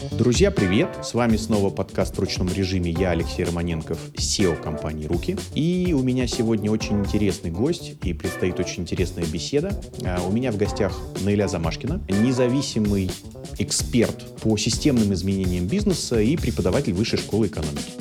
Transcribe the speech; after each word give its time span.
Друзья, 0.00 0.50
привет! 0.50 0.88
С 1.04 1.12
вами 1.12 1.36
снова 1.36 1.68
подкаст 1.68 2.16
в 2.16 2.20
ручном 2.20 2.48
режиме. 2.48 2.90
Я 2.90 3.10
Алексей 3.10 3.44
Романенков, 3.44 3.98
SEO 4.14 4.56
компании 4.60 5.06
«Руки». 5.06 5.36
И 5.54 5.94
у 5.94 6.02
меня 6.02 6.26
сегодня 6.26 6.70
очень 6.70 7.00
интересный 7.00 7.50
гость 7.50 7.98
и 8.02 8.14
предстоит 8.14 8.58
очень 8.58 8.84
интересная 8.84 9.26
беседа. 9.26 9.78
А, 10.02 10.22
у 10.26 10.32
меня 10.32 10.52
в 10.52 10.56
гостях 10.56 10.98
Наиля 11.22 11.48
Замашкина, 11.48 12.00
независимый 12.08 13.10
эксперт 13.58 14.40
по 14.40 14.56
системным 14.56 15.12
изменениям 15.12 15.66
бизнеса 15.66 16.18
и 16.18 16.34
преподаватель 16.38 16.94
Высшей 16.94 17.18
школы 17.18 17.48
экономики. 17.48 17.92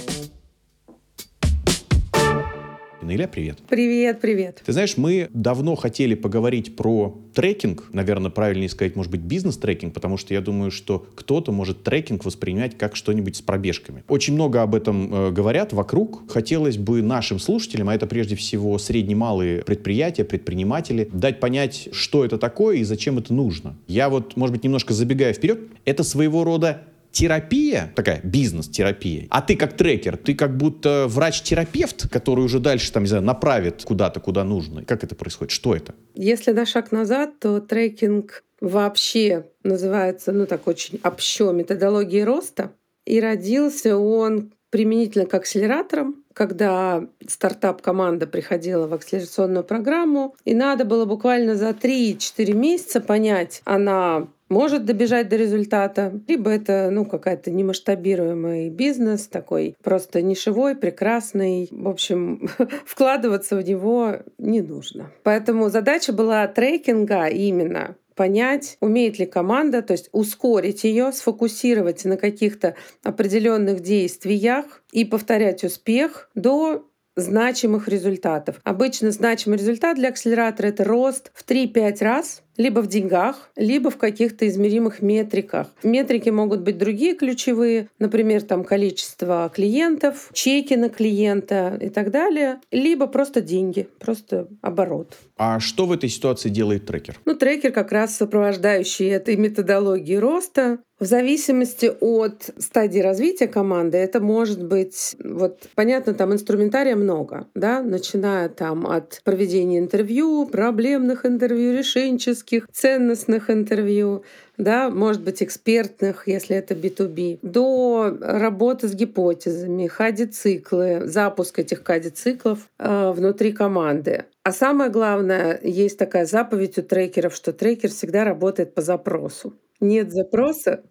Наиля, 3.09 3.27
привет. 3.27 3.57
Привет, 3.67 4.21
привет. 4.21 4.61
Ты 4.63 4.71
знаешь, 4.71 4.95
мы 4.95 5.29
давно 5.33 5.73
хотели 5.73 6.13
поговорить 6.13 6.75
про 6.75 7.19
трекинг, 7.33 7.85
наверное, 7.91 8.29
правильнее 8.29 8.69
сказать, 8.69 8.95
может 8.95 9.11
быть, 9.11 9.21
бизнес-трекинг, 9.21 9.95
потому 9.95 10.17
что 10.17 10.35
я 10.35 10.41
думаю, 10.41 10.69
что 10.69 11.07
кто-то 11.15 11.51
может 11.51 11.81
трекинг 11.81 12.23
воспринимать 12.23 12.77
как 12.77 12.95
что-нибудь 12.95 13.35
с 13.35 13.41
пробежками. 13.41 14.03
Очень 14.07 14.35
много 14.35 14.61
об 14.61 14.75
этом 14.75 15.11
э, 15.11 15.31
говорят 15.31 15.73
вокруг. 15.73 16.31
Хотелось 16.31 16.77
бы 16.77 17.01
нашим 17.01 17.39
слушателям, 17.39 17.89
а 17.89 17.95
это 17.95 18.05
прежде 18.05 18.35
всего 18.35 18.77
средне-малые 18.77 19.63
предприятия, 19.63 20.23
предприниматели, 20.23 21.09
дать 21.11 21.39
понять, 21.39 21.89
что 21.91 22.23
это 22.23 22.37
такое 22.37 22.77
и 22.77 22.83
зачем 22.83 23.17
это 23.17 23.33
нужно. 23.33 23.75
Я 23.87 24.09
вот, 24.09 24.37
может 24.37 24.53
быть, 24.55 24.63
немножко 24.63 24.93
забегая 24.93 25.33
вперед, 25.33 25.61
это 25.83 26.03
своего 26.03 26.43
рода 26.43 26.83
терапия, 27.11 27.91
такая 27.95 28.21
бизнес-терапия, 28.23 29.27
а 29.29 29.41
ты 29.41 29.55
как 29.55 29.73
трекер, 29.73 30.17
ты 30.17 30.33
как 30.35 30.57
будто 30.57 31.05
врач-терапевт, 31.07 32.09
который 32.09 32.43
уже 32.43 32.59
дальше, 32.59 32.91
там, 32.91 33.03
не 33.03 33.09
знаю, 33.09 33.23
направит 33.23 33.83
куда-то, 33.83 34.19
куда 34.19 34.43
нужно. 34.43 34.85
Как 34.85 35.03
это 35.03 35.15
происходит? 35.15 35.51
Что 35.51 35.75
это? 35.75 35.95
Если 36.15 36.51
на 36.51 36.65
шаг 36.65 36.91
назад, 36.91 37.39
то 37.39 37.59
трекинг 37.59 38.43
вообще 38.61 39.45
называется, 39.63 40.31
ну 40.31 40.45
так 40.45 40.67
очень 40.67 40.99
общо, 41.03 41.51
методологией 41.51 42.23
роста. 42.23 42.71
И 43.05 43.19
родился 43.19 43.97
он 43.97 44.53
применительно 44.69 45.25
к 45.25 45.33
акселераторам, 45.33 46.23
когда 46.33 47.03
стартап-команда 47.27 48.27
приходила 48.27 48.87
в 48.87 48.93
акселерационную 48.93 49.63
программу, 49.63 50.35
и 50.45 50.53
надо 50.53 50.85
было 50.85 51.05
буквально 51.05 51.55
за 51.55 51.69
3-4 51.69 52.53
месяца 52.53 53.01
понять, 53.01 53.61
она 53.65 54.27
может 54.49 54.85
добежать 54.85 55.29
до 55.29 55.35
результата, 55.35 56.19
либо 56.27 56.51
это 56.51 56.89
ну, 56.91 57.05
какая-то 57.05 57.51
немасштабируемый 57.51 58.69
бизнес, 58.69 59.27
такой 59.27 59.75
просто 59.83 60.21
нишевой, 60.21 60.75
прекрасный. 60.75 61.69
В 61.71 61.87
общем, 61.87 62.49
вкладываться 62.85 63.55
в 63.55 63.63
него 63.63 64.17
не 64.37 64.61
нужно. 64.61 65.11
Поэтому 65.23 65.69
задача 65.69 66.11
была 66.11 66.47
трекинга 66.47 67.27
именно 67.27 67.95
понять, 68.15 68.75
умеет 68.81 69.17
ли 69.17 69.25
команда, 69.25 69.81
то 69.81 69.93
есть 69.93 70.09
ускорить 70.11 70.83
ее, 70.83 71.13
сфокусировать 71.13 72.03
на 72.03 72.17
каких-то 72.17 72.75
определенных 73.01 73.79
действиях 73.79 74.83
и 74.91 75.05
повторять 75.05 75.63
успех 75.63 76.29
до 76.35 76.85
значимых 77.15 77.87
результатов. 77.87 78.59
Обычно 78.63 79.11
значимый 79.11 79.57
результат 79.57 79.95
для 79.95 80.09
акселератора— 80.09 80.67
это 80.69 80.83
рост 80.83 81.31
в 81.33 81.49
3-5 81.49 82.03
раз 82.03 82.41
либо 82.59 82.81
в 82.81 82.87
деньгах, 82.87 83.49
либо 83.55 83.89
в 83.89 83.97
каких-то 83.97 84.47
измеримых 84.47 85.01
метриках. 85.01 85.67
Метрики 85.81 86.29
могут 86.29 86.59
быть 86.59 86.77
другие 86.77 87.15
ключевые, 87.15 87.87
например, 87.99 88.43
там 88.43 88.65
количество 88.65 89.49
клиентов, 89.55 90.29
чеки 90.33 90.75
на 90.75 90.89
клиента 90.89 91.77
и 91.81 91.89
так 91.89 92.11
далее, 92.11 92.59
либо 92.69 93.07
просто 93.07 93.41
деньги, 93.41 93.87
просто 93.97 94.49
оборот. 94.61 95.15
А 95.37 95.61
что 95.61 95.85
в 95.85 95.93
этой 95.93 96.09
ситуации 96.09 96.49
делает 96.49 96.85
трекер? 96.85 97.17
Ну, 97.23 97.33
трекер 97.33 97.71
как 97.71 97.93
раз 97.93 98.17
сопровождающий 98.17 99.07
этой 99.07 99.37
методологии 99.37 100.15
роста. 100.15 100.79
В 100.99 101.05
зависимости 101.05 101.89
от 102.01 102.49
стадии 102.57 102.99
развития 102.99 103.47
команды, 103.47 103.97
это 103.97 104.19
может 104.19 104.61
быть, 104.61 105.15
вот 105.23 105.69
понятно, 105.73 106.13
там 106.13 106.33
инструментария 106.33 106.97
много, 106.97 107.47
да, 107.55 107.81
начиная 107.81 108.49
там 108.49 108.85
от 108.85 109.21
проведения 109.23 109.79
интервью, 109.79 110.45
проблемных 110.45 111.25
интервью, 111.25 111.77
решенческих, 111.77 112.48
технических, 112.49 112.67
ценностных 112.71 113.49
интервью, 113.49 114.23
да, 114.57 114.89
может 114.89 115.21
быть, 115.23 115.41
экспертных, 115.41 116.27
если 116.27 116.55
это 116.55 116.73
B2B, 116.73 117.39
до 117.41 118.17
работы 118.21 118.87
с 118.87 118.93
гипотезами, 118.93 119.87
хади-циклы, 119.87 121.07
запуск 121.07 121.59
этих 121.59 121.83
хади-циклов 121.83 122.67
э, 122.77 123.11
внутри 123.11 123.53
команды. 123.53 124.25
А 124.43 124.51
самое 124.51 124.89
главное, 124.89 125.59
есть 125.63 125.97
такая 125.97 126.25
заповедь 126.25 126.77
у 126.77 126.81
трекеров, 126.81 127.35
что 127.35 127.53
трекер 127.53 127.89
всегда 127.89 128.23
работает 128.23 128.73
по 128.73 128.81
запросу. 128.81 129.53
Нет 129.79 130.11
запроса, 130.11 130.81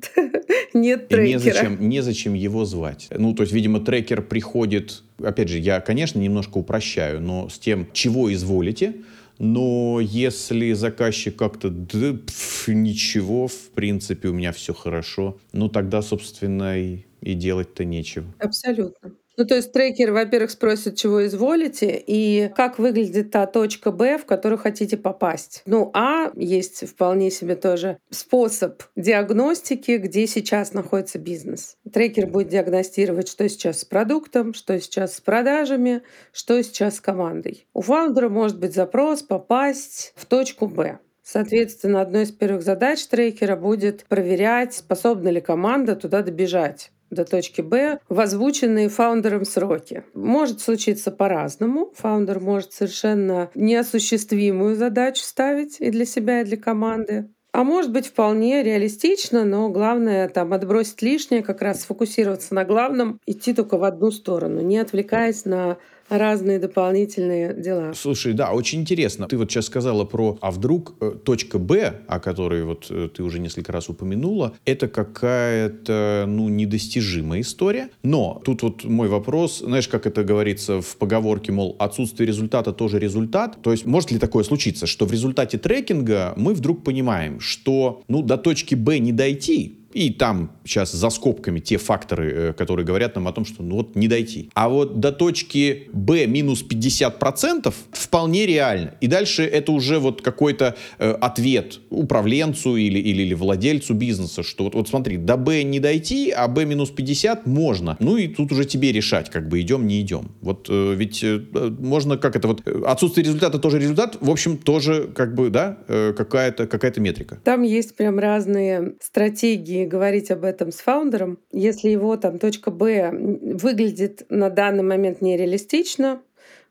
нет 0.72 1.08
трекера. 1.08 1.28
И 1.28 1.34
незачем, 1.34 1.88
незачем 1.88 2.34
его 2.34 2.64
звать. 2.64 3.08
Ну, 3.10 3.34
то 3.34 3.42
есть, 3.42 3.52
видимо, 3.52 3.80
трекер 3.80 4.22
приходит, 4.22 5.02
опять 5.22 5.48
же, 5.50 5.58
я, 5.58 5.80
конечно, 5.80 6.18
немножко 6.18 6.56
упрощаю, 6.56 7.20
но 7.20 7.50
с 7.50 7.58
тем, 7.58 7.86
чего 7.92 8.32
изволите, 8.32 8.94
но 9.38 10.00
если 10.00 10.72
заказчик 10.72 11.36
как-то, 11.36 11.70
да, 11.70 12.14
пф, 12.14 12.68
ничего, 12.68 13.46
в 13.48 13.70
принципе, 13.74 14.28
у 14.28 14.32
меня 14.34 14.52
все 14.52 14.74
хорошо, 14.74 15.38
ну 15.52 15.68
тогда, 15.68 16.02
собственно, 16.02 16.78
и, 16.78 17.04
и 17.20 17.34
делать-то 17.34 17.84
нечего. 17.84 18.26
Абсолютно. 18.38 19.12
Ну, 19.38 19.46
то 19.46 19.54
есть 19.54 19.70
трекер, 19.70 20.10
во-первых, 20.10 20.50
спросит, 20.50 20.96
чего 20.96 21.24
изволите, 21.24 22.02
и 22.04 22.50
как 22.56 22.80
выглядит 22.80 23.30
та 23.30 23.46
точка 23.46 23.92
Б, 23.92 24.18
в 24.18 24.26
которую 24.26 24.58
хотите 24.58 24.96
попасть. 24.96 25.62
Ну, 25.64 25.92
А 25.94 26.32
есть 26.34 26.88
вполне 26.88 27.30
себе 27.30 27.54
тоже 27.54 27.98
способ 28.10 28.82
диагностики, 28.96 29.92
где 29.92 30.26
сейчас 30.26 30.72
находится 30.72 31.20
бизнес. 31.20 31.76
Трекер 31.92 32.26
будет 32.26 32.48
диагностировать, 32.48 33.28
что 33.28 33.48
сейчас 33.48 33.82
с 33.82 33.84
продуктом, 33.84 34.54
что 34.54 34.80
сейчас 34.80 35.14
с 35.14 35.20
продажами, 35.20 36.02
что 36.32 36.60
сейчас 36.60 36.96
с 36.96 37.00
командой. 37.00 37.68
У 37.74 37.82
фаундера 37.82 38.28
может 38.28 38.58
быть 38.58 38.74
запрос 38.74 39.22
попасть 39.22 40.14
в 40.16 40.26
точку 40.26 40.66
Б. 40.66 40.98
Соответственно, 41.22 42.00
одной 42.00 42.24
из 42.24 42.32
первых 42.32 42.62
задач 42.62 43.06
трекера 43.06 43.54
будет 43.54 44.04
проверять, 44.06 44.74
способна 44.74 45.28
ли 45.28 45.40
команда 45.40 45.94
туда 45.94 46.22
добежать 46.22 46.90
до 47.10 47.24
точки 47.24 47.60
Б 47.60 47.98
в 48.08 48.20
озвученные 48.20 48.88
фаундером 48.88 49.44
сроки. 49.44 50.04
Может 50.14 50.60
случиться 50.60 51.10
по-разному. 51.10 51.92
Фаундер 51.96 52.40
может 52.40 52.72
совершенно 52.72 53.50
неосуществимую 53.54 54.76
задачу 54.76 55.22
ставить 55.22 55.76
и 55.80 55.90
для 55.90 56.04
себя, 56.04 56.40
и 56.40 56.44
для 56.44 56.56
команды. 56.56 57.28
А 57.52 57.64
может 57.64 57.90
быть 57.92 58.06
вполне 58.06 58.62
реалистично, 58.62 59.44
но 59.44 59.70
главное 59.70 60.28
там 60.28 60.52
отбросить 60.52 61.00
лишнее, 61.02 61.42
как 61.42 61.62
раз 61.62 61.80
сфокусироваться 61.80 62.54
на 62.54 62.64
главном, 62.64 63.20
идти 63.26 63.54
только 63.54 63.78
в 63.78 63.84
одну 63.84 64.10
сторону, 64.10 64.60
не 64.60 64.78
отвлекаясь 64.78 65.44
на 65.44 65.78
разные 66.08 66.58
дополнительные 66.58 67.54
дела. 67.54 67.92
Слушай, 67.94 68.32
да, 68.32 68.52
очень 68.52 68.80
интересно. 68.80 69.26
Ты 69.28 69.36
вот 69.36 69.50
сейчас 69.50 69.66
сказала 69.66 70.04
про, 70.04 70.38
а 70.40 70.50
вдруг 70.50 70.96
э, 71.00 71.12
точка 71.24 71.58
Б, 71.58 72.00
о 72.06 72.20
которой 72.20 72.64
вот 72.64 72.86
э, 72.90 73.08
ты 73.14 73.22
уже 73.22 73.38
несколько 73.38 73.72
раз 73.72 73.88
упомянула, 73.88 74.54
это 74.64 74.88
какая-то, 74.88 76.24
ну, 76.26 76.48
недостижимая 76.48 77.40
история. 77.40 77.90
Но 78.02 78.40
тут 78.44 78.62
вот 78.62 78.84
мой 78.84 79.08
вопрос, 79.08 79.58
знаешь, 79.58 79.88
как 79.88 80.06
это 80.06 80.24
говорится 80.24 80.80
в 80.80 80.96
поговорке, 80.96 81.52
мол, 81.52 81.76
отсутствие 81.78 82.26
результата 82.26 82.72
тоже 82.72 82.98
результат. 82.98 83.58
То 83.62 83.72
есть 83.72 83.86
может 83.86 84.10
ли 84.10 84.18
такое 84.18 84.44
случиться, 84.44 84.86
что 84.86 85.06
в 85.06 85.12
результате 85.12 85.58
трекинга 85.58 86.32
мы 86.36 86.54
вдруг 86.54 86.84
понимаем, 86.84 87.40
что, 87.40 88.02
ну, 88.08 88.22
до 88.22 88.36
точки 88.36 88.74
Б 88.74 88.98
не 88.98 89.12
дойти, 89.12 89.78
и 89.98 90.10
там 90.10 90.52
сейчас 90.64 90.92
за 90.92 91.10
скобками 91.10 91.58
те 91.58 91.76
факторы, 91.76 92.32
э, 92.32 92.52
которые 92.52 92.86
говорят 92.86 93.16
нам 93.16 93.26
о 93.26 93.32
том, 93.32 93.44
что 93.44 93.64
ну 93.64 93.76
вот 93.76 93.96
не 93.96 94.06
дойти. 94.06 94.48
А 94.54 94.68
вот 94.68 95.00
до 95.00 95.10
точки 95.10 95.88
B 95.92 96.26
минус 96.26 96.64
50% 96.68 97.74
вполне 97.90 98.46
реально. 98.46 98.94
И 99.00 99.08
дальше 99.08 99.42
это 99.42 99.72
уже 99.72 99.98
вот 99.98 100.22
какой-то 100.22 100.76
э, 100.98 101.10
ответ 101.10 101.80
управленцу 101.90 102.76
или, 102.76 103.00
или, 103.00 103.22
или 103.22 103.34
владельцу 103.34 103.94
бизнеса, 103.94 104.44
что 104.44 104.64
вот, 104.64 104.74
вот 104.74 104.88
смотри, 104.88 105.16
до 105.16 105.36
B 105.36 105.64
не 105.64 105.80
дойти, 105.80 106.30
а 106.30 106.46
B 106.46 106.64
минус 106.64 106.90
50 106.90 107.46
можно. 107.46 107.96
Ну 107.98 108.16
и 108.16 108.28
тут 108.28 108.52
уже 108.52 108.64
тебе 108.64 108.92
решать, 108.92 109.30
как 109.30 109.48
бы 109.48 109.60
идем, 109.60 109.88
не 109.88 110.00
идем. 110.00 110.30
Вот 110.40 110.68
э, 110.70 110.94
ведь 110.94 111.24
э, 111.24 111.40
можно, 111.80 112.16
как 112.16 112.36
это 112.36 112.46
вот, 112.46 112.62
э, 112.66 112.82
отсутствие 112.86 113.24
результата 113.24 113.58
тоже 113.58 113.80
результат, 113.80 114.16
в 114.20 114.30
общем, 114.30 114.58
тоже 114.58 115.08
как 115.12 115.34
бы, 115.34 115.50
да, 115.50 115.78
э, 115.88 116.12
какая-то 116.16 116.68
какая 116.68 116.92
метрика. 116.98 117.38
Там 117.44 117.62
есть 117.62 117.96
прям 117.96 118.18
разные 118.18 118.94
стратегии 119.00 119.87
говорить 119.88 120.30
об 120.30 120.44
этом 120.44 120.70
с 120.70 120.76
фаундером, 120.76 121.38
если 121.50 121.88
его 121.88 122.16
там 122.16 122.38
точка 122.38 122.70
Б 122.70 123.10
выглядит 123.10 124.24
на 124.28 124.50
данный 124.50 124.84
момент 124.84 125.20
нереалистично, 125.20 126.22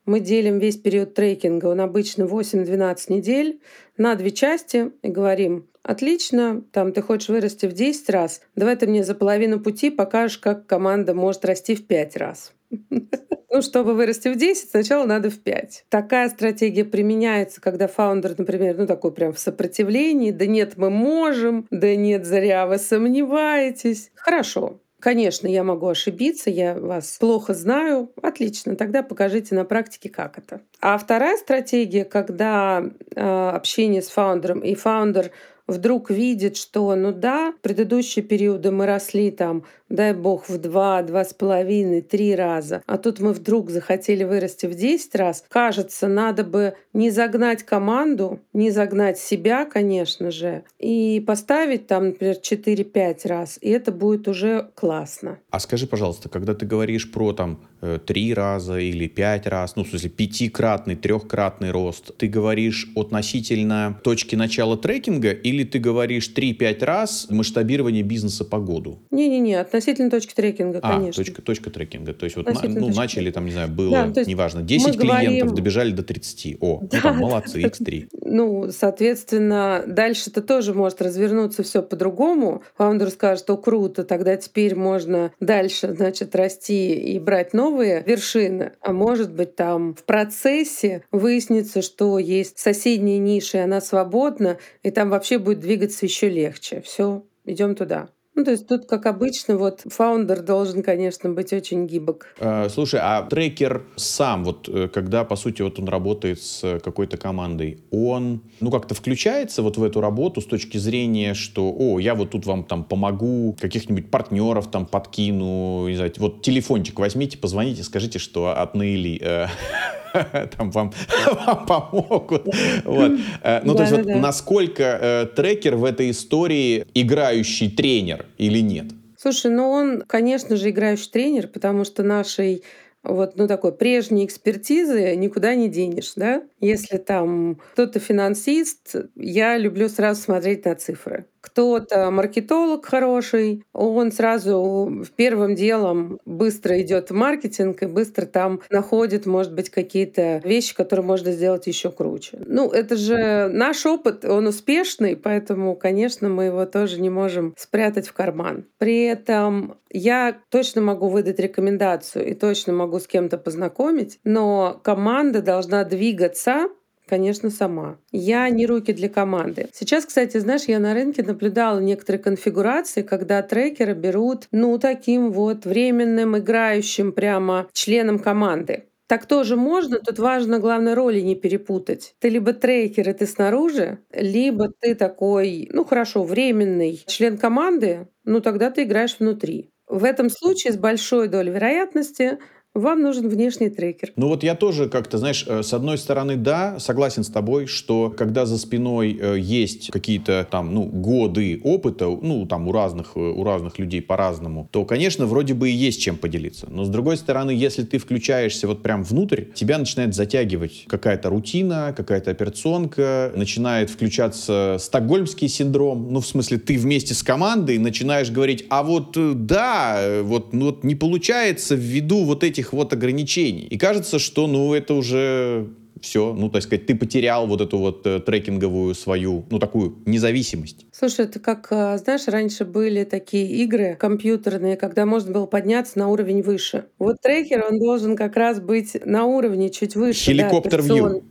мы 0.06 0.22
делим 0.22 0.60
весь 0.60 0.78
период 0.78 1.14
трекинга, 1.14 1.66
он 1.66 1.82
обычно 1.82 2.24
8-12 2.24 2.98
недель, 3.10 3.60
на 3.98 4.16
две 4.16 4.32
части 4.32 4.92
и 5.02 5.10
говорим, 5.10 5.68
отлично, 5.84 6.64
там 6.72 6.94
ты 6.94 7.02
хочешь 7.02 7.28
вырасти 7.28 7.66
в 7.66 7.74
10 7.74 8.10
раз, 8.10 8.42
давай 8.56 8.78
ты 8.78 8.88
мне 8.88 9.04
за 9.04 9.16
половину 9.16 9.60
пути 9.60 9.90
покажешь, 9.90 10.38
как 10.38 10.66
команда 10.66 11.14
может 11.14 11.44
расти 11.44 11.76
в 11.76 11.86
5 11.86 12.18
раз. 12.18 12.54
ну, 13.50 13.62
чтобы 13.62 13.94
вырасти 13.94 14.28
в 14.28 14.36
10, 14.36 14.70
сначала 14.70 15.06
надо 15.06 15.30
в 15.30 15.40
5. 15.40 15.86
Такая 15.90 16.30
стратегия 16.30 16.86
применяется, 16.86 17.62
когда 17.62 17.88
фаундер, 17.88 18.36
например, 18.38 18.78
ну 18.78 18.88
такой 18.88 19.12
прям 19.12 19.34
в 19.34 19.40
сопротивлении, 19.40 20.32
да 20.32 20.46
нет, 20.46 20.74
мы 20.78 20.90
можем, 20.90 21.68
да 21.72 21.96
нет, 21.96 22.26
зря 22.26 22.68
вы 22.68 22.78
сомневаетесь. 22.78 24.12
Хорошо, 24.16 24.80
Конечно, 25.00 25.48
я 25.48 25.64
могу 25.64 25.88
ошибиться, 25.88 26.50
я 26.50 26.74
вас 26.74 27.18
плохо 27.20 27.54
знаю. 27.54 28.12
Отлично, 28.22 28.76
тогда 28.76 29.04
покажите 29.04 29.54
на 29.54 29.64
практике, 29.64 30.10
как 30.10 30.40
это. 30.40 30.62
А 30.82 30.98
вторая 30.98 31.38
стратегия, 31.38 32.04
когда 32.04 32.84
э, 33.16 33.50
общение 33.50 34.02
с 34.02 34.08
фаундером 34.08 34.62
и 34.62 34.74
фаундер 34.74 35.32
вдруг 35.68 36.10
видит, 36.10 36.58
что, 36.58 36.96
ну 36.96 37.12
да, 37.12 37.54
предыдущие 37.62 38.24
периоды 38.26 38.72
мы 38.72 38.88
росли 38.88 39.30
там, 39.30 39.66
дай 39.90 40.14
бог, 40.14 40.50
в 40.50 40.58
два, 40.58 41.02
два 41.04 41.26
с 41.26 41.34
половиной, 41.34 42.02
три 42.02 42.36
раза, 42.36 42.82
а 42.86 42.98
тут 42.98 43.20
мы 43.20 43.34
вдруг 43.34 43.70
захотели 43.70 44.24
вырасти 44.24 44.66
в 44.66 44.76
10 44.76 45.16
раз, 45.16 45.44
кажется, 45.50 46.08
надо 46.08 46.44
бы 46.44 46.76
не 46.94 47.10
загнать 47.10 47.64
команду, 47.64 48.40
не 48.54 48.72
загнать 48.72 49.20
себя, 49.20 49.66
конечно 49.66 50.32
же, 50.32 50.64
и 50.80 51.22
поставить 51.26 51.88
там, 51.88 52.08
например, 52.08 52.38
4-5 52.42 53.28
раз, 53.28 53.58
и 53.62 53.70
это 53.70 53.92
будет 53.92 54.28
уже 54.28 54.70
классно. 54.76 55.40
А 55.50 55.60
скажи, 55.60 55.86
пожалуйста, 55.86 56.30
когда 56.30 56.54
ты 56.54 56.66
говоришь 56.66 57.12
про 57.12 57.34
там 57.34 57.68
э, 57.82 58.00
три 58.06 58.34
раза 58.34 58.78
или 58.78 59.08
пять 59.08 59.48
раз, 59.48 59.76
ну, 59.76 59.84
в 59.84 59.90
смысле, 59.90 60.10
пятикратный, 60.10 60.96
трехкратный 60.96 61.72
рост, 61.72 62.16
ты 62.18 62.28
говоришь 62.28 62.90
относительно 62.96 64.00
точки 64.04 64.36
начала 64.36 64.78
трекинга 64.78 65.32
или 65.32 65.58
или 65.58 65.64
ты 65.64 65.80
говоришь 65.80 66.32
3-5 66.36 66.86
раз 66.86 67.28
масштабирование 67.30 68.04
бизнеса 68.04 68.46
по 68.46 68.60
году? 68.60 69.00
Не-не-не, 69.10 69.56
относительно 69.56 69.77
точки 70.10 70.34
трекинга, 70.34 70.80
а, 70.82 70.98
конечно. 70.98 71.24
Точка, 71.24 71.42
точка 71.42 71.70
трекинга. 71.70 72.14
То 72.14 72.26
есть 72.26 72.36
вот 72.36 72.46
на, 72.46 72.70
ну, 72.70 72.90
начали, 72.90 73.32
там, 73.32 73.46
не 73.46 73.52
знаю, 73.52 73.70
было, 73.70 74.08
да, 74.08 74.24
неважно, 74.24 74.62
10 74.62 74.98
клиентов, 74.98 75.24
говорим... 75.24 75.56
добежали 75.56 75.92
до 75.92 76.04
30. 76.04 76.58
О, 76.62 76.80
да, 76.82 76.98
ну 76.98 77.02
там, 77.02 77.18
молодцы, 77.20 77.62
x3. 77.62 78.10
Ну, 78.26 78.72
соответственно, 78.72 79.84
дальше-то 79.88 80.42
тоже 80.42 80.74
может 80.74 81.02
развернуться 81.02 81.64
все 81.64 81.82
по-другому. 81.82 82.64
Фаундер 82.78 83.10
скажет, 83.10 83.50
о, 83.50 83.58
круто, 83.58 84.04
тогда 84.04 84.36
теперь 84.38 84.76
можно 84.76 85.32
дальше, 85.40 85.94
значит, 85.96 86.36
расти 86.36 86.94
и 86.94 87.20
брать 87.20 87.54
новые 87.54 88.04
вершины. 88.06 88.74
А 88.82 88.94
может 88.94 89.34
быть, 89.34 89.56
там 89.56 89.96
в 89.96 90.04
процессе 90.04 91.04
выяснится, 91.12 91.82
что 91.82 92.20
есть 92.20 92.60
соседняя 92.60 93.18
ниша, 93.18 93.60
и 93.60 93.62
она 93.62 93.82
свободна, 93.82 94.58
и 94.84 94.92
там 94.92 95.10
вообще 95.10 95.38
будет 95.38 95.60
двигаться 95.60 96.06
еще 96.06 96.30
легче. 96.30 96.82
Все, 96.82 97.24
идем 97.46 97.76
туда. 97.76 98.10
Ну, 98.38 98.46
то 98.46 98.52
есть 98.52 98.68
тут, 98.68 98.86
как 98.86 99.08
обычно, 99.08 99.58
вот 99.58 99.82
фаундер 99.84 100.44
должен, 100.44 100.84
конечно, 100.84 101.28
быть 101.28 101.54
очень 101.54 101.88
гибок. 101.88 102.36
Э, 102.38 102.70
слушай, 102.70 103.00
а 103.02 103.24
трекер 103.24 103.82
сам, 103.96 104.44
вот 104.44 104.70
э, 104.70 104.88
когда, 104.94 105.24
по 105.24 105.36
сути, 105.36 105.64
вот 105.64 105.80
он 105.80 105.88
работает 105.88 106.40
с 106.40 106.80
какой-то 106.84 107.18
командой, 107.18 107.80
он, 107.90 108.44
ну, 108.60 108.70
как-то 108.70 108.94
включается 108.94 109.64
вот 109.64 109.78
в 109.78 109.84
эту 109.84 110.02
работу 110.02 110.42
с 110.42 110.46
точки 110.46 110.78
зрения, 110.78 111.34
что, 111.34 111.76
о, 111.76 111.98
я 111.98 112.14
вот 112.14 112.30
тут 112.30 112.46
вам 112.46 112.64
там 112.64 112.84
помогу, 112.84 113.58
каких-нибудь 113.60 114.12
партнеров 114.12 114.70
там 114.70 114.86
подкину, 114.86 115.88
не 115.88 115.96
знаю, 115.96 116.14
вот 116.18 116.44
телефончик 116.44 117.00
возьмите, 117.00 117.40
позвоните, 117.40 117.82
скажите, 117.82 118.20
что 118.20 118.50
от 118.50 118.76
Наили 118.76 119.20
э, 119.20 119.48
там 120.58 120.72
вам, 120.72 120.94
вам 121.46 121.66
помогут. 121.66 122.48
Вот. 122.86 123.12
Э, 123.44 123.62
ну, 123.64 123.76
то 123.76 123.84
есть, 123.84 123.94
вот 123.94 124.06
насколько 124.06 124.84
э, 124.84 125.26
трекер 125.36 125.76
в 125.76 125.84
этой 125.84 126.12
истории 126.12 126.86
играющий 126.94 127.70
тренер 127.70 128.26
или 128.38 128.60
нет? 128.60 128.86
Слушай, 129.18 129.52
ну 129.52 129.70
он, 129.70 130.04
конечно 130.06 130.56
же, 130.56 130.70
играющий 130.70 131.10
тренер, 131.12 131.48
потому 131.48 131.84
что 131.84 132.04
нашей 132.04 132.64
вот, 133.04 133.38
ну, 133.38 133.48
такой 133.48 133.74
прежней 133.74 134.26
экспертизы 134.26 135.16
никуда 135.16 135.56
не 135.56 135.70
денешь, 135.70 136.14
да? 136.16 136.44
Если 136.60 136.98
там 136.98 137.60
кто-то 137.74 138.00
финансист, 138.00 138.96
я 139.16 139.58
люблю 139.58 139.88
сразу 139.88 140.22
смотреть 140.22 140.66
на 140.66 140.76
цифры 140.76 141.26
кто-то 141.48 142.12
маркетолог 142.12 142.86
хороший, 142.86 143.64
он 143.74 144.12
сразу 144.12 145.06
первым 145.16 145.56
делом 145.56 146.20
быстро 146.26 146.82
идет 146.82 147.10
в 147.10 147.14
маркетинг 147.14 147.84
и 147.84 147.86
быстро 147.86 148.26
там 148.26 148.62
находит, 148.70 149.26
может 149.26 149.54
быть, 149.54 149.70
какие-то 149.70 150.42
вещи, 150.44 150.76
которые 150.76 151.06
можно 151.06 151.32
сделать 151.32 151.68
еще 151.68 151.90
круче. 151.90 152.40
Ну, 152.46 152.70
это 152.70 152.96
же 152.98 153.48
наш 153.48 153.86
опыт, 153.86 154.26
он 154.26 154.48
успешный, 154.48 155.16
поэтому, 155.16 155.76
конечно, 155.76 156.28
мы 156.30 156.46
его 156.46 156.66
тоже 156.66 157.00
не 157.00 157.10
можем 157.10 157.54
спрятать 157.58 158.08
в 158.08 158.14
карман. 158.14 158.66
При 158.78 159.04
этом 159.04 159.78
я 159.90 160.38
точно 160.50 160.82
могу 160.82 161.08
выдать 161.08 161.40
рекомендацию 161.40 162.28
и 162.28 162.34
точно 162.34 162.74
могу 162.74 163.00
с 163.00 163.08
кем-то 163.08 163.38
познакомить, 163.38 164.20
но 164.24 164.80
команда 164.84 165.42
должна 165.42 165.86
двигаться 165.86 166.68
Конечно, 167.08 167.50
сама. 167.50 168.00
Я 168.12 168.50
не 168.50 168.66
руки 168.66 168.92
для 168.92 169.08
команды. 169.08 169.70
Сейчас, 169.74 170.06
кстати, 170.06 170.38
знаешь, 170.40 170.64
я 170.68 170.80
на 170.80 170.94
рынке 170.94 171.24
наблюдала 171.24 171.80
некоторые 171.80 172.22
конфигурации, 172.22 173.02
когда 173.02 173.42
трекеры 173.42 173.94
берут, 173.94 174.48
ну, 174.52 174.78
таким 174.78 175.32
вот 175.32 175.66
временным 175.66 176.38
играющим 176.38 177.14
прямо 177.14 177.68
членом 177.72 178.20
команды. 178.20 178.84
Так 179.08 179.26
тоже 179.26 179.56
можно, 179.56 180.00
тут 180.00 180.20
важно, 180.20 180.60
главное, 180.60 180.94
роли 180.94 181.22
не 181.22 181.36
перепутать. 181.36 182.14
Ты 182.20 182.28
либо 182.28 182.52
трекер, 182.52 183.10
и 183.10 183.14
ты 183.14 183.26
снаружи, 183.26 184.00
либо 184.12 184.70
ты 184.82 184.96
такой, 184.96 185.70
ну 185.72 185.86
хорошо, 185.86 186.26
временный 186.26 187.02
член 187.08 187.38
команды, 187.38 188.10
ну 188.26 188.42
тогда 188.42 188.70
ты 188.70 188.84
играешь 188.84 189.16
внутри. 189.20 189.70
В 189.88 190.04
этом 190.04 190.30
случае 190.30 190.74
с 190.74 190.78
большой 190.78 191.30
долей 191.30 191.52
вероятности 191.52 192.40
вам 192.78 193.02
нужен 193.02 193.28
внешний 193.28 193.70
трекер. 193.70 194.12
Ну 194.16 194.28
вот 194.28 194.44
я 194.44 194.56
тоже 194.56 194.88
как-то, 194.88 195.18
знаешь, 195.18 195.46
э, 195.48 195.64
с 195.64 195.74
одной 195.74 195.98
стороны, 195.98 196.36
да, 196.36 196.80
согласен 196.80 197.24
с 197.24 197.30
тобой, 197.30 197.66
что 197.66 198.14
когда 198.16 198.46
за 198.46 198.58
спиной 198.58 199.18
э, 199.20 199.38
есть 199.40 199.90
какие-то 199.92 200.48
там, 200.50 200.74
ну, 200.74 200.84
годы 200.84 201.60
опыта, 201.64 202.06
ну, 202.06 202.46
там 202.46 202.68
у 202.68 202.72
разных, 202.72 203.12
э, 203.16 203.20
у 203.20 203.44
разных 203.44 203.80
людей 203.80 204.02
по-разному, 204.02 204.70
то, 204.72 204.86
конечно, 204.86 205.26
вроде 205.26 205.54
бы 205.54 205.70
и 205.70 205.74
есть 205.74 206.02
чем 206.02 206.18
поделиться. 206.18 206.68
Но 206.70 206.86
с 206.86 206.90
другой 206.90 207.18
стороны, 207.18 207.52
если 207.52 207.84
ты 207.84 207.98
включаешься 207.98 208.68
вот 208.68 208.84
прям 208.84 209.04
внутрь, 209.04 209.46
тебя 209.54 209.78
начинает 209.78 210.14
затягивать 210.14 210.86
какая-то 210.88 211.30
рутина, 211.30 211.94
какая-то 211.98 212.32
операционка, 212.32 213.32
начинает 213.36 213.90
включаться 213.90 214.78
стокгольмский 214.80 215.48
синдром, 215.48 216.12
ну, 216.12 216.22
в 216.22 216.28
смысле, 216.28 216.58
ты 216.60 216.78
вместе 216.78 217.14
с 217.14 217.24
командой 217.24 217.78
начинаешь 217.80 218.30
говорить, 218.30 218.66
а 218.70 218.84
вот 218.84 219.18
да, 219.46 220.22
вот, 220.22 220.54
ну, 220.54 220.66
вот 220.68 220.84
не 220.84 220.96
получается 220.96 221.76
ввиду 221.76 222.24
вот 222.24 222.44
этих 222.44 222.67
этих 222.68 222.74
вот 222.74 222.94
ограничений. 222.94 223.68
И 223.70 223.78
кажется, 223.78 224.20
что, 224.20 224.48
ну, 224.48 224.74
это 224.74 224.94
уже 224.94 225.68
все, 226.02 226.34
ну, 226.34 226.50
так 226.50 226.62
сказать, 226.62 226.86
ты 226.86 226.96
потерял 226.96 227.48
вот 227.48 227.62
эту 227.62 227.80
вот 227.80 228.06
э, 228.06 228.20
трекинговую 228.20 228.94
свою, 228.94 229.46
ну, 229.50 229.58
такую 229.58 229.96
независимость. 230.06 230.86
Слушай, 230.92 231.26
это 231.26 231.40
как, 231.40 231.68
э, 231.72 231.98
знаешь, 231.98 232.28
раньше 232.28 232.66
были 232.66 233.04
такие 233.04 233.48
игры 233.64 233.96
компьютерные, 234.00 234.78
когда 234.78 235.06
можно 235.06 235.32
было 235.32 235.46
подняться 235.48 235.98
на 235.98 236.10
уровень 236.10 236.44
выше. 236.44 236.86
Вот 237.00 237.18
трекер, 237.22 237.66
он 237.68 237.80
должен 237.80 238.16
как 238.16 238.36
раз 238.36 238.60
быть 238.60 238.96
на 239.06 239.26
уровне 239.26 239.70
чуть 239.70 239.96
выше. 239.96 240.26
Хеликоптер 240.26 240.84
да, 240.84 241.22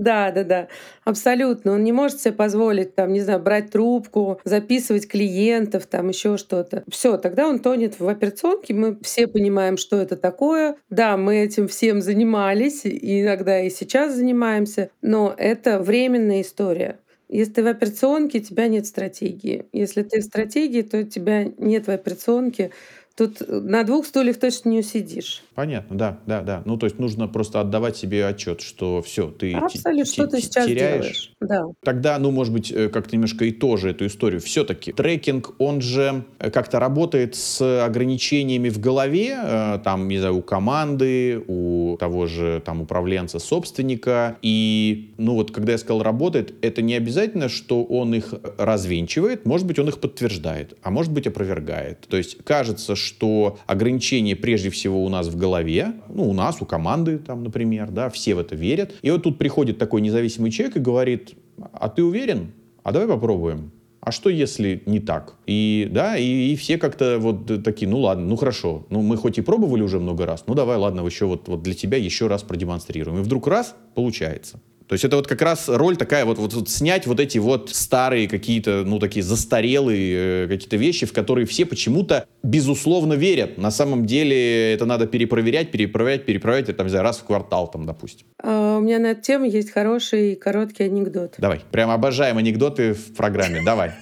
да, 0.00 0.30
да, 0.30 0.44
да, 0.44 0.68
абсолютно. 1.04 1.72
Он 1.72 1.84
не 1.84 1.92
может 1.92 2.20
себе 2.20 2.32
позволить, 2.32 2.94
там, 2.94 3.12
не 3.12 3.20
знаю, 3.20 3.38
брать 3.40 3.70
трубку, 3.70 4.40
записывать 4.44 5.06
клиентов, 5.06 5.86
там 5.86 6.08
еще 6.08 6.38
что-то. 6.38 6.84
Все, 6.88 7.18
тогда 7.18 7.46
он 7.46 7.58
тонет 7.58 8.00
в 8.00 8.08
операционке. 8.08 8.72
Мы 8.72 8.98
все 9.02 9.26
понимаем, 9.28 9.76
что 9.76 9.96
это 9.98 10.16
такое. 10.16 10.76
Да, 10.88 11.16
мы 11.18 11.36
этим 11.38 11.68
всем 11.68 12.00
занимались, 12.00 12.84
и 12.86 13.22
иногда 13.22 13.60
и 13.60 13.68
сейчас 13.68 14.14
занимаемся, 14.14 14.90
но 15.02 15.34
это 15.36 15.78
временная 15.80 16.40
история. 16.40 16.98
Если 17.28 17.52
ты 17.52 17.62
в 17.62 17.66
операционке, 17.68 18.38
у 18.40 18.42
тебя 18.42 18.66
нет 18.68 18.86
стратегии. 18.86 19.66
Если 19.72 20.02
ты 20.02 20.20
в 20.20 20.24
стратегии, 20.24 20.82
то 20.82 20.98
у 20.98 21.02
тебя 21.04 21.44
нет 21.58 21.86
в 21.86 21.90
операционке 21.90 22.72
Тут 23.16 23.42
на 23.48 23.84
двух 23.84 24.06
стульях 24.06 24.38
точно 24.38 24.70
не 24.70 24.78
усидишь. 24.78 25.42
Понятно, 25.54 25.96
да, 25.96 26.18
да, 26.26 26.40
да. 26.40 26.62
Ну, 26.64 26.76
то 26.76 26.86
есть 26.86 26.98
нужно 26.98 27.28
просто 27.28 27.60
отдавать 27.60 27.96
себе 27.96 28.26
отчет, 28.26 28.60
что 28.62 29.02
все, 29.02 29.28
ты 29.30 29.52
Абсолютно, 29.52 30.04
что 30.06 30.26
ты 30.26 30.40
сейчас 30.40 30.66
теряешь. 30.66 31.02
делаешь. 31.02 31.32
Да. 31.40 31.64
Тогда, 31.84 32.18
ну, 32.18 32.30
может 32.30 32.52
быть, 32.52 32.72
э, 32.72 32.88
как-то 32.88 33.14
немножко 33.14 33.44
и 33.44 33.52
тоже 33.52 33.90
эту 33.90 34.06
историю. 34.06 34.40
Все-таки 34.40 34.92
трекинг, 34.92 35.54
он 35.58 35.80
же 35.82 36.24
э, 36.38 36.50
как-то 36.50 36.78
работает 36.78 37.34
с 37.34 37.84
ограничениями 37.84 38.68
в 38.70 38.80
голове, 38.80 39.36
э, 39.42 39.78
там, 39.84 40.08
не 40.08 40.18
знаю, 40.18 40.38
у 40.38 40.42
команды, 40.42 41.42
у 41.46 41.96
того 41.98 42.26
же 42.26 42.62
там 42.64 42.80
управленца, 42.80 43.38
собственника. 43.38 44.38
И, 44.40 45.12
ну, 45.18 45.34
вот, 45.34 45.50
когда 45.50 45.72
я 45.72 45.78
сказал 45.78 46.02
работает, 46.02 46.54
это 46.62 46.80
не 46.80 46.94
обязательно, 46.94 47.48
что 47.48 47.84
он 47.84 48.14
их 48.14 48.34
развенчивает, 48.56 49.44
может 49.44 49.66
быть, 49.66 49.78
он 49.78 49.88
их 49.88 50.00
подтверждает, 50.00 50.78
а 50.82 50.90
может 50.90 51.12
быть, 51.12 51.26
опровергает. 51.26 52.06
То 52.08 52.16
есть 52.16 52.38
кажется, 52.44 52.96
что 53.00 53.58
ограничения 53.66 54.36
прежде 54.36 54.70
всего 54.70 55.04
у 55.04 55.08
нас 55.08 55.28
в 55.28 55.36
голове, 55.36 55.94
ну, 56.08 56.28
у 56.28 56.32
нас, 56.32 56.60
у 56.60 56.66
команды, 56.66 57.18
там, 57.18 57.42
например, 57.42 57.90
да, 57.90 58.08
все 58.10 58.34
в 58.34 58.38
это 58.38 58.54
верят. 58.54 58.94
И 59.02 59.10
вот 59.10 59.22
тут 59.22 59.38
приходит 59.38 59.78
такой 59.78 60.00
независимый 60.00 60.50
человек 60.50 60.76
и 60.76 60.80
говорит, 60.80 61.34
а 61.72 61.88
ты 61.88 62.02
уверен? 62.04 62.52
А 62.82 62.92
давай 62.92 63.08
попробуем. 63.08 63.72
а 64.00 64.12
что 64.12 64.30
если 64.30 64.82
не 64.86 64.98
так? 65.00 65.34
И 65.46 65.88
да, 65.90 66.16
и, 66.16 66.52
и 66.52 66.56
все 66.56 66.78
как-то 66.78 67.18
вот 67.18 67.62
такие, 67.62 67.88
ну 67.88 68.00
ладно, 68.00 68.26
ну 68.26 68.36
хорошо, 68.36 68.86
ну 68.88 69.02
мы 69.02 69.16
хоть 69.16 69.38
и 69.38 69.42
пробовали 69.42 69.82
уже 69.82 70.00
много 70.00 70.26
раз, 70.26 70.44
ну 70.46 70.54
давай, 70.54 70.78
ладно, 70.78 71.04
еще 71.04 71.26
вот, 71.26 71.48
вот 71.48 71.62
для 71.62 71.74
тебя 71.74 71.98
еще 71.98 72.26
раз 72.26 72.42
продемонстрируем. 72.42 73.18
И 73.20 73.22
вдруг 73.22 73.46
раз, 73.46 73.76
получается. 73.94 74.60
То 74.90 74.94
есть 74.94 75.04
это 75.04 75.14
вот 75.14 75.28
как 75.28 75.40
раз 75.40 75.68
роль 75.68 75.96
такая 75.96 76.24
вот, 76.24 76.38
вот, 76.38 76.52
вот 76.52 76.68
снять 76.68 77.06
вот 77.06 77.20
эти 77.20 77.38
вот 77.38 77.70
старые 77.70 78.26
какие-то, 78.26 78.82
ну 78.84 78.98
такие 78.98 79.22
застарелые 79.22 80.46
э, 80.46 80.48
какие-то 80.48 80.76
вещи, 80.76 81.06
в 81.06 81.12
которые 81.12 81.46
все 81.46 81.64
почему-то 81.64 82.26
безусловно 82.42 83.12
верят. 83.12 83.56
На 83.56 83.70
самом 83.70 84.04
деле 84.04 84.72
это 84.72 84.86
надо 84.86 85.06
перепроверять, 85.06 85.70
перепроверять, 85.70 86.26
перепроверять, 86.26 86.64
это, 86.70 86.78
там, 86.78 86.86
не 86.86 86.90
знаю, 86.90 87.04
раз 87.04 87.18
в 87.18 87.24
квартал 87.24 87.70
там, 87.70 87.86
допустим. 87.86 88.26
А, 88.42 88.78
у 88.78 88.80
меня 88.80 88.98
на 88.98 89.12
эту 89.12 89.22
тему 89.22 89.44
есть 89.44 89.70
хороший 89.70 90.34
короткий 90.34 90.82
анекдот. 90.82 91.34
Давай. 91.38 91.60
Прям 91.70 91.90
обожаем 91.90 92.38
анекдоты 92.38 92.94
в 92.94 93.14
программе. 93.14 93.62
Давай. 93.64 93.92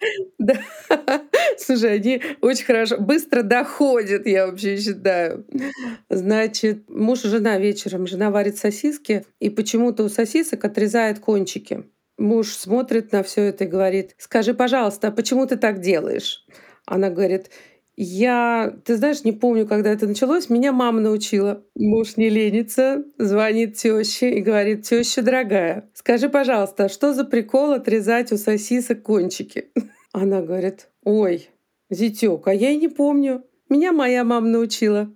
Да. 0.38 0.54
Слушай, 1.56 1.94
они 1.96 2.22
очень 2.40 2.64
хорошо, 2.64 2.98
быстро 2.98 3.42
доходят, 3.42 4.26
я 4.26 4.46
вообще 4.46 4.78
считаю. 4.78 5.44
Значит, 6.08 6.88
муж 6.88 7.24
и 7.24 7.28
жена 7.28 7.58
вечером, 7.58 8.06
жена 8.06 8.30
варит 8.30 8.58
сосиски, 8.58 9.24
и 9.40 9.50
почему-то 9.50 10.04
у 10.04 10.08
сосисок 10.08 10.64
отрезает 10.64 11.18
кончики. 11.18 11.84
Муж 12.16 12.48
смотрит 12.48 13.12
на 13.12 13.22
все 13.22 13.42
это 13.42 13.64
и 13.64 13.68
говорит, 13.68 14.14
скажи, 14.18 14.54
пожалуйста, 14.54 15.08
а 15.08 15.12
почему 15.12 15.46
ты 15.46 15.56
так 15.56 15.80
делаешь? 15.80 16.44
Она 16.84 17.10
говорит, 17.10 17.50
я, 18.00 18.78
ты 18.84 18.96
знаешь, 18.96 19.24
не 19.24 19.32
помню, 19.32 19.66
когда 19.66 19.90
это 19.90 20.06
началось. 20.06 20.48
Меня 20.48 20.72
мама 20.72 21.00
научила. 21.00 21.64
Муж 21.74 22.16
не 22.16 22.28
ленится, 22.28 23.02
звонит 23.18 23.76
теще 23.76 24.30
и 24.30 24.40
говорит, 24.40 24.84
теща 24.84 25.20
дорогая, 25.20 25.90
скажи, 25.94 26.28
пожалуйста, 26.28 26.88
что 26.88 27.12
за 27.12 27.24
прикол 27.24 27.72
отрезать 27.72 28.30
у 28.30 28.36
сосисок 28.36 29.02
кончики? 29.02 29.72
Она 30.12 30.42
говорит, 30.42 30.90
ой, 31.02 31.50
зятёк, 31.90 32.46
а 32.46 32.54
я 32.54 32.70
и 32.70 32.76
не 32.76 32.86
помню. 32.86 33.42
Меня 33.68 33.90
моя 33.90 34.22
мама 34.22 34.46
научила. 34.46 35.12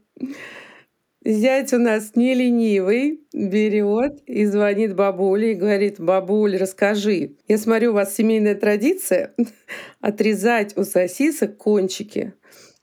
Зять 1.24 1.72
у 1.72 1.78
нас 1.78 2.16
не 2.16 2.34
ленивый, 2.34 3.20
берет 3.32 4.20
и 4.26 4.44
звонит 4.44 4.96
бабуле 4.96 5.52
и 5.52 5.54
говорит, 5.54 6.00
бабуль, 6.00 6.56
расскажи, 6.56 7.36
я 7.46 7.58
смотрю, 7.58 7.92
у 7.92 7.94
вас 7.94 8.16
семейная 8.16 8.56
традиция 8.56 9.36
отрезать 10.00 10.76
у 10.76 10.82
сосисок 10.82 11.56
кончики. 11.58 12.34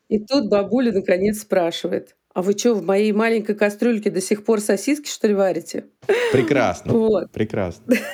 И 0.10 0.20
тут 0.20 0.50
бабуля 0.50 0.92
наконец 0.92 1.40
спрашивает, 1.40 2.16
а 2.34 2.42
вы 2.42 2.54
что, 2.54 2.74
в 2.74 2.84
моей 2.84 3.12
маленькой 3.12 3.56
кастрюльке 3.56 4.10
до 4.10 4.22
сих 4.22 4.44
пор 4.44 4.60
сосиски, 4.60 5.10
что 5.10 5.28
ли, 5.28 5.34
варите? 5.34 5.86
Прекрасно. 6.32 6.94
Вот. 6.94 7.32
Прекрасно. 7.32 7.96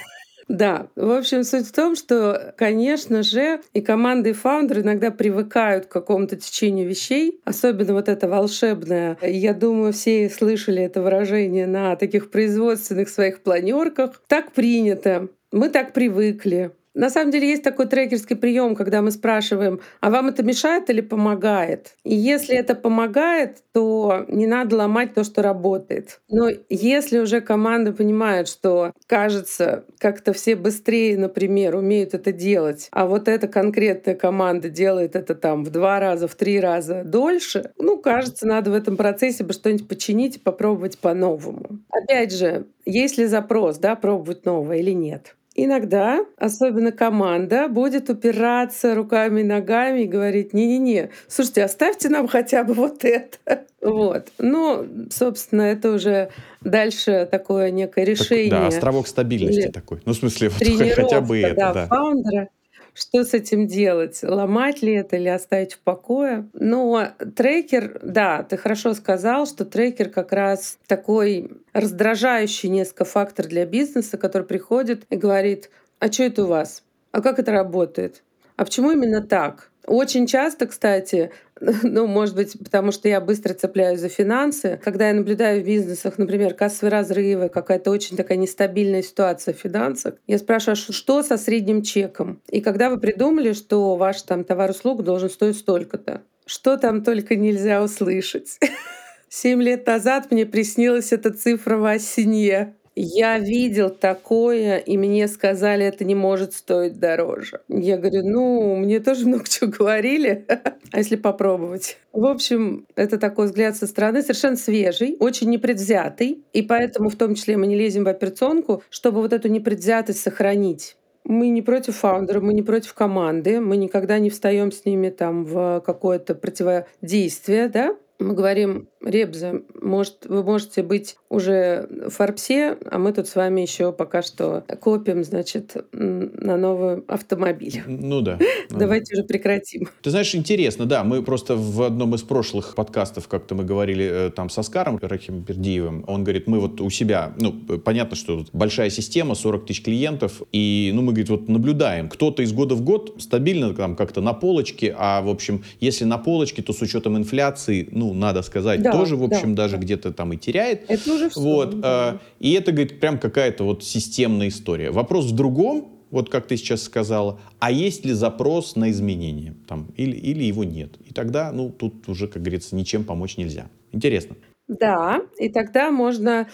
Да, 0.47 0.89
в 0.95 1.11
общем, 1.11 1.43
суть 1.43 1.65
в 1.65 1.71
том, 1.71 1.95
что, 1.95 2.53
конечно 2.55 3.23
же, 3.23 3.61
и 3.73 3.81
команды, 3.81 4.29
и 4.29 4.33
фаундеры 4.33 4.81
иногда 4.81 5.09
привыкают 5.09 5.87
к 5.87 5.91
какому-то 5.91 6.35
течению 6.35 6.87
вещей, 6.87 7.41
особенно 7.45 7.93
вот 7.93 8.07
это 8.09 8.27
волшебное. 8.27 9.17
Я 9.23 9.55
думаю, 9.55 9.91
все 9.91 10.29
слышали 10.29 10.83
это 10.83 11.01
выражение 11.01 11.65
на 11.65 11.95
таких 11.95 12.29
производственных 12.29 13.09
своих 13.09 13.41
планерках. 13.41 14.21
Так 14.27 14.51
принято, 14.51 15.29
мы 15.51 15.69
так 15.69 15.93
привыкли. 15.93 16.69
На 16.95 17.09
самом 17.09 17.31
деле 17.31 17.49
есть 17.49 17.61
такой 17.63 17.87
трекерский 17.87 18.37
прием, 18.37 18.73
когда 18.75 19.01
мы 19.01 19.11
спрашиваем, 19.11 19.81
а 19.99 20.09
вам 20.09 20.29
это 20.29 20.43
мешает 20.43 20.89
или 20.89 21.01
помогает? 21.01 21.95
И 22.05 22.15
если 22.15 22.55
это 22.55 22.73
помогает, 22.73 23.57
то 23.73 24.25
не 24.29 24.47
надо 24.47 24.77
ломать 24.77 25.13
то, 25.13 25.25
что 25.25 25.41
работает. 25.41 26.21
Но 26.29 26.49
если 26.69 27.19
уже 27.19 27.41
команда 27.41 27.91
понимает, 27.91 28.47
что 28.47 28.93
кажется, 29.07 29.83
как-то 29.99 30.31
все 30.31 30.55
быстрее, 30.55 31.17
например, 31.17 31.75
умеют 31.75 32.13
это 32.13 32.31
делать, 32.31 32.87
а 32.91 33.05
вот 33.07 33.27
эта 33.27 33.47
конкретная 33.49 34.15
команда 34.15 34.69
делает 34.69 35.15
это 35.17 35.35
там 35.35 35.65
в 35.65 35.71
два 35.71 35.99
раза, 35.99 36.27
в 36.29 36.35
три 36.35 36.59
раза 36.61 37.03
дольше, 37.03 37.71
ну, 37.77 37.97
кажется, 37.97 38.47
надо 38.47 38.71
в 38.71 38.73
этом 38.73 38.95
процессе 38.95 39.43
бы 39.43 39.51
что-нибудь 39.53 39.87
починить 39.89 40.37
и 40.37 40.39
попробовать 40.39 40.97
по-новому. 40.99 41.79
Опять 41.89 42.33
же, 42.33 42.67
есть 42.85 43.17
ли 43.17 43.25
запрос, 43.25 43.77
да, 43.79 43.95
пробовать 43.95 44.45
новое 44.45 44.77
или 44.77 44.91
нет? 44.91 45.35
Иногда, 45.57 46.25
особенно 46.37 46.91
команда, 46.91 47.69
будет 47.69 48.09
упираться 48.09 48.93
руками 48.93 49.39
и 49.39 49.43
ногами 49.45 50.01
и 50.01 50.05
говорить, 50.05 50.53
не-не-не, 50.53 51.11
слушайте, 51.29 51.63
оставьте 51.63 52.09
нам 52.09 52.27
хотя 52.27 52.65
бы 52.65 52.73
вот 52.73 53.05
это. 53.05 53.65
Вот. 53.79 54.33
Ну, 54.37 54.85
собственно, 55.09 55.61
это 55.61 55.91
уже 55.93 56.29
дальше 56.59 57.25
такое 57.31 57.71
некое 57.71 58.03
решение. 58.03 58.49
Так, 58.49 58.59
да, 58.59 58.67
островок 58.67 59.07
стабильности 59.07 59.59
Или 59.61 59.71
такой. 59.71 60.01
Ну, 60.03 60.11
в 60.11 60.17
смысле, 60.17 60.49
вот 60.59 60.93
хотя 60.93 61.21
бы 61.21 61.39
это. 61.39 61.55
Да, 61.55 61.73
да. 61.73 61.87
фаундера 61.87 62.49
что 62.95 63.25
с 63.25 63.33
этим 63.33 63.67
делать? 63.67 64.21
Ломать 64.23 64.81
ли 64.81 64.93
это 64.93 65.17
или 65.17 65.27
оставить 65.27 65.73
в 65.73 65.79
покое? 65.79 66.49
Но 66.53 67.09
трекер, 67.35 67.99
да, 68.01 68.41
ты 68.43 68.55
хорошо 68.55 68.93
сказал, 68.93 69.45
что 69.45 69.65
трекер 69.65 70.09
как 70.09 70.31
раз 70.31 70.79
такой 70.87 71.51
раздражающий 71.73 72.69
несколько 72.69 73.03
фактор 73.03 73.47
для 73.47 73.65
бизнеса, 73.65 74.17
который 74.17 74.47
приходит 74.47 75.03
и 75.09 75.17
говорит, 75.17 75.69
а 75.99 76.09
что 76.09 76.23
это 76.23 76.45
у 76.45 76.47
вас? 76.47 76.83
А 77.11 77.21
как 77.21 77.37
это 77.37 77.51
работает? 77.51 78.23
А 78.55 78.63
почему 78.63 78.91
именно 78.91 79.21
так? 79.21 79.71
Очень 79.87 80.25
часто, 80.25 80.67
кстати, 80.67 81.31
ну, 81.83 82.07
может 82.07 82.35
быть, 82.35 82.57
потому 82.57 82.91
что 82.91 83.07
я 83.07 83.21
быстро 83.21 83.53
цепляюсь 83.53 83.99
за 83.99 84.09
финансы. 84.09 84.79
Когда 84.83 85.09
я 85.09 85.13
наблюдаю 85.13 85.61
в 85.61 85.65
бизнесах, 85.65 86.17
например, 86.17 86.53
кассовые 86.53 86.91
разрывы, 86.91 87.49
какая-то 87.49 87.91
очень 87.91 88.17
такая 88.17 88.37
нестабильная 88.37 89.03
ситуация 89.03 89.53
в 89.53 89.57
финансах, 89.57 90.15
я 90.27 90.37
спрашиваю, 90.37 90.73
а 90.73 90.93
что 90.93 91.23
со 91.23 91.37
средним 91.37 91.81
чеком? 91.81 92.41
И 92.49 92.61
когда 92.61 92.89
вы 92.89 92.99
придумали, 92.99 93.53
что 93.53 93.95
ваш 93.95 94.21
там 94.23 94.43
товар-услуг 94.43 95.03
должен 95.03 95.29
стоить 95.29 95.57
столько-то, 95.57 96.21
что 96.45 96.77
там 96.77 97.03
только 97.03 97.35
нельзя 97.35 97.83
услышать? 97.83 98.59
Семь 99.29 99.61
лет 99.61 99.85
назад 99.87 100.31
мне 100.31 100.45
приснилась 100.45 101.11
эта 101.11 101.31
цифра 101.31 101.77
в 101.77 101.85
осенье. 101.85 102.75
Я 102.95 103.39
видел 103.39 103.89
такое, 103.89 104.77
и 104.77 104.97
мне 104.97 105.27
сказали, 105.27 105.85
это 105.85 106.05
не 106.05 106.15
может 106.15 106.53
стоить 106.53 106.97
дороже. 106.97 107.59
Я 107.67 107.97
говорю, 107.97 108.21
ну, 108.23 108.75
мне 108.77 109.01
тоже 109.01 109.27
много 109.27 109.43
чего 109.49 109.69
говорили, 109.69 110.45
а 110.91 110.97
если 110.97 111.17
попробовать? 111.17 111.97
В 112.13 112.25
общем, 112.25 112.85
это 112.95 113.17
такой 113.17 113.47
взгляд 113.47 113.75
со 113.75 113.85
стороны, 113.85 114.21
совершенно 114.21 114.55
свежий, 114.55 115.17
очень 115.19 115.49
непредвзятый, 115.49 116.45
и 116.53 116.61
поэтому 116.61 117.09
в 117.09 117.17
том 117.17 117.35
числе 117.35 117.57
мы 117.57 117.67
не 117.67 117.75
лезем 117.75 118.05
в 118.05 118.07
операционку, 118.07 118.81
чтобы 118.89 119.21
вот 119.21 119.33
эту 119.33 119.49
непредвзятость 119.49 120.21
сохранить. 120.21 120.95
Мы 121.25 121.49
не 121.49 121.61
против 121.61 121.97
фаундеров, 121.97 122.43
мы 122.43 122.53
не 122.53 122.61
против 122.61 122.93
команды, 122.93 123.59
мы 123.59 123.75
никогда 123.75 124.19
не 124.19 124.29
встаем 124.29 124.71
с 124.71 124.85
ними 124.85 125.09
там 125.09 125.43
в 125.43 125.81
какое-то 125.85 126.33
противодействие, 126.35 127.67
да, 127.67 127.95
мы 128.19 128.33
говорим, 128.33 128.87
Ребза, 129.05 129.61
может, 129.81 130.25
вы 130.25 130.43
можете 130.43 130.81
быть 130.81 131.15
уже 131.29 131.87
в 132.07 132.09
Форбсе, 132.09 132.77
а 132.89 132.97
мы 132.97 133.13
тут 133.13 133.27
с 133.27 133.35
вами 133.35 133.61
еще 133.61 133.91
пока 133.91 134.23
что 134.23 134.63
копим, 134.81 135.23
значит, 135.23 135.75
на 135.91 136.57
новый 136.57 137.03
автомобиль. 137.07 137.83
Ну 137.85 138.21
да. 138.21 138.39
Давайте 138.69 139.13
уже 139.13 139.23
прекратим. 139.23 139.87
Ты 140.01 140.09
знаешь, 140.09 140.33
интересно, 140.33 140.85
да, 140.85 141.03
мы 141.03 141.21
просто 141.21 141.55
в 141.55 141.83
одном 141.83 142.15
из 142.15 142.23
прошлых 142.23 142.73
подкастов 142.73 143.27
как-то 143.27 143.53
мы 143.53 143.63
говорили 143.63 144.05
э, 144.05 144.29
там 144.31 144.49
со 144.49 144.63
Скаром 144.63 144.97
Рахимпердиевым, 144.99 146.03
он 146.07 146.23
говорит, 146.23 146.47
мы 146.47 146.59
вот 146.59 146.81
у 146.81 146.89
себя, 146.89 147.33
ну, 147.37 147.53
понятно, 147.53 148.15
что 148.15 148.43
большая 148.53 148.89
система, 148.89 149.35
40 149.35 149.67
тысяч 149.67 149.83
клиентов, 149.83 150.41
и, 150.51 150.91
ну, 150.93 151.01
мы, 151.01 151.11
говорит, 151.11 151.29
вот 151.29 151.47
наблюдаем, 151.47 152.09
кто-то 152.09 152.41
из 152.41 152.53
года 152.53 152.73
в 152.73 152.81
год 152.81 153.15
стабильно 153.19 153.73
там 153.75 153.95
как-то 153.95 154.21
на 154.21 154.33
полочке, 154.33 154.95
а, 154.97 155.21
в 155.21 155.29
общем, 155.29 155.63
если 155.79 156.05
на 156.05 156.17
полочке, 156.17 156.63
то 156.63 156.73
с 156.73 156.81
учетом 156.81 157.17
инфляции, 157.17 157.87
ну, 157.91 158.13
надо 158.13 158.41
сказать, 158.41 158.81
да, 158.81 158.94
тоже, 158.97 159.15
в 159.15 159.23
общем, 159.23 159.55
да, 159.55 159.63
даже 159.63 159.77
да. 159.77 159.81
где-то 159.81 160.13
там 160.13 160.33
и 160.33 160.37
теряет. 160.37 160.89
Это 160.89 161.13
уже 161.13 161.29
все. 161.29 161.39
Вот, 161.39 161.79
да. 161.79 162.19
э, 162.21 162.25
и 162.39 162.53
это, 162.53 162.71
говорит, 162.71 162.99
прям 162.99 163.19
какая-то 163.19 163.63
вот 163.63 163.83
системная 163.83 164.49
история. 164.49 164.91
Вопрос 164.91 165.25
в 165.25 165.35
другом, 165.35 165.89
вот 166.11 166.29
как 166.29 166.47
ты 166.47 166.57
сейчас 166.57 166.83
сказала, 166.83 167.39
а 167.59 167.71
есть 167.71 168.05
ли 168.05 168.13
запрос 168.13 168.75
на 168.75 168.91
изменения 168.91 169.55
там, 169.67 169.87
или, 169.97 170.15
или 170.15 170.43
его 170.43 170.63
нет. 170.63 170.95
И 171.05 171.13
тогда, 171.13 171.51
ну, 171.51 171.69
тут 171.69 172.07
уже, 172.07 172.27
как 172.27 172.41
говорится, 172.41 172.75
ничем 172.75 173.03
помочь 173.03 173.37
нельзя. 173.37 173.67
Интересно. 173.91 174.35
Да, 174.67 175.21
и 175.37 175.49
тогда 175.49 175.91
можно 175.91 176.47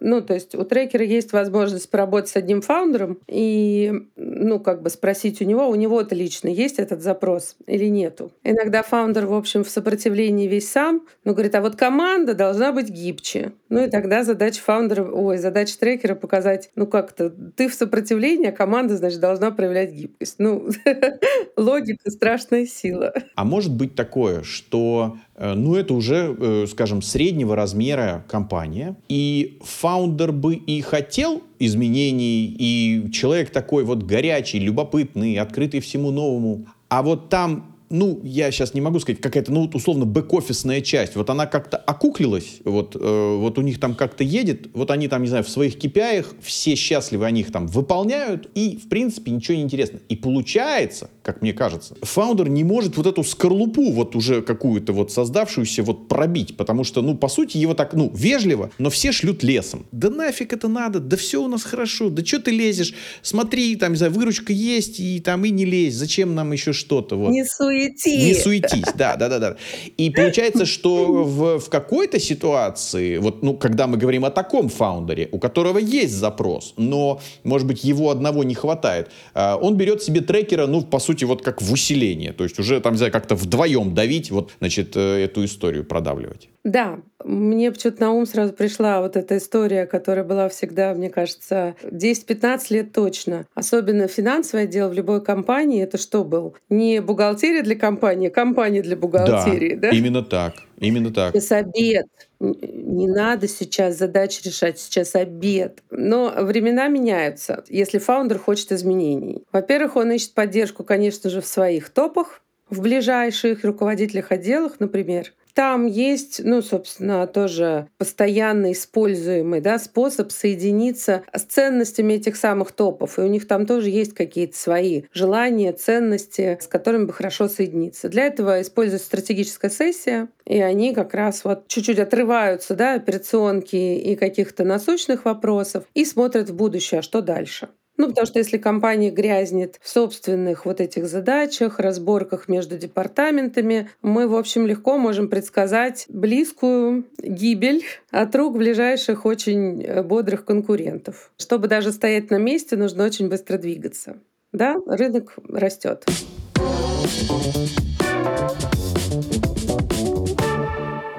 ну, 0.00 0.20
то 0.22 0.34
есть 0.34 0.54
у 0.54 0.64
трекера 0.64 1.04
есть 1.04 1.32
возможность 1.32 1.90
поработать 1.90 2.30
с 2.30 2.36
одним 2.36 2.62
фаундером 2.62 3.18
и, 3.26 3.92
ну, 4.16 4.60
как 4.60 4.82
бы 4.82 4.90
спросить 4.90 5.40
у 5.40 5.44
него, 5.44 5.68
у 5.68 5.74
него-то 5.74 6.14
лично 6.14 6.48
есть 6.48 6.78
этот 6.78 7.02
запрос 7.02 7.56
или 7.66 7.86
нету. 7.86 8.32
Иногда 8.42 8.82
фаундер, 8.82 9.26
в 9.26 9.34
общем, 9.34 9.64
в 9.64 9.70
сопротивлении 9.70 10.46
весь 10.46 10.70
сам, 10.70 11.06
но 11.24 11.32
говорит, 11.32 11.54
а 11.54 11.60
вот 11.60 11.76
команда 11.76 12.34
должна 12.34 12.72
быть 12.72 12.88
гибче. 12.88 13.52
Ну 13.68 13.84
и 13.84 13.90
тогда 13.90 14.22
задача 14.22 14.60
фаундера, 14.62 15.04
ой, 15.04 15.38
задача 15.38 15.78
трекера 15.78 16.14
показать, 16.14 16.70
ну 16.74 16.86
как-то 16.86 17.30
ты 17.30 17.68
в 17.68 17.74
сопротивлении, 17.74 18.48
а 18.48 18.52
команда, 18.52 18.96
значит, 18.96 19.20
должна 19.20 19.50
проявлять 19.50 19.92
гибкость. 19.92 20.36
Ну, 20.38 20.68
логика— 21.56 22.10
страшная 22.10 22.66
сила. 22.66 23.12
А 23.34 23.44
может 23.44 23.74
быть 23.74 23.94
такое, 23.94 24.42
что 24.42 25.16
ну, 25.54 25.74
это 25.74 25.92
уже, 25.94 26.34
э, 26.38 26.66
скажем, 26.66 27.02
среднего 27.02 27.54
размера 27.54 28.24
компания. 28.28 28.96
И 29.08 29.58
фаундер 29.62 30.32
бы 30.32 30.54
и 30.54 30.80
хотел 30.80 31.42
изменений, 31.58 32.54
и 32.58 33.10
человек 33.12 33.50
такой 33.50 33.84
вот 33.84 34.02
горячий, 34.02 34.58
любопытный, 34.58 35.36
открытый 35.36 35.80
всему 35.80 36.10
новому. 36.10 36.66
А 36.88 37.02
вот 37.02 37.28
там 37.28 37.75
ну, 37.90 38.20
я 38.24 38.50
сейчас 38.50 38.74
не 38.74 38.80
могу 38.80 38.98
сказать, 39.00 39.20
какая-то, 39.20 39.52
ну, 39.52 39.70
условно, 39.72 40.04
бэк-офисная 40.04 40.80
часть, 40.80 41.16
вот 41.16 41.30
она 41.30 41.46
как-то 41.46 41.76
окуклилась, 41.76 42.60
вот, 42.64 42.96
э, 42.96 43.36
вот 43.36 43.58
у 43.58 43.62
них 43.62 43.78
там 43.80 43.94
как-то 43.94 44.24
едет, 44.24 44.68
вот 44.74 44.90
они 44.90 45.08
там, 45.08 45.22
не 45.22 45.28
знаю, 45.28 45.44
в 45.44 45.48
своих 45.48 45.76
KPI 45.76 46.26
все 46.42 46.74
счастливы, 46.74 47.26
они 47.26 47.42
их 47.42 47.52
там 47.52 47.66
выполняют, 47.66 48.50
и, 48.54 48.76
в 48.76 48.88
принципе, 48.88 49.30
ничего 49.30 49.56
не 49.56 49.62
интересно. 49.62 50.00
И 50.08 50.16
получается, 50.16 51.10
как 51.22 51.42
мне 51.42 51.52
кажется, 51.52 51.96
фаундер 52.02 52.48
не 52.48 52.64
может 52.64 52.96
вот 52.96 53.06
эту 53.06 53.22
скорлупу 53.22 53.90
вот 53.92 54.16
уже 54.16 54.42
какую-то 54.42 54.92
вот 54.92 55.12
создавшуюся 55.12 55.82
вот 55.82 56.08
пробить, 56.08 56.56
потому 56.56 56.84
что, 56.84 57.02
ну, 57.02 57.16
по 57.16 57.28
сути, 57.28 57.58
его 57.58 57.74
так, 57.74 57.94
ну, 57.94 58.10
вежливо, 58.14 58.70
но 58.78 58.90
все 58.90 59.12
шлют 59.12 59.42
лесом. 59.42 59.86
Да 59.92 60.10
нафиг 60.10 60.52
это 60.52 60.68
надо, 60.68 61.00
да 61.00 61.16
все 61.16 61.42
у 61.42 61.48
нас 61.48 61.62
хорошо, 61.62 62.10
да 62.10 62.24
что 62.24 62.40
ты 62.40 62.50
лезешь, 62.50 62.94
смотри, 63.22 63.76
там, 63.76 63.92
не 63.92 63.98
знаю, 63.98 64.12
выручка 64.12 64.52
есть, 64.52 65.00
и 65.00 65.20
там 65.20 65.44
и 65.44 65.50
не 65.50 65.64
лезь, 65.64 65.94
зачем 65.94 66.34
нам 66.34 66.52
еще 66.52 66.72
что-то, 66.72 67.16
вот. 67.16 67.30
Не 67.30 67.44
суети. 67.76 68.16
Не 68.16 68.34
суетись, 68.34 68.92
да, 68.94 69.16
да, 69.16 69.28
да, 69.28 69.38
да. 69.38 69.56
И 69.96 70.10
получается, 70.10 70.66
что 70.66 71.24
в, 71.24 71.58
в 71.58 71.68
какой-то 71.68 72.18
ситуации, 72.18 73.18
вот, 73.18 73.42
ну, 73.42 73.54
когда 73.54 73.86
мы 73.86 73.96
говорим 73.96 74.24
о 74.24 74.30
таком 74.30 74.68
фаундере, 74.68 75.28
у 75.32 75.38
которого 75.38 75.78
есть 75.78 76.14
запрос, 76.14 76.74
но, 76.76 77.20
может 77.44 77.66
быть, 77.66 77.84
его 77.84 78.10
одного 78.10 78.44
не 78.44 78.54
хватает, 78.54 79.10
а, 79.34 79.56
он 79.56 79.76
берет 79.76 80.02
себе 80.02 80.20
трекера, 80.20 80.66
ну, 80.66 80.82
по 80.82 80.98
сути, 80.98 81.24
вот 81.24 81.42
как 81.42 81.62
в 81.62 81.72
усиление, 81.72 82.32
то 82.32 82.44
есть 82.44 82.58
уже 82.58 82.80
там, 82.80 82.92
не 82.92 82.98
знаю, 82.98 83.12
как-то 83.12 83.34
вдвоем 83.34 83.94
давить, 83.94 84.30
вот, 84.30 84.52
значит, 84.58 84.96
э, 84.96 85.24
эту 85.24 85.44
историю 85.44 85.84
продавливать. 85.84 86.48
Да, 86.64 86.98
мне 87.24 87.70
почему-то 87.70 88.00
на 88.00 88.12
ум 88.12 88.26
сразу 88.26 88.52
пришла 88.52 89.00
вот 89.00 89.16
эта 89.16 89.36
история, 89.36 89.86
которая 89.86 90.24
была 90.24 90.48
всегда, 90.48 90.94
мне 90.94 91.10
кажется, 91.10 91.76
10-15 91.84 92.60
лет 92.70 92.92
точно. 92.92 93.46
Особенно 93.54 94.08
финансовый 94.08 94.64
отдел 94.64 94.88
в 94.88 94.92
любой 94.92 95.22
компании— 95.22 95.82
это 95.84 95.96
что 95.96 96.24
был? 96.24 96.56
Не 96.68 97.00
бухгалтерия 97.00 97.62
для 97.66 97.76
компании, 97.76 98.28
компания 98.28 98.80
для 98.82 98.96
бухгалтерии, 98.96 99.74
да? 99.74 99.90
да? 99.90 99.96
именно 99.96 100.22
так. 100.22 100.54
Именно 100.78 101.12
так. 101.12 101.34
Сейчас 101.34 101.52
обед. 101.52 102.06
Не 102.40 103.08
надо 103.08 103.48
сейчас 103.48 103.96
задач 103.98 104.42
решать, 104.42 104.78
сейчас 104.78 105.14
обед. 105.14 105.82
Но 105.90 106.32
времена 106.38 106.88
меняются, 106.88 107.64
если 107.68 107.98
фаундер 107.98 108.38
хочет 108.38 108.72
изменений. 108.72 109.42
Во-первых, 109.52 109.96
он 109.96 110.12
ищет 110.12 110.32
поддержку, 110.34 110.84
конечно 110.84 111.30
же, 111.30 111.40
в 111.40 111.46
своих 111.46 111.90
топах, 111.90 112.42
в 112.70 112.80
ближайших 112.80 113.64
руководителях 113.64 114.32
отделах, 114.32 114.80
например. 114.80 115.32
Там 115.56 115.86
есть, 115.86 116.42
ну, 116.44 116.60
собственно, 116.60 117.26
тоже 117.26 117.88
постоянно 117.96 118.72
используемый 118.72 119.62
да, 119.62 119.78
способ 119.78 120.30
соединиться 120.30 121.22
с 121.32 121.44
ценностями 121.44 122.12
этих 122.12 122.36
самых 122.36 122.72
топов. 122.72 123.18
И 123.18 123.22
у 123.22 123.26
них 123.26 123.48
там 123.48 123.64
тоже 123.64 123.88
есть 123.88 124.12
какие-то 124.12 124.54
свои 124.54 125.04
желания, 125.14 125.72
ценности, 125.72 126.58
с 126.60 126.66
которыми 126.66 127.06
бы 127.06 127.14
хорошо 127.14 127.48
соединиться. 127.48 128.10
Для 128.10 128.26
этого 128.26 128.60
используется 128.60 129.06
стратегическая 129.06 129.70
сессия, 129.70 130.28
и 130.44 130.60
они 130.60 130.92
как 130.92 131.14
раз 131.14 131.42
вот 131.42 131.68
чуть-чуть 131.68 132.00
отрываются 132.00 132.74
да, 132.74 132.92
операционки 132.92 133.76
и 133.76 134.14
каких-то 134.14 134.62
насущных 134.62 135.24
вопросов 135.24 135.84
и 135.94 136.04
смотрят 136.04 136.50
в 136.50 136.54
будущее, 136.54 136.98
а 136.98 137.02
что 137.02 137.22
дальше. 137.22 137.70
Ну, 137.96 138.08
потому 138.08 138.26
что 138.26 138.38
если 138.38 138.58
компания 138.58 139.10
грязнет 139.10 139.78
в 139.82 139.88
собственных 139.88 140.66
вот 140.66 140.80
этих 140.80 141.06
задачах, 141.06 141.78
разборках 141.78 142.48
между 142.48 142.76
департаментами, 142.76 143.90
мы, 144.02 144.28
в 144.28 144.36
общем, 144.36 144.66
легко 144.66 144.98
можем 144.98 145.28
предсказать 145.28 146.06
близкую 146.08 147.06
гибель 147.18 147.84
от 148.10 148.34
рук 148.34 148.58
ближайших 148.58 149.24
очень 149.24 149.82
э, 149.82 150.02
бодрых 150.02 150.44
конкурентов. 150.44 151.30
Чтобы 151.38 151.68
даже 151.68 151.92
стоять 151.92 152.30
на 152.30 152.38
месте, 152.38 152.76
нужно 152.76 153.04
очень 153.04 153.28
быстро 153.28 153.58
двигаться. 153.58 154.18
Да, 154.52 154.76
рынок 154.86 155.36
растет. 155.48 156.04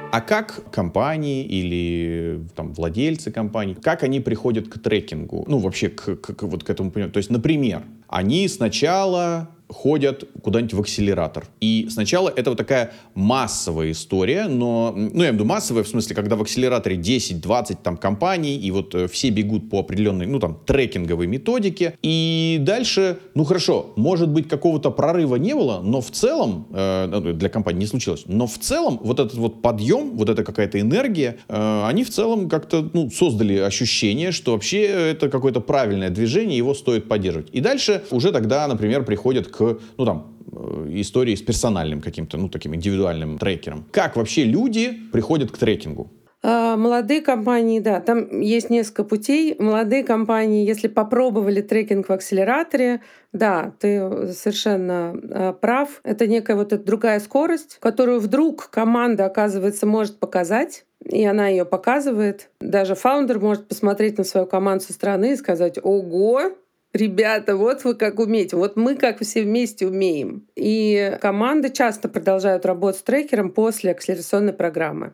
А 0.10 0.22
как 0.22 0.72
компании 0.72 1.44
или 1.44 2.42
там, 2.56 2.74
владельцы 2.74 3.32
компаний, 3.32 3.76
как 3.76 4.04
они 4.04 4.20
приходят 4.20 4.70
к 4.70 4.80
трекингу? 4.80 5.44
Ну, 5.48 5.60
вообще, 5.60 5.90
к, 5.90 6.16
к, 6.16 6.44
вот 6.44 6.64
к 6.64 6.70
этому 6.70 6.92
пониманию. 6.92 7.14
То 7.14 7.18
есть, 7.18 7.30
например, 7.30 7.84
они 8.08 8.48
сначала 8.48 9.50
ходят 9.70 10.24
куда-нибудь 10.42 10.74
в 10.74 10.82
акселератор. 10.82 11.46
И 11.60 11.88
сначала 11.90 12.32
это 12.36 12.52
вот 12.52 12.58
такая 12.58 12.94
массовая 13.16 13.92
история, 13.92 14.48
но, 14.48 14.94
ну, 14.96 15.04
я 15.04 15.14
имею 15.14 15.32
в 15.32 15.36
виду 15.36 15.46
массовая, 15.46 15.84
в 15.84 15.88
смысле, 15.88 16.16
когда 16.16 16.36
в 16.36 16.42
акселераторе 16.42 16.96
10-20 16.98 17.78
там 17.84 17.98
компаний, 17.98 18.58
и 18.58 18.72
вот 18.72 18.96
э, 18.96 19.08
все 19.08 19.30
бегут 19.30 19.70
по 19.70 19.80
определенной, 19.80 20.26
ну, 20.26 20.40
там, 20.40 20.60
трекинговой 20.66 21.28
методике. 21.28 21.98
И 22.02 22.58
дальше, 22.62 23.20
ну, 23.36 23.44
хорошо, 23.44 23.94
может 23.96 24.30
быть, 24.30 24.48
какого-то 24.48 24.92
прорыва 24.92 25.36
не 25.36 25.54
было, 25.54 25.82
но 25.82 26.02
в 26.02 26.12
целом, 26.12 26.68
э, 26.72 27.08
ну, 27.08 27.34
для 27.34 27.50
компании 27.50 27.82
не 27.82 27.88
случилось, 27.88 28.24
но 28.28 28.48
в 28.48 28.58
целом 28.58 29.00
вот 29.04 29.20
этот 29.20 29.36
вот 29.36 29.62
подъем, 29.62 30.18
вот 30.18 30.30
эта 30.30 30.44
какая-то 30.44 30.80
энергия, 30.80 31.38
э, 31.48 31.84
они 31.86 32.04
в 32.04 32.10
целом 32.10 32.50
как-то, 32.50 32.90
ну, 32.94 33.10
создали 33.10 33.58
ощущение, 33.58 34.32
что 34.32 34.54
вообще 34.54 34.86
это 34.86 35.30
какое-то 35.30 35.60
правильное 35.60 36.10
движение, 36.10 36.58
его 36.58 36.74
стоит 36.74 37.08
поддерживать. 37.08 37.50
И 37.52 37.60
дальше 37.60 38.04
уже 38.12 38.32
тогда, 38.32 38.68
например, 38.68 39.04
приходят 39.04 39.48
к, 39.48 39.57
ну 39.60 40.06
там, 40.06 40.38
э, 40.52 40.88
истории 40.96 41.36
с 41.36 41.42
персональным 41.42 42.02
каким-то, 42.02 42.38
ну, 42.38 42.50
таким 42.50 42.76
индивидуальным 42.76 43.38
трекером. 43.38 43.86
Как 43.92 44.16
вообще 44.16 44.44
люди 44.44 44.94
приходят 45.12 45.52
к 45.52 45.58
трекингу? 45.58 46.12
А, 46.44 46.78
молодые 46.78 47.22
компании, 47.22 47.80
да, 47.80 48.00
там 48.00 48.40
есть 48.40 48.70
несколько 48.70 49.04
путей. 49.04 49.56
Молодые 49.60 50.04
компании, 50.04 50.68
если 50.68 50.88
попробовали 50.88 51.62
трекинг 51.62 52.08
в 52.08 52.12
акселераторе, 52.14 53.02
да, 53.34 53.74
ты 53.80 54.32
совершенно 54.34 55.16
а, 55.32 55.54
прав. 55.54 56.00
Это 56.04 56.28
некая 56.28 56.56
вот 56.56 56.74
эта 56.74 56.84
другая 56.84 57.20
скорость, 57.20 57.78
которую 57.80 58.20
вдруг 58.20 58.70
команда, 58.70 59.26
оказывается, 59.26 59.86
может 59.86 60.20
показать 60.20 60.86
и 61.06 61.26
она 61.26 61.48
ее 61.48 61.66
показывает. 61.66 62.50
Даже 62.60 62.96
фаундер 62.96 63.40
может 63.40 63.68
посмотреть 63.68 64.18
на 64.18 64.24
свою 64.24 64.48
команду 64.48 64.84
со 64.84 64.94
стороны 64.94 65.34
и 65.34 65.36
сказать, 65.36 65.78
ого, 65.82 66.52
ребята, 66.94 67.56
вот 67.56 67.84
вы 67.84 67.96
как 67.96 68.20
умеете, 68.20 68.56
вот 68.56 68.76
мы 68.76 68.96
как 68.96 69.22
все 69.22 69.44
вместе 69.44 69.88
умеем. 69.88 70.48
И 70.56 71.18
команды 71.22 71.70
часто 71.70 72.10
продолжают 72.10 72.66
работать 72.66 73.02
с 73.02 73.04
трекером 73.04 73.52
после 73.52 73.92
акселерационной 73.92 74.54
программы. 74.54 75.14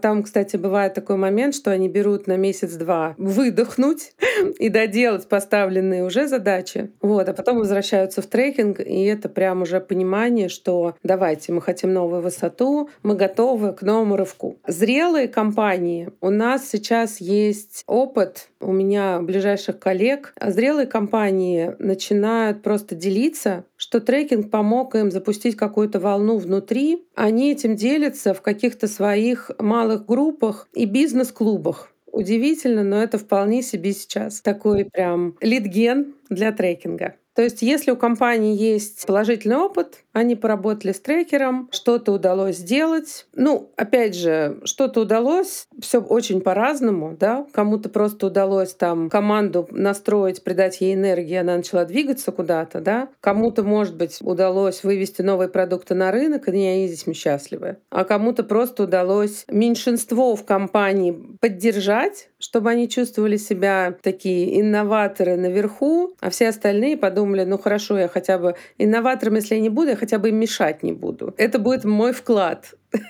Там, 0.00 0.22
кстати, 0.22 0.56
бывает 0.56 0.94
такой 0.94 1.16
момент, 1.16 1.54
что 1.54 1.70
они 1.70 1.88
берут 1.88 2.26
на 2.26 2.36
месяц-два 2.36 3.14
выдохнуть 3.18 4.12
и 4.58 4.68
доделать 4.68 5.28
поставленные 5.28 6.04
уже 6.04 6.28
задачи. 6.28 6.92
Вот, 7.00 7.28
а 7.28 7.34
потом 7.34 7.58
возвращаются 7.58 8.22
в 8.22 8.26
трекинг, 8.26 8.80
и 8.80 9.04
это 9.04 9.28
прям 9.28 9.62
уже 9.62 9.80
понимание, 9.80 10.48
что 10.48 10.94
давайте, 11.02 11.52
мы 11.52 11.60
хотим 11.60 11.92
новую 11.92 12.22
высоту, 12.22 12.90
мы 13.02 13.16
готовы 13.16 13.72
к 13.72 13.82
новому 13.82 14.16
рывку. 14.16 14.56
Зрелые 14.66 15.28
компании. 15.28 16.10
У 16.20 16.30
нас 16.30 16.68
сейчас 16.68 17.20
есть 17.20 17.82
опыт 17.86 18.49
у 18.60 18.72
меня 18.72 19.20
ближайших 19.20 19.78
коллег. 19.78 20.34
Зрелые 20.40 20.86
компании 20.86 21.74
начинают 21.78 22.62
просто 22.62 22.94
делиться 22.94 23.64
что 23.80 23.98
трекинг 23.98 24.50
помог 24.50 24.94
им 24.94 25.10
запустить 25.10 25.56
какую-то 25.56 25.98
волну 26.00 26.36
внутри. 26.36 27.06
Они 27.14 27.50
этим 27.50 27.76
делятся 27.76 28.34
в 28.34 28.42
каких-то 28.42 28.86
своих 28.88 29.50
малых 29.58 30.04
группах 30.04 30.68
и 30.74 30.84
бизнес-клубах. 30.84 31.90
Удивительно, 32.12 32.84
но 32.84 33.02
это 33.02 33.16
вполне 33.16 33.62
себе 33.62 33.92
сейчас 33.94 34.42
такой 34.42 34.84
прям 34.84 35.34
литген 35.40 36.14
для 36.28 36.52
трекинга. 36.52 37.14
То 37.34 37.42
есть 37.42 37.62
если 37.62 37.90
у 37.90 37.96
компании 37.96 38.54
есть 38.54 39.06
положительный 39.06 39.56
опыт, 39.56 40.04
они 40.12 40.36
поработали 40.36 40.92
с 40.92 41.00
трекером, 41.00 41.68
что-то 41.72 42.12
удалось 42.12 42.56
сделать. 42.56 43.26
Ну, 43.34 43.70
опять 43.76 44.16
же, 44.16 44.60
что-то 44.64 45.02
удалось, 45.02 45.66
все 45.80 46.00
очень 46.00 46.40
по-разному, 46.40 47.16
да. 47.18 47.46
Кому-то 47.52 47.88
просто 47.88 48.26
удалось 48.26 48.74
там 48.74 49.08
команду 49.08 49.68
настроить, 49.70 50.42
придать 50.42 50.80
ей 50.80 50.94
энергии, 50.94 51.36
она 51.36 51.56
начала 51.56 51.84
двигаться 51.84 52.32
куда-то, 52.32 52.80
да. 52.80 53.08
Кому-то, 53.20 53.62
может 53.62 53.96
быть, 53.96 54.18
удалось 54.20 54.82
вывести 54.84 55.22
новые 55.22 55.48
продукты 55.48 55.94
на 55.94 56.10
рынок, 56.10 56.48
и 56.48 56.50
они 56.50 56.88
здесь 56.88 57.06
счастливы. 57.16 57.78
А 57.90 58.04
кому-то 58.04 58.44
просто 58.44 58.84
удалось 58.84 59.44
меньшинство 59.48 60.36
в 60.36 60.44
компании 60.44 61.36
поддержать, 61.40 62.28
чтобы 62.38 62.70
они 62.70 62.88
чувствовали 62.88 63.36
себя 63.36 63.94
такие 64.02 64.60
инноваторы 64.60 65.36
наверху, 65.36 66.14
а 66.20 66.30
все 66.30 66.48
остальные 66.48 66.96
подумали, 66.96 67.44
ну 67.44 67.58
хорошо, 67.58 67.98
я 67.98 68.08
хотя 68.08 68.38
бы 68.38 68.56
инноватором, 68.78 69.36
если 69.36 69.54
я 69.54 69.60
не 69.60 69.68
буду, 69.68 69.90
хотя 70.00 70.18
бы 70.18 70.30
им 70.30 70.36
мешать 70.36 70.82
не 70.82 70.92
буду. 70.92 71.34
Это 71.36 71.58
будет 71.58 71.84
мой 71.84 72.12
вклад. 72.12 72.74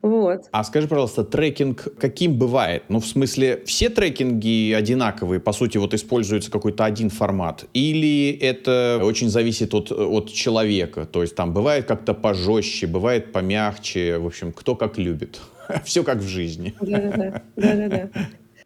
Вот. 0.00 0.44
А 0.52 0.64
скажи, 0.64 0.88
пожалуйста, 0.88 1.22
трекинг 1.22 1.88
каким 1.98 2.38
бывает? 2.38 2.84
Ну, 2.88 2.98
в 2.98 3.06
смысле, 3.06 3.62
все 3.66 3.90
трекинги 3.90 4.72
одинаковые, 4.72 5.38
по 5.38 5.52
сути, 5.52 5.76
вот 5.76 5.92
используется 5.92 6.50
какой-то 6.50 6.86
один 6.86 7.10
формат? 7.10 7.66
Или 7.74 8.30
это 8.40 9.00
очень 9.02 9.28
зависит 9.28 9.74
от, 9.74 9.92
от 9.92 10.32
человека? 10.32 11.04
То 11.04 11.20
есть 11.20 11.34
там 11.34 11.52
бывает 11.52 11.84
как-то 11.84 12.14
пожестче, 12.14 12.86
бывает 12.86 13.32
помягче, 13.32 14.16
в 14.16 14.24
общем, 14.24 14.52
кто 14.52 14.76
как 14.76 14.96
любит. 14.96 15.42
Все 15.84 16.02
как 16.04 16.18
в 16.18 16.26
жизни. 16.26 16.74
Да-да-да. 16.80 18.10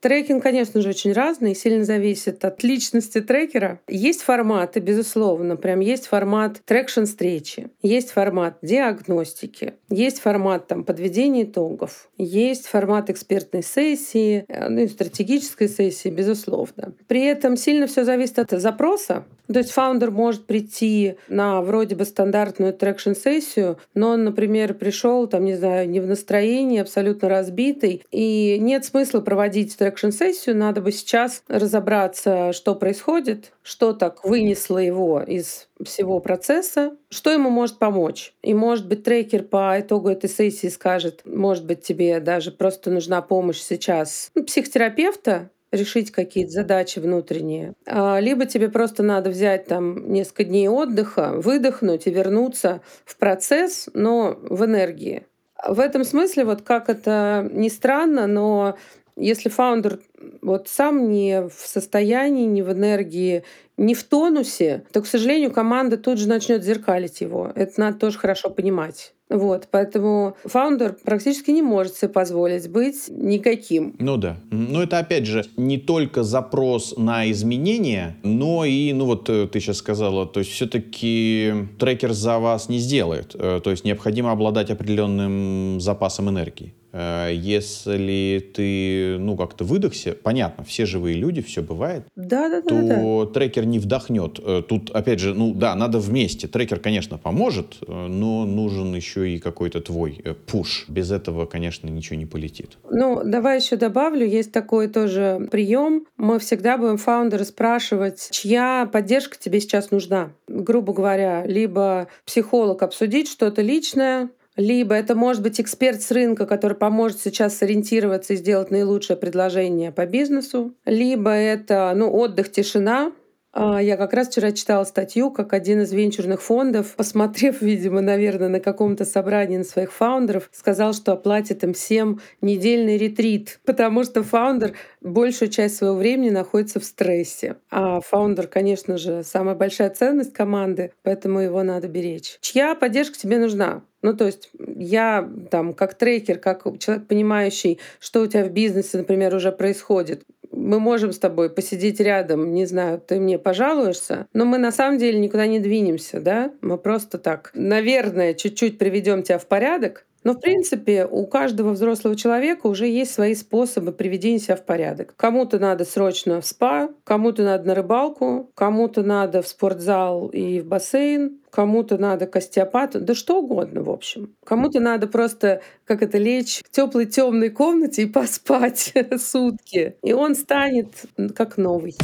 Трекинг, 0.00 0.42
конечно 0.42 0.80
же, 0.80 0.88
очень 0.88 1.12
разный, 1.12 1.54
сильно 1.54 1.84
зависит 1.84 2.42
от 2.44 2.62
личности 2.62 3.20
трекера. 3.20 3.80
Есть 3.86 4.22
форматы, 4.22 4.80
безусловно, 4.80 5.56
прям 5.56 5.80
есть 5.80 6.06
формат 6.06 6.62
трекшн-встречи, 6.64 7.68
есть 7.82 8.10
формат 8.10 8.56
диагностики, 8.62 9.74
есть 9.90 10.20
формат 10.20 10.66
там, 10.68 10.84
подведения 10.84 11.44
итогов, 11.44 12.08
есть 12.16 12.66
формат 12.66 13.10
экспертной 13.10 13.62
сессии, 13.62 14.44
э, 14.48 14.68
ну 14.70 14.80
и 14.80 14.88
стратегической 14.88 15.68
сессии, 15.68 16.08
безусловно. 16.08 16.94
При 17.06 17.24
этом 17.24 17.58
сильно 17.58 17.86
все 17.86 18.04
зависит 18.04 18.38
от 18.38 18.50
запроса. 18.52 19.24
То 19.52 19.58
есть 19.58 19.72
фаундер 19.72 20.10
может 20.10 20.46
прийти 20.46 21.16
на 21.28 21.60
вроде 21.60 21.96
бы 21.96 22.04
стандартную 22.04 22.72
traction-сессию, 22.72 23.79
но 23.94 24.10
он, 24.10 24.24
например, 24.24 24.74
пришел, 24.74 25.26
там, 25.26 25.44
не 25.44 25.56
знаю, 25.56 25.88
не 25.88 26.00
в 26.00 26.06
настроении, 26.06 26.80
абсолютно 26.80 27.28
разбитый, 27.28 28.04
и 28.10 28.58
нет 28.60 28.84
смысла 28.84 29.20
проводить 29.20 29.76
traction-сессию, 29.76 30.57
надо 30.56 30.80
бы 30.80 30.92
сейчас 30.92 31.42
разобраться, 31.48 32.52
что 32.52 32.74
происходит, 32.74 33.52
что 33.62 33.92
так 33.92 34.24
вынесло 34.24 34.78
его 34.78 35.22
из 35.22 35.68
всего 35.84 36.20
процесса, 36.20 36.96
что 37.08 37.30
ему 37.30 37.50
может 37.50 37.78
помочь. 37.78 38.34
И, 38.42 38.54
может 38.54 38.86
быть, 38.86 39.02
трекер 39.02 39.42
по 39.42 39.80
итогу 39.80 40.10
этой 40.10 40.30
сессии 40.30 40.68
скажет, 40.68 41.22
может 41.24 41.66
быть, 41.66 41.82
тебе 41.82 42.20
даже 42.20 42.52
просто 42.52 42.90
нужна 42.90 43.22
помощь 43.22 43.60
сейчас 43.60 44.30
ну, 44.34 44.44
психотерапевта, 44.44 45.50
решить 45.72 46.11
какие-то 46.11 46.50
задачи 46.50 46.98
внутренние. 46.98 47.74
А, 47.87 48.18
либо 48.18 48.46
тебе 48.46 48.68
просто 48.68 49.02
надо 49.02 49.30
взять 49.30 49.66
там 49.66 50.12
несколько 50.12 50.44
дней 50.44 50.68
отдыха, 50.68 51.33
выдохнуть 51.35 52.06
и 52.06 52.11
вернуться 52.11 52.80
в 53.04 53.16
процесс, 53.16 53.88
но 53.94 54.37
в 54.42 54.64
энергии. 54.64 55.26
В 55.66 55.78
этом 55.78 56.04
смысле, 56.04 56.44
вот 56.44 56.62
как 56.62 56.88
это 56.88 57.48
ни 57.52 57.68
странно, 57.68 58.26
но 58.26 58.76
если 59.16 59.48
фаундер 59.48 60.00
вот 60.40 60.68
сам 60.68 61.11
не 61.11 61.42
в 61.42 61.52
состоянии, 61.52 62.46
не 62.46 62.62
в 62.62 62.72
энергии, 62.72 63.44
не 63.76 63.94
в 63.94 64.02
тонусе, 64.04 64.85
то, 64.92 65.02
к 65.02 65.06
сожалению, 65.06 65.52
команда 65.52 65.96
тут 65.98 66.18
же 66.18 66.28
начнет 66.28 66.64
зеркалить 66.64 67.20
его. 67.20 67.52
Это 67.54 67.78
надо 67.80 67.98
тоже 67.98 68.18
хорошо 68.18 68.50
понимать. 68.50 69.14
Вот, 69.31 69.69
поэтому 69.71 70.37
фаундер 70.45 70.97
практически 71.05 71.53
не 71.53 71.62
может 71.62 71.95
себе 71.95 72.09
позволить 72.09 72.69
быть 72.69 73.09
никаким. 73.09 73.95
Ну 74.01 74.16
да. 74.16 74.37
Но 74.51 74.83
это, 74.83 74.99
опять 74.99 75.25
же, 75.25 75.45
не 75.57 75.79
только 75.79 76.25
запрос 76.25 76.95
на 76.97 77.31
изменения, 77.31 78.16
но 78.25 78.64
и, 78.64 78.93
ну 78.93 79.07
вот 79.07 79.31
э, 79.31 79.47
ты 79.47 79.61
сейчас 79.61 79.77
сказала, 79.79 80.27
то 80.27 80.40
есть 80.40 80.51
все-таки 80.51 81.69
трекер 81.79 82.12
за 82.12 82.40
вас 82.40 82.69
не 82.69 82.79
сделает. 82.79 83.37
Э, 83.38 83.61
то 83.62 83.71
есть 83.71 83.85
необходимо 83.85 84.33
обладать 84.33 84.71
определенным 84.71 85.81
запасом 85.81 86.29
энергии. 86.29 86.75
Э, 86.92 87.31
если 87.33 88.40
ты, 88.55 89.18
ну, 89.18 89.37
как-то 89.37 89.64
выдохся, 89.64 90.16
понятно, 90.20 90.64
все 90.64 90.87
живые 90.87 91.16
люди, 91.16 91.42
все 91.42 91.62
бывает, 91.62 92.05
да, 92.16 92.48
да, 92.48 92.62
то 92.62 92.74
да, 92.83 93.24
да. 93.26 93.33
трекер 93.33 93.64
не 93.64 93.79
вдохнет. 93.79 94.40
Э, 94.42 94.62
тут, 94.66 94.90
опять 94.90 95.20
же, 95.20 95.35
ну, 95.35 95.55
да, 95.55 95.74
надо 95.74 95.98
вместе. 95.98 96.48
Трекер, 96.48 96.81
конечно, 96.81 97.18
поможет, 97.18 97.76
э, 97.87 98.07
но 98.07 98.44
нужен 98.44 98.94
еще 98.94 99.31
и 99.31 99.38
какой-то 99.38 99.81
твой 99.81 100.22
пуш. 100.46 100.87
Без 100.88 101.11
этого, 101.11 101.46
конечно, 101.46 101.88
ничего 101.88 102.16
не 102.16 102.26
полетит. 102.26 102.79
Ну, 102.90 103.22
давай 103.24 103.61
еще 103.61 103.76
добавлю, 103.76 104.26
есть 104.26 104.53
такой 104.53 104.88
тоже 104.88 105.48
прием. 105.50 106.07
Мы 106.16 106.38
всегда 106.38 106.76
будем 106.76 106.96
фаундера 106.96 107.44
спрашивать, 107.44 108.29
чья 108.31 108.88
поддержка 108.92 109.37
тебе 109.38 109.61
сейчас 109.61 109.90
нужна. 109.90 110.33
Грубо 110.48 110.92
говоря, 110.92 111.44
либо 111.46 112.09
психолог 112.24 112.83
обсудить 112.83 113.29
что-то 113.29 113.62
личное, 113.62 114.31
либо 114.61 114.94
это 114.94 115.14
может 115.14 115.42
быть 115.42 115.61
эксперт 115.61 116.03
с 116.03 116.11
рынка, 116.11 116.46
который 116.46 116.77
поможет 116.77 117.20
сейчас 117.20 117.57
сориентироваться 117.57 118.35
и 118.35 118.37
сделать 118.37 118.70
наилучшее 118.70 119.16
предложение 119.16 119.90
по 119.90 120.07
бизнесу, 120.07 120.75
либо 120.85 121.31
это 121.31 121.92
ну, 121.96 122.12
отдых, 122.12 122.53
тишина, 122.53 123.12
я 123.54 123.96
как 123.96 124.12
раз 124.12 124.28
вчера 124.28 124.52
читала 124.52 124.84
статью, 124.84 125.30
как 125.30 125.52
один 125.52 125.82
из 125.82 125.92
венчурных 125.92 126.42
фондов, 126.42 126.94
посмотрев, 126.96 127.62
видимо, 127.62 128.00
наверное, 128.00 128.48
на 128.48 128.60
каком-то 128.60 129.04
собрании 129.04 129.58
на 129.58 129.64
своих 129.64 129.92
фаундеров, 129.92 130.48
сказал, 130.52 130.92
что 130.92 131.12
оплатит 131.12 131.64
им 131.64 131.74
всем 131.74 132.20
недельный 132.40 132.96
ретрит, 132.96 133.60
потому 133.66 134.04
что 134.04 134.22
фаундер 134.22 134.74
большую 135.00 135.50
часть 135.50 135.76
своего 135.76 135.96
времени 135.96 136.30
находится 136.30 136.80
в 136.80 136.84
стрессе. 136.84 137.56
А 137.70 138.00
фаундер, 138.00 138.46
конечно 138.46 138.98
же, 138.98 139.24
самая 139.24 139.54
большая 139.54 139.90
ценность 139.90 140.32
команды, 140.32 140.92
поэтому 141.02 141.40
его 141.40 141.62
надо 141.62 141.88
беречь. 141.88 142.38
Чья 142.40 142.74
поддержка 142.74 143.18
тебе 143.18 143.38
нужна? 143.38 143.82
Ну, 144.02 144.16
то 144.16 144.26
есть 144.26 144.50
я 144.76 145.28
там 145.50 145.74
как 145.74 145.94
трекер, 145.94 146.38
как 146.38 146.64
человек, 146.78 147.06
понимающий, 147.06 147.80
что 147.98 148.22
у 148.22 148.26
тебя 148.26 148.44
в 148.44 148.50
бизнесе, 148.50 148.96
например, 148.98 149.34
уже 149.34 149.52
происходит, 149.52 150.24
мы 150.61 150.79
можем 150.79 151.12
с 151.12 151.18
тобой 151.18 151.51
посидеть 151.51 152.01
рядом, 152.01 152.53
не 152.53 152.66
знаю, 152.66 153.01
ты 153.01 153.18
мне 153.18 153.38
пожалуешься, 153.38 154.27
но 154.33 154.44
мы 154.44 154.59
на 154.59 154.70
самом 154.70 154.99
деле 154.99 155.18
никуда 155.18 155.46
не 155.46 155.59
двинемся, 155.61 156.20
да? 156.20 156.53
Мы 156.61 156.79
просто 156.79 157.18
так, 157.18 157.51
наверное, 157.55 158.35
чуть-чуть 158.35 158.79
приведем 158.79 159.23
тебя 159.23 159.38
в 159.38 159.46
порядок, 159.46 160.07
но, 160.22 160.35
в 160.35 160.40
принципе, 160.40 161.06
у 161.06 161.26
каждого 161.26 161.70
взрослого 161.70 162.16
человека 162.16 162.66
уже 162.66 162.87
есть 162.87 163.12
свои 163.12 163.35
способы 163.35 163.92
приведения 163.92 164.38
себя 164.38 164.56
в 164.56 164.64
порядок. 164.64 165.14
Кому-то 165.16 165.59
надо 165.59 165.85
срочно 165.85 166.40
в 166.40 166.46
спа, 166.46 166.90
кому-то 167.04 167.42
надо 167.42 167.66
на 167.66 167.74
рыбалку, 167.74 168.50
кому-то 168.54 169.02
надо 169.02 169.42
в 169.42 169.48
спортзал 169.48 170.28
и 170.28 170.61
в 170.61 170.66
бассейн, 170.66 171.38
кому-то 171.50 171.98
надо 171.98 172.26
к 172.26 172.37
остеопату, 172.37 173.00
да 173.00 173.14
что 173.14 173.40
угодно, 173.40 173.83
в 173.83 173.90
общем. 173.90 174.35
Кому-то 174.44 174.80
надо 174.80 175.06
просто, 175.06 175.62
как 175.85 176.02
это, 176.02 176.18
лечь 176.18 176.62
в 176.64 176.70
теплой 176.70 177.06
темной 177.06 177.50
комнате 177.50 178.02
и 178.02 178.06
поспать 178.06 178.92
сутки. 179.18 179.96
И 180.02 180.12
он 180.12 180.35
станет 180.35 180.88
как 181.35 181.56
новый. 181.56 181.96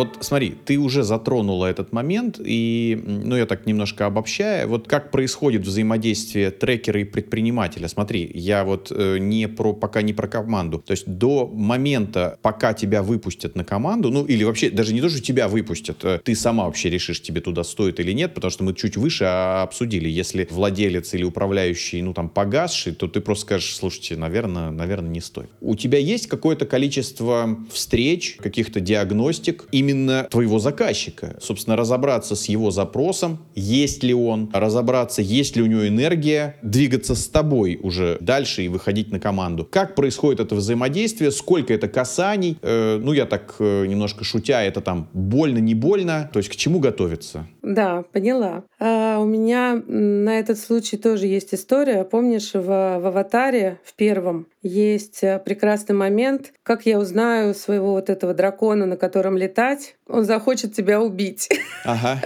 Вот 0.00 0.16
смотри, 0.22 0.54
ты 0.64 0.78
уже 0.78 1.02
затронула 1.02 1.66
этот 1.66 1.92
момент, 1.92 2.40
и, 2.42 2.98
ну, 3.04 3.36
я 3.36 3.44
так 3.44 3.66
немножко 3.66 4.06
обобщая, 4.06 4.66
вот 4.66 4.88
как 4.88 5.10
происходит 5.10 5.66
взаимодействие 5.66 6.50
трекера 6.50 7.02
и 7.02 7.04
предпринимателя. 7.04 7.86
Смотри, 7.86 8.30
я 8.32 8.64
вот 8.64 8.90
э, 8.90 9.18
не 9.18 9.46
про, 9.46 9.74
пока 9.74 10.00
не 10.00 10.14
про 10.14 10.26
команду. 10.26 10.78
То 10.78 10.92
есть 10.92 11.06
до 11.06 11.46
момента, 11.46 12.38
пока 12.40 12.72
тебя 12.72 13.02
выпустят 13.02 13.56
на 13.56 13.62
команду, 13.62 14.10
ну, 14.10 14.24
или 14.24 14.42
вообще 14.42 14.70
даже 14.70 14.94
не 14.94 15.02
то, 15.02 15.10
что 15.10 15.20
тебя 15.20 15.48
выпустят, 15.48 16.02
э, 16.02 16.18
ты 16.24 16.34
сама 16.34 16.64
вообще 16.64 16.88
решишь, 16.88 17.20
тебе 17.20 17.42
туда 17.42 17.62
стоит 17.62 18.00
или 18.00 18.12
нет, 18.12 18.32
потому 18.32 18.50
что 18.50 18.64
мы 18.64 18.74
чуть 18.74 18.96
выше 18.96 19.24
обсудили. 19.24 20.08
Если 20.08 20.48
владелец 20.50 21.12
или 21.12 21.24
управляющий, 21.24 22.00
ну, 22.00 22.14
там, 22.14 22.30
погасший, 22.30 22.94
то 22.94 23.06
ты 23.06 23.20
просто 23.20 23.42
скажешь, 23.42 23.76
слушайте, 23.76 24.16
наверное, 24.16 24.70
наверное, 24.70 25.10
не 25.10 25.20
стоит. 25.20 25.50
У 25.60 25.76
тебя 25.76 25.98
есть 25.98 26.26
какое-то 26.26 26.64
количество 26.64 27.58
встреч, 27.70 28.38
каких-то 28.40 28.80
диагностик, 28.80 29.66
и 29.72 29.89
именно 29.90 30.26
твоего 30.30 30.58
заказчика. 30.58 31.36
Собственно, 31.40 31.76
разобраться 31.76 32.36
с 32.36 32.46
его 32.46 32.70
запросом, 32.70 33.38
есть 33.54 34.02
ли 34.02 34.14
он, 34.14 34.50
разобраться, 34.52 35.22
есть 35.22 35.56
ли 35.56 35.62
у 35.62 35.66
него 35.66 35.86
энергия, 35.86 36.56
двигаться 36.62 37.14
с 37.14 37.26
тобой 37.28 37.78
уже 37.82 38.18
дальше 38.20 38.62
и 38.62 38.68
выходить 38.68 39.10
на 39.12 39.20
команду. 39.20 39.66
Как 39.70 39.94
происходит 39.94 40.40
это 40.40 40.54
взаимодействие, 40.54 41.30
сколько 41.30 41.74
это 41.74 41.88
касаний, 41.88 42.58
э, 42.62 42.98
ну, 43.02 43.12
я 43.12 43.26
так 43.26 43.56
э, 43.58 43.86
немножко 43.86 44.24
шутя, 44.24 44.62
это 44.62 44.80
там 44.80 45.08
больно, 45.12 45.58
не 45.58 45.74
больно, 45.74 46.30
то 46.32 46.38
есть 46.38 46.48
к 46.48 46.56
чему 46.56 46.80
готовиться? 46.80 47.46
Да, 47.62 48.04
поняла. 48.12 48.64
А, 48.78 49.18
у 49.18 49.26
меня 49.26 49.82
на 49.86 50.38
этот 50.38 50.58
случай 50.58 50.96
тоже 50.96 51.26
есть 51.26 51.54
история. 51.54 52.04
Помнишь, 52.04 52.54
в, 52.54 52.64
в 52.64 53.06
«Аватаре» 53.06 53.78
в 53.84 53.94
первом 53.94 54.46
есть 54.62 55.22
э, 55.22 55.40
прекрасный 55.44 55.94
момент, 55.94 56.52
как 56.62 56.86
я 56.86 56.98
узнаю 56.98 57.54
своего 57.54 57.92
вот 57.92 58.10
этого 58.10 58.34
дракона, 58.34 58.86
на 58.86 58.96
котором 58.96 59.36
летать, 59.70 59.96
он 60.08 60.24
захочет 60.24 60.74
тебя 60.74 61.00
убить. 61.00 61.48
Ага. 61.84 62.20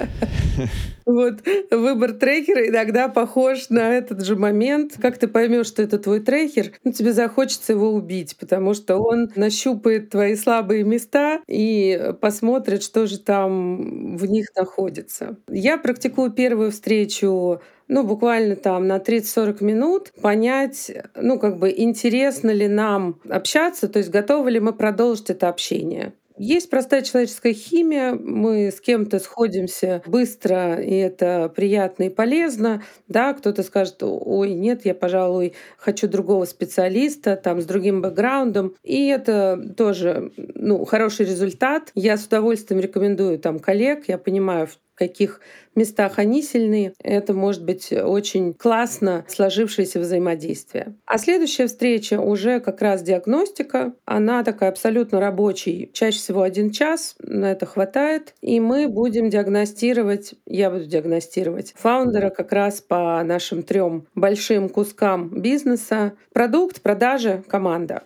Вот 1.06 1.40
выбор 1.70 2.12
трекера 2.12 2.66
иногда 2.66 3.08
похож 3.08 3.68
на 3.68 3.94
этот 3.94 4.24
же 4.24 4.36
момент. 4.36 4.94
Как 5.02 5.18
ты 5.18 5.28
поймешь, 5.28 5.66
что 5.66 5.82
это 5.82 5.98
твой 5.98 6.20
трекер, 6.20 6.72
ну, 6.82 6.92
тебе 6.92 7.12
захочется 7.12 7.74
его 7.74 7.92
убить, 7.92 8.36
потому 8.38 8.72
что 8.72 8.96
он 8.96 9.30
нащупает 9.36 10.08
твои 10.08 10.34
слабые 10.34 10.82
места 10.82 11.40
и 11.46 12.14
посмотрит, 12.22 12.82
что 12.82 13.06
же 13.06 13.18
там 13.18 14.16
в 14.16 14.24
них 14.24 14.46
находится. 14.56 15.36
Я 15.50 15.76
практикую 15.76 16.30
первую 16.30 16.70
встречу 16.70 17.60
ну, 17.86 18.02
буквально 18.02 18.56
там 18.56 18.86
на 18.86 18.96
30-40 18.96 19.62
минут 19.62 20.12
понять, 20.20 20.90
ну, 21.14 21.38
как 21.38 21.58
бы 21.58 21.72
интересно 21.76 22.50
ли 22.50 22.66
нам 22.66 23.20
общаться, 23.28 23.88
то 23.88 23.98
есть 23.98 24.10
готовы 24.10 24.52
ли 24.52 24.60
мы 24.60 24.72
продолжить 24.72 25.28
это 25.28 25.48
общение. 25.48 26.14
Есть 26.36 26.68
простая 26.68 27.02
человеческая 27.02 27.52
химия, 27.52 28.12
мы 28.12 28.72
с 28.72 28.80
кем-то 28.80 29.20
сходимся 29.20 30.02
быстро, 30.04 30.80
и 30.82 30.92
это 30.94 31.52
приятно 31.54 32.04
и 32.04 32.08
полезно. 32.08 32.82
Да, 33.06 33.34
кто-то 33.34 33.62
скажет, 33.62 33.98
ой, 34.02 34.52
нет, 34.54 34.84
я, 34.84 34.94
пожалуй, 34.94 35.54
хочу 35.76 36.08
другого 36.08 36.44
специалиста, 36.44 37.36
там, 37.36 37.60
с 37.60 37.66
другим 37.66 38.02
бэкграундом. 38.02 38.74
И 38.82 39.06
это 39.06 39.74
тоже 39.76 40.32
ну, 40.36 40.84
хороший 40.84 41.24
результат. 41.26 41.92
Я 41.94 42.16
с 42.16 42.26
удовольствием 42.26 42.80
рекомендую 42.80 43.38
там 43.38 43.60
коллег, 43.60 44.08
я 44.08 44.18
понимаю, 44.18 44.68
каких 44.94 45.40
местах 45.74 46.18
они 46.18 46.42
сильны. 46.42 46.92
Это 47.02 47.34
может 47.34 47.64
быть 47.64 47.92
очень 47.92 48.54
классно 48.54 49.24
сложившееся 49.28 50.00
взаимодействие. 50.00 50.94
А 51.06 51.18
следующая 51.18 51.66
встреча 51.66 52.20
уже 52.20 52.60
как 52.60 52.80
раз 52.80 53.02
диагностика. 53.02 53.94
Она 54.04 54.44
такая 54.44 54.70
абсолютно 54.70 55.20
рабочий. 55.20 55.90
Чаще 55.92 56.18
всего 56.18 56.42
один 56.42 56.70
час, 56.70 57.16
на 57.18 57.52
это 57.52 57.66
хватает. 57.66 58.34
И 58.40 58.60
мы 58.60 58.88
будем 58.88 59.30
диагностировать, 59.30 60.34
я 60.46 60.70
буду 60.70 60.86
диагностировать 60.86 61.74
фаундера 61.76 62.30
как 62.30 62.52
раз 62.52 62.80
по 62.80 63.22
нашим 63.24 63.62
трем 63.62 64.06
большим 64.14 64.68
кускам 64.68 65.28
бизнеса. 65.40 66.12
Продукт, 66.32 66.80
продажи, 66.80 67.42
команда. 67.48 68.02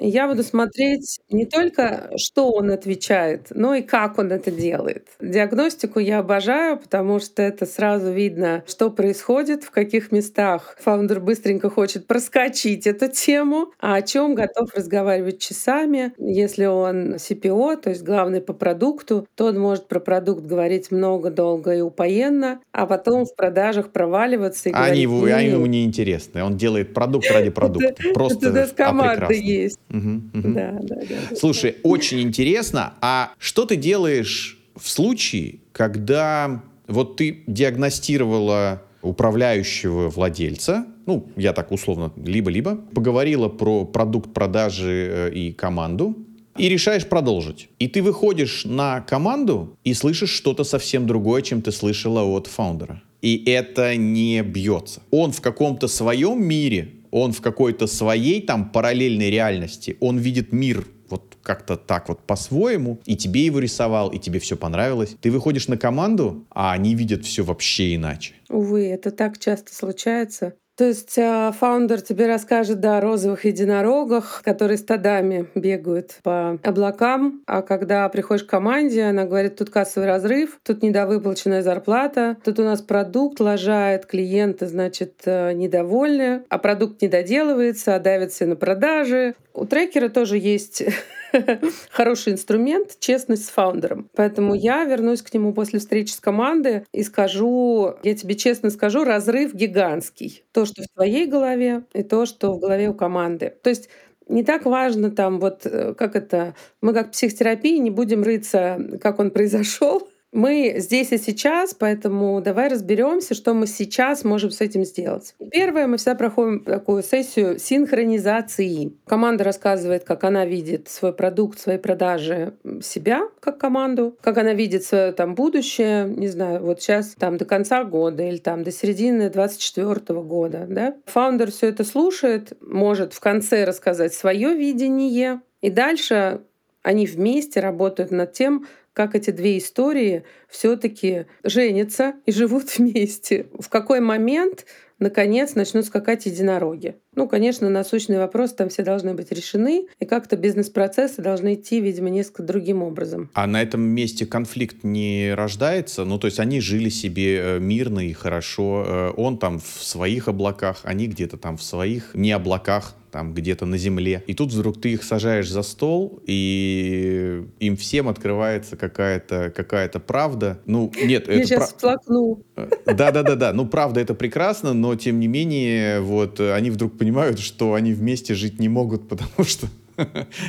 Я 0.00 0.26
буду 0.26 0.42
смотреть 0.42 1.20
не 1.30 1.46
только, 1.46 2.10
что 2.16 2.50
он 2.50 2.70
отвечает, 2.70 3.48
но 3.50 3.74
и 3.74 3.82
как 3.82 4.18
он 4.18 4.32
это 4.32 4.50
делает. 4.50 5.08
Диагностику 5.20 6.00
я 6.00 6.18
обожаю, 6.18 6.78
потому 6.78 7.20
что 7.20 7.42
это 7.42 7.64
сразу 7.64 8.10
видно, 8.10 8.64
что 8.66 8.90
происходит, 8.90 9.62
в 9.62 9.70
каких 9.70 10.10
местах 10.10 10.76
фаундер 10.80 11.20
быстренько 11.20 11.70
хочет 11.70 12.06
проскочить 12.06 12.86
эту 12.86 13.08
тему, 13.08 13.72
а 13.80 13.94
о 13.94 14.02
чем 14.02 14.34
готов 14.34 14.74
разговаривать 14.74 15.38
часами. 15.38 16.12
Если 16.18 16.66
он 16.66 17.14
CPO, 17.14 17.76
то 17.76 17.90
есть 17.90 18.02
главный 18.02 18.40
по 18.40 18.52
продукту, 18.52 19.28
то 19.36 19.46
он 19.46 19.58
может 19.58 19.86
про 19.86 20.00
продукт 20.00 20.44
говорить 20.44 20.90
много, 20.90 21.30
долго 21.30 21.74
и 21.74 21.80
упоенно, 21.80 22.60
а 22.72 22.86
потом 22.86 23.24
в 23.24 23.34
продажах 23.36 23.90
проваливаться 23.92 24.70
и 24.70 24.72
а 24.72 24.76
говорить... 24.76 24.92
Они, 24.92 25.02
его, 25.02 25.24
они 25.24 25.48
ему 25.50 25.66
не 25.66 25.84
интересны. 25.84 26.42
Он 26.42 26.56
делает 26.56 26.94
продукт 26.94 27.30
ради 27.30 27.50
продукта. 27.54 27.94
Просто 28.12 28.48
это 28.48 28.66
с 28.66 28.72
командой 28.72 29.40
есть. 29.40 29.78
Угу, 29.94 30.38
угу. 30.38 30.54
Да, 30.54 30.78
да, 30.82 30.96
да. 30.96 31.36
Слушай, 31.36 31.76
очень 31.82 32.20
интересно. 32.20 32.94
А 33.00 33.32
что 33.38 33.64
ты 33.64 33.76
делаешь 33.76 34.58
в 34.76 34.88
случае, 34.88 35.60
когда 35.72 36.62
вот 36.88 37.16
ты 37.16 37.44
диагностировала 37.46 38.82
управляющего 39.02 40.08
владельца, 40.08 40.86
ну, 41.06 41.28
я 41.36 41.52
так 41.52 41.70
условно, 41.70 42.12
либо-либо, 42.16 42.76
поговорила 42.76 43.48
про 43.48 43.84
продукт 43.84 44.32
продажи 44.32 45.08
э, 45.10 45.32
и 45.34 45.52
команду, 45.52 46.16
и 46.56 46.68
решаешь 46.68 47.06
продолжить. 47.06 47.68
И 47.78 47.88
ты 47.88 48.02
выходишь 48.02 48.64
на 48.64 49.00
команду 49.00 49.76
и 49.84 49.92
слышишь 49.92 50.30
что-то 50.30 50.64
совсем 50.64 51.06
другое, 51.06 51.42
чем 51.42 51.62
ты 51.62 51.72
слышала 51.72 52.22
от 52.22 52.46
фаундера. 52.46 53.02
И 53.22 53.42
это 53.46 53.96
не 53.96 54.42
бьется. 54.42 55.02
Он 55.10 55.32
в 55.32 55.40
каком-то 55.40 55.88
своем 55.88 56.42
мире 56.46 56.90
он 57.14 57.30
в 57.30 57.40
какой-то 57.40 57.86
своей 57.86 58.42
там 58.42 58.70
параллельной 58.70 59.30
реальности, 59.30 59.96
он 60.00 60.18
видит 60.18 60.52
мир 60.52 60.84
вот 61.08 61.36
как-то 61.44 61.76
так 61.76 62.08
вот 62.08 62.26
по-своему, 62.26 62.98
и 63.06 63.14
тебе 63.14 63.46
его 63.46 63.60
рисовал, 63.60 64.08
и 64.08 64.18
тебе 64.18 64.40
все 64.40 64.56
понравилось. 64.56 65.16
Ты 65.20 65.30
выходишь 65.30 65.68
на 65.68 65.76
команду, 65.76 66.44
а 66.50 66.72
они 66.72 66.96
видят 66.96 67.24
все 67.24 67.44
вообще 67.44 67.94
иначе. 67.94 68.34
Увы, 68.48 68.88
это 68.88 69.12
так 69.12 69.38
часто 69.38 69.72
случается. 69.72 70.54
То 70.76 70.84
есть 70.84 71.16
а, 71.18 71.52
фаундер 71.52 72.00
тебе 72.00 72.26
расскажет 72.26 72.80
да, 72.80 72.98
о 72.98 73.00
розовых 73.00 73.44
единорогах, 73.44 74.42
которые 74.44 74.76
стадами 74.76 75.46
бегают 75.54 76.18
по 76.22 76.58
облакам, 76.64 77.42
а 77.46 77.62
когда 77.62 78.08
приходишь 78.08 78.44
к 78.44 78.50
команде, 78.50 79.04
она 79.04 79.24
говорит, 79.24 79.56
тут 79.56 79.70
кассовый 79.70 80.08
разрыв, 80.08 80.58
тут 80.64 80.82
недовыплаченная 80.82 81.62
зарплата, 81.62 82.36
тут 82.44 82.58
у 82.58 82.64
нас 82.64 82.82
продукт 82.82 83.38
лажает, 83.38 84.06
клиенты, 84.06 84.66
значит, 84.66 85.22
э, 85.26 85.52
недовольны, 85.52 86.42
а 86.48 86.58
продукт 86.58 87.02
не 87.02 87.08
доделывается, 87.08 87.94
а 87.94 88.00
давится 88.00 88.46
на 88.46 88.56
продажи. 88.56 89.34
У 89.52 89.66
трекера 89.66 90.08
тоже 90.08 90.38
есть 90.38 90.82
хороший 91.90 92.32
инструмент— 92.32 92.96
честность 93.00 93.46
с 93.46 93.50
фаундером. 93.50 94.08
Поэтому 94.14 94.54
я 94.54 94.84
вернусь 94.84 95.22
к 95.22 95.32
нему 95.34 95.52
после 95.52 95.78
встречи 95.78 96.12
с 96.12 96.20
командой 96.20 96.84
и 96.92 97.02
скажу, 97.02 97.94
я 98.02 98.14
тебе 98.14 98.34
честно 98.34 98.70
скажу, 98.70 99.04
разрыв 99.04 99.54
гигантский. 99.54 100.44
То, 100.52 100.64
что 100.64 100.82
в 100.82 100.88
твоей 100.94 101.26
голове, 101.26 101.84
и 101.92 102.02
то, 102.02 102.26
что 102.26 102.52
в 102.52 102.58
голове 102.60 102.88
у 102.88 102.94
команды. 102.94 103.54
То 103.62 103.70
есть 103.70 103.88
не 104.28 104.42
так 104.42 104.64
важно 104.64 105.10
там 105.10 105.38
вот 105.38 105.66
э, 105.66 105.94
как 105.94 106.16
это, 106.16 106.54
мы 106.80 106.94
как 106.94 107.12
психотерапии 107.12 107.78
не 107.78 107.90
будем 107.90 108.22
рыться, 108.22 108.78
как 109.00 109.18
он 109.18 109.30
произошел, 109.30 110.08
мы 110.34 110.74
здесь 110.78 111.12
и 111.12 111.18
сейчас, 111.18 111.74
поэтому 111.74 112.40
давай 112.42 112.68
разберемся, 112.68 113.34
что 113.34 113.54
мы 113.54 113.68
сейчас 113.68 114.24
можем 114.24 114.50
с 114.50 114.60
этим 114.60 114.84
сделать. 114.84 115.34
Первое, 115.50 115.86
мы 115.86 115.96
всегда 115.96 116.16
проходим 116.16 116.64
такую 116.64 117.04
сессию 117.04 117.58
синхронизации. 117.58 118.92
Команда 119.06 119.44
рассказывает, 119.44 120.02
как 120.04 120.24
она 120.24 120.44
видит 120.44 120.88
свой 120.88 121.12
продукт, 121.12 121.60
свои 121.60 121.78
продажи, 121.78 122.54
себя 122.82 123.28
как 123.38 123.58
команду, 123.58 124.18
как 124.20 124.36
она 124.38 124.54
видит 124.54 124.84
свое 124.84 125.12
там 125.12 125.36
будущее, 125.36 126.06
не 126.06 126.28
знаю, 126.28 126.62
вот 126.64 126.82
сейчас 126.82 127.14
там 127.16 127.36
до 127.36 127.44
конца 127.44 127.84
года 127.84 128.24
или 128.24 128.38
там 128.38 128.64
до 128.64 128.72
середины 128.72 129.30
24 129.30 130.20
года. 130.22 130.66
Да? 130.68 130.96
Фаундер 131.06 131.52
все 131.52 131.68
это 131.68 131.84
слушает, 131.84 132.54
может 132.60 133.12
в 133.12 133.20
конце 133.20 133.64
рассказать 133.64 134.14
свое 134.14 134.54
видение, 134.54 135.40
и 135.60 135.70
дальше 135.70 136.40
они 136.82 137.06
вместе 137.06 137.60
работают 137.60 138.10
над 138.10 138.32
тем, 138.32 138.66
как 138.94 139.14
эти 139.14 139.30
две 139.30 139.58
истории 139.58 140.24
все-таки 140.48 141.26
женятся 141.42 142.14
и 142.24 142.32
живут 142.32 142.74
вместе. 142.78 143.48
В 143.58 143.68
какой 143.68 144.00
момент, 144.00 144.64
наконец, 144.98 145.54
начнут 145.54 145.84
скакать 145.84 146.24
единороги? 146.24 146.96
Ну, 147.14 147.28
конечно, 147.28 147.68
насущные 147.70 148.18
вопросы 148.18 148.54
там 148.54 148.68
все 148.68 148.82
должны 148.82 149.14
быть 149.14 149.30
решены, 149.30 149.86
и 150.00 150.04
как-то 150.04 150.36
бизнес-процессы 150.36 151.22
должны 151.22 151.54
идти, 151.54 151.80
видимо, 151.80 152.10
несколько 152.10 152.42
другим 152.42 152.82
образом. 152.82 153.30
А 153.34 153.46
на 153.46 153.62
этом 153.62 153.80
месте 153.82 154.26
конфликт 154.26 154.84
не 154.84 155.32
рождается? 155.34 156.04
Ну, 156.04 156.18
то 156.18 156.26
есть 156.26 156.40
они 156.40 156.60
жили 156.60 156.88
себе 156.88 157.38
э, 157.38 157.58
мирно 157.60 158.00
и 158.00 158.12
хорошо, 158.12 158.84
э, 158.86 159.12
он 159.16 159.38
там 159.38 159.60
в 159.60 159.82
своих 159.82 160.28
облаках, 160.28 160.80
они 160.84 161.06
где-то 161.06 161.36
там 161.36 161.56
в 161.56 161.62
своих 161.62 162.10
не 162.14 162.32
облаках, 162.32 162.94
там 163.14 163.32
где-то 163.32 163.64
на 163.64 163.78
земле. 163.78 164.24
И 164.26 164.34
тут 164.34 164.52
вдруг 164.52 164.80
ты 164.80 164.94
их 164.94 165.04
сажаешь 165.04 165.48
за 165.48 165.62
стол, 165.62 166.20
и 166.26 167.44
им 167.60 167.76
всем 167.76 168.08
открывается 168.08 168.76
какая-то 168.76 169.52
какая 169.54 169.88
правда. 169.88 170.58
Ну, 170.66 170.90
нет, 171.00 171.28
Я 171.28 171.34
это 171.34 171.46
сейчас 171.46 171.58
пра... 171.58 171.66
всплакну. 171.66 172.42
Э, 172.56 172.68
да-да-да-да. 172.86 173.52
Ну, 173.52 173.66
правда, 173.66 174.00
это 174.00 174.14
прекрасно, 174.14 174.72
но 174.72 174.96
тем 174.96 175.20
не 175.20 175.28
менее, 175.28 176.00
вот 176.00 176.40
они 176.40 176.70
вдруг 176.70 176.98
понимают, 177.04 177.38
что 177.38 177.74
они 177.74 177.92
вместе 177.92 178.32
жить 178.32 178.58
не 178.58 178.70
могут, 178.70 179.08
потому 179.10 179.46
что 179.46 179.66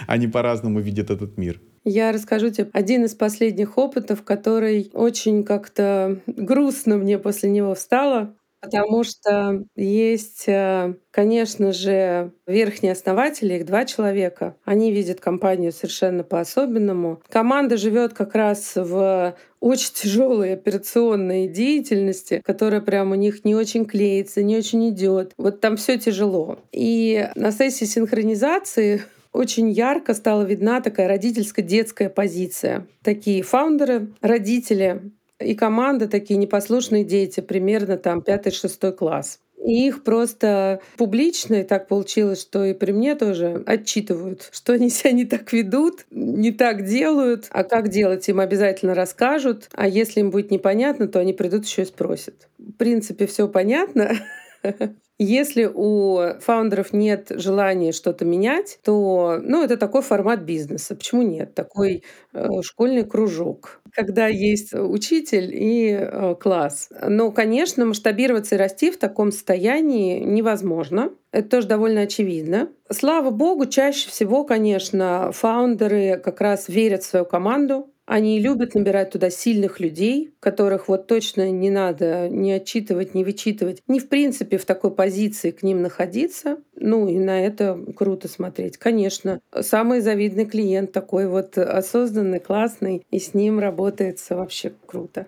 они 0.07 0.27
по-разному 0.27 0.79
видят 0.79 1.09
этот 1.09 1.37
мир. 1.37 1.59
Я 1.83 2.11
расскажу 2.13 2.49
тебе 2.49 2.69
один 2.73 3.03
из 3.03 3.13
последних 3.13 3.77
опытов, 3.77 4.23
который 4.23 4.89
очень 4.93 5.43
как-то 5.43 6.21
грустно 6.25 6.97
мне 6.97 7.19
после 7.19 7.49
него 7.49 7.75
встало. 7.75 8.33
Потому 8.65 9.03
что 9.03 9.63
есть, 9.75 10.45
э, 10.47 10.95
конечно 11.11 11.71
же, 11.71 12.31
верхние 12.47 12.93
основатели, 12.93 13.53
их 13.55 13.65
два 13.65 13.85
человека. 13.85 14.55
Они 14.65 14.91
видят 14.91 15.19
компанию 15.19 15.71
совершенно 15.71 16.23
по-особенному. 16.23 17.21
Команда 17.29 17.77
живет 17.77 18.13
как 18.13 18.33
раз 18.35 18.73
в 18.75 19.35
очень 19.59 19.93
тяжелой 19.93 20.53
операционной 20.53 21.47
деятельности, 21.47 22.41
которая 22.45 22.81
прям 22.81 23.11
у 23.11 23.15
них 23.15 23.45
не 23.45 23.55
очень 23.55 23.85
клеится, 23.85 24.43
не 24.43 24.57
очень 24.57 24.89
идет. 24.89 25.33
Вот 25.37 25.61
там 25.61 25.77
все 25.77 25.97
тяжело. 25.97 26.59
И 26.71 27.29
на 27.35 27.51
сессии 27.51 27.85
синхронизации 27.85 29.03
очень 29.31 29.69
ярко 29.69 30.13
стала 30.13 30.43
видна 30.43 30.79
такая 30.81 31.07
родительско-детская 31.09 32.09
позиция. 32.09 32.87
Такие 33.03 33.43
фаундеры, 33.43 34.13
родители 34.21 35.11
и 35.39 35.55
команда 35.55 36.07
такие 36.07 36.37
непослушные 36.37 37.03
дети, 37.03 37.39
примерно 37.41 37.97
там 37.97 38.21
пятый-шестой 38.21 38.93
класс. 38.93 39.39
И 39.65 39.87
их 39.87 40.03
просто 40.03 40.79
публично, 40.95 41.55
и 41.55 41.63
так 41.63 41.87
получилось, 41.87 42.39
что 42.41 42.63
и 42.65 42.73
при 42.75 42.91
мне 42.91 43.15
тоже 43.15 43.63
отчитывают, 43.65 44.49
что 44.51 44.73
они 44.73 44.89
себя 44.91 45.11
не 45.11 45.25
так 45.25 45.51
ведут, 45.53 46.05
не 46.11 46.51
так 46.51 46.85
делают, 46.85 47.47
а 47.49 47.63
как 47.63 47.89
делать 47.89 48.29
им 48.29 48.39
обязательно 48.39 48.93
расскажут, 48.93 49.67
а 49.73 49.87
если 49.87 50.19
им 50.19 50.29
будет 50.29 50.51
непонятно, 50.51 51.07
то 51.07 51.19
они 51.19 51.33
придут 51.33 51.65
еще 51.65 51.81
и 51.81 51.85
спросят. 51.85 52.47
В 52.59 52.73
принципе, 52.73 53.25
все 53.25 53.47
понятно. 53.47 54.11
Если 55.17 55.69
у 55.73 56.19
фаундеров 56.41 56.91
нет 56.91 57.31
желания 57.35 57.93
что-то 57.93 58.25
менять, 58.25 58.79
то 58.83 59.39
ну, 59.41 59.63
это 59.63 59.77
такой 59.77 60.01
формат 60.01 60.41
бизнеса. 60.41 60.93
Почему 60.95 61.21
нет? 61.21 61.53
Такой 61.55 62.03
э, 62.33 62.47
школьный 62.63 63.05
кружок, 63.05 63.79
когда 63.91 64.27
есть 64.27 64.73
учитель 64.73 65.51
и 65.53 65.91
э, 65.91 66.35
класс. 66.39 66.89
Но, 67.07 67.31
конечно, 67.31 67.85
масштабироваться 67.85 68.55
и 68.55 68.57
расти 68.57 68.91
в 68.91 68.97
таком 68.97 69.31
состоянии 69.31 70.19
невозможно. 70.19 71.11
Это 71.31 71.49
тоже 71.49 71.67
довольно 71.67 72.01
очевидно. 72.01 72.69
Слава 72.91 73.29
богу, 73.29 73.65
чаще 73.67 74.09
всего, 74.09 74.43
конечно, 74.43 75.31
фаундеры 75.31 76.17
как 76.23 76.41
раз 76.41 76.67
верят 76.67 77.03
в 77.03 77.07
свою 77.07 77.25
команду, 77.25 77.89
они 78.05 78.39
любят 78.39 78.75
набирать 78.75 79.11
туда 79.11 79.29
сильных 79.29 79.79
людей, 79.79 80.33
которых 80.39 80.87
вот 80.87 81.07
точно 81.07 81.49
не 81.49 81.69
надо 81.69 82.29
не 82.29 82.53
отчитывать, 82.53 83.15
не 83.15 83.23
вычитывать, 83.23 83.81
не 83.87 83.99
в 83.99 84.09
принципе 84.09 84.57
в 84.57 84.65
такой 84.65 84.91
позиции 84.91 85.51
к 85.51 85.63
ним 85.63 85.81
находиться. 85.81 86.57
Ну 86.75 87.07
и 87.07 87.17
на 87.17 87.43
это 87.43 87.79
круто 87.95 88.27
смотреть. 88.27 88.77
Конечно, 88.77 89.39
самый 89.59 90.01
завидный 90.01 90.45
клиент 90.45 90.91
такой 90.91 91.27
вот 91.27 91.57
осознанный, 91.57 92.39
классный, 92.39 93.03
и 93.09 93.19
с 93.19 93.33
ним 93.33 93.59
работается 93.59 94.35
вообще 94.35 94.71
круто. 94.85 95.25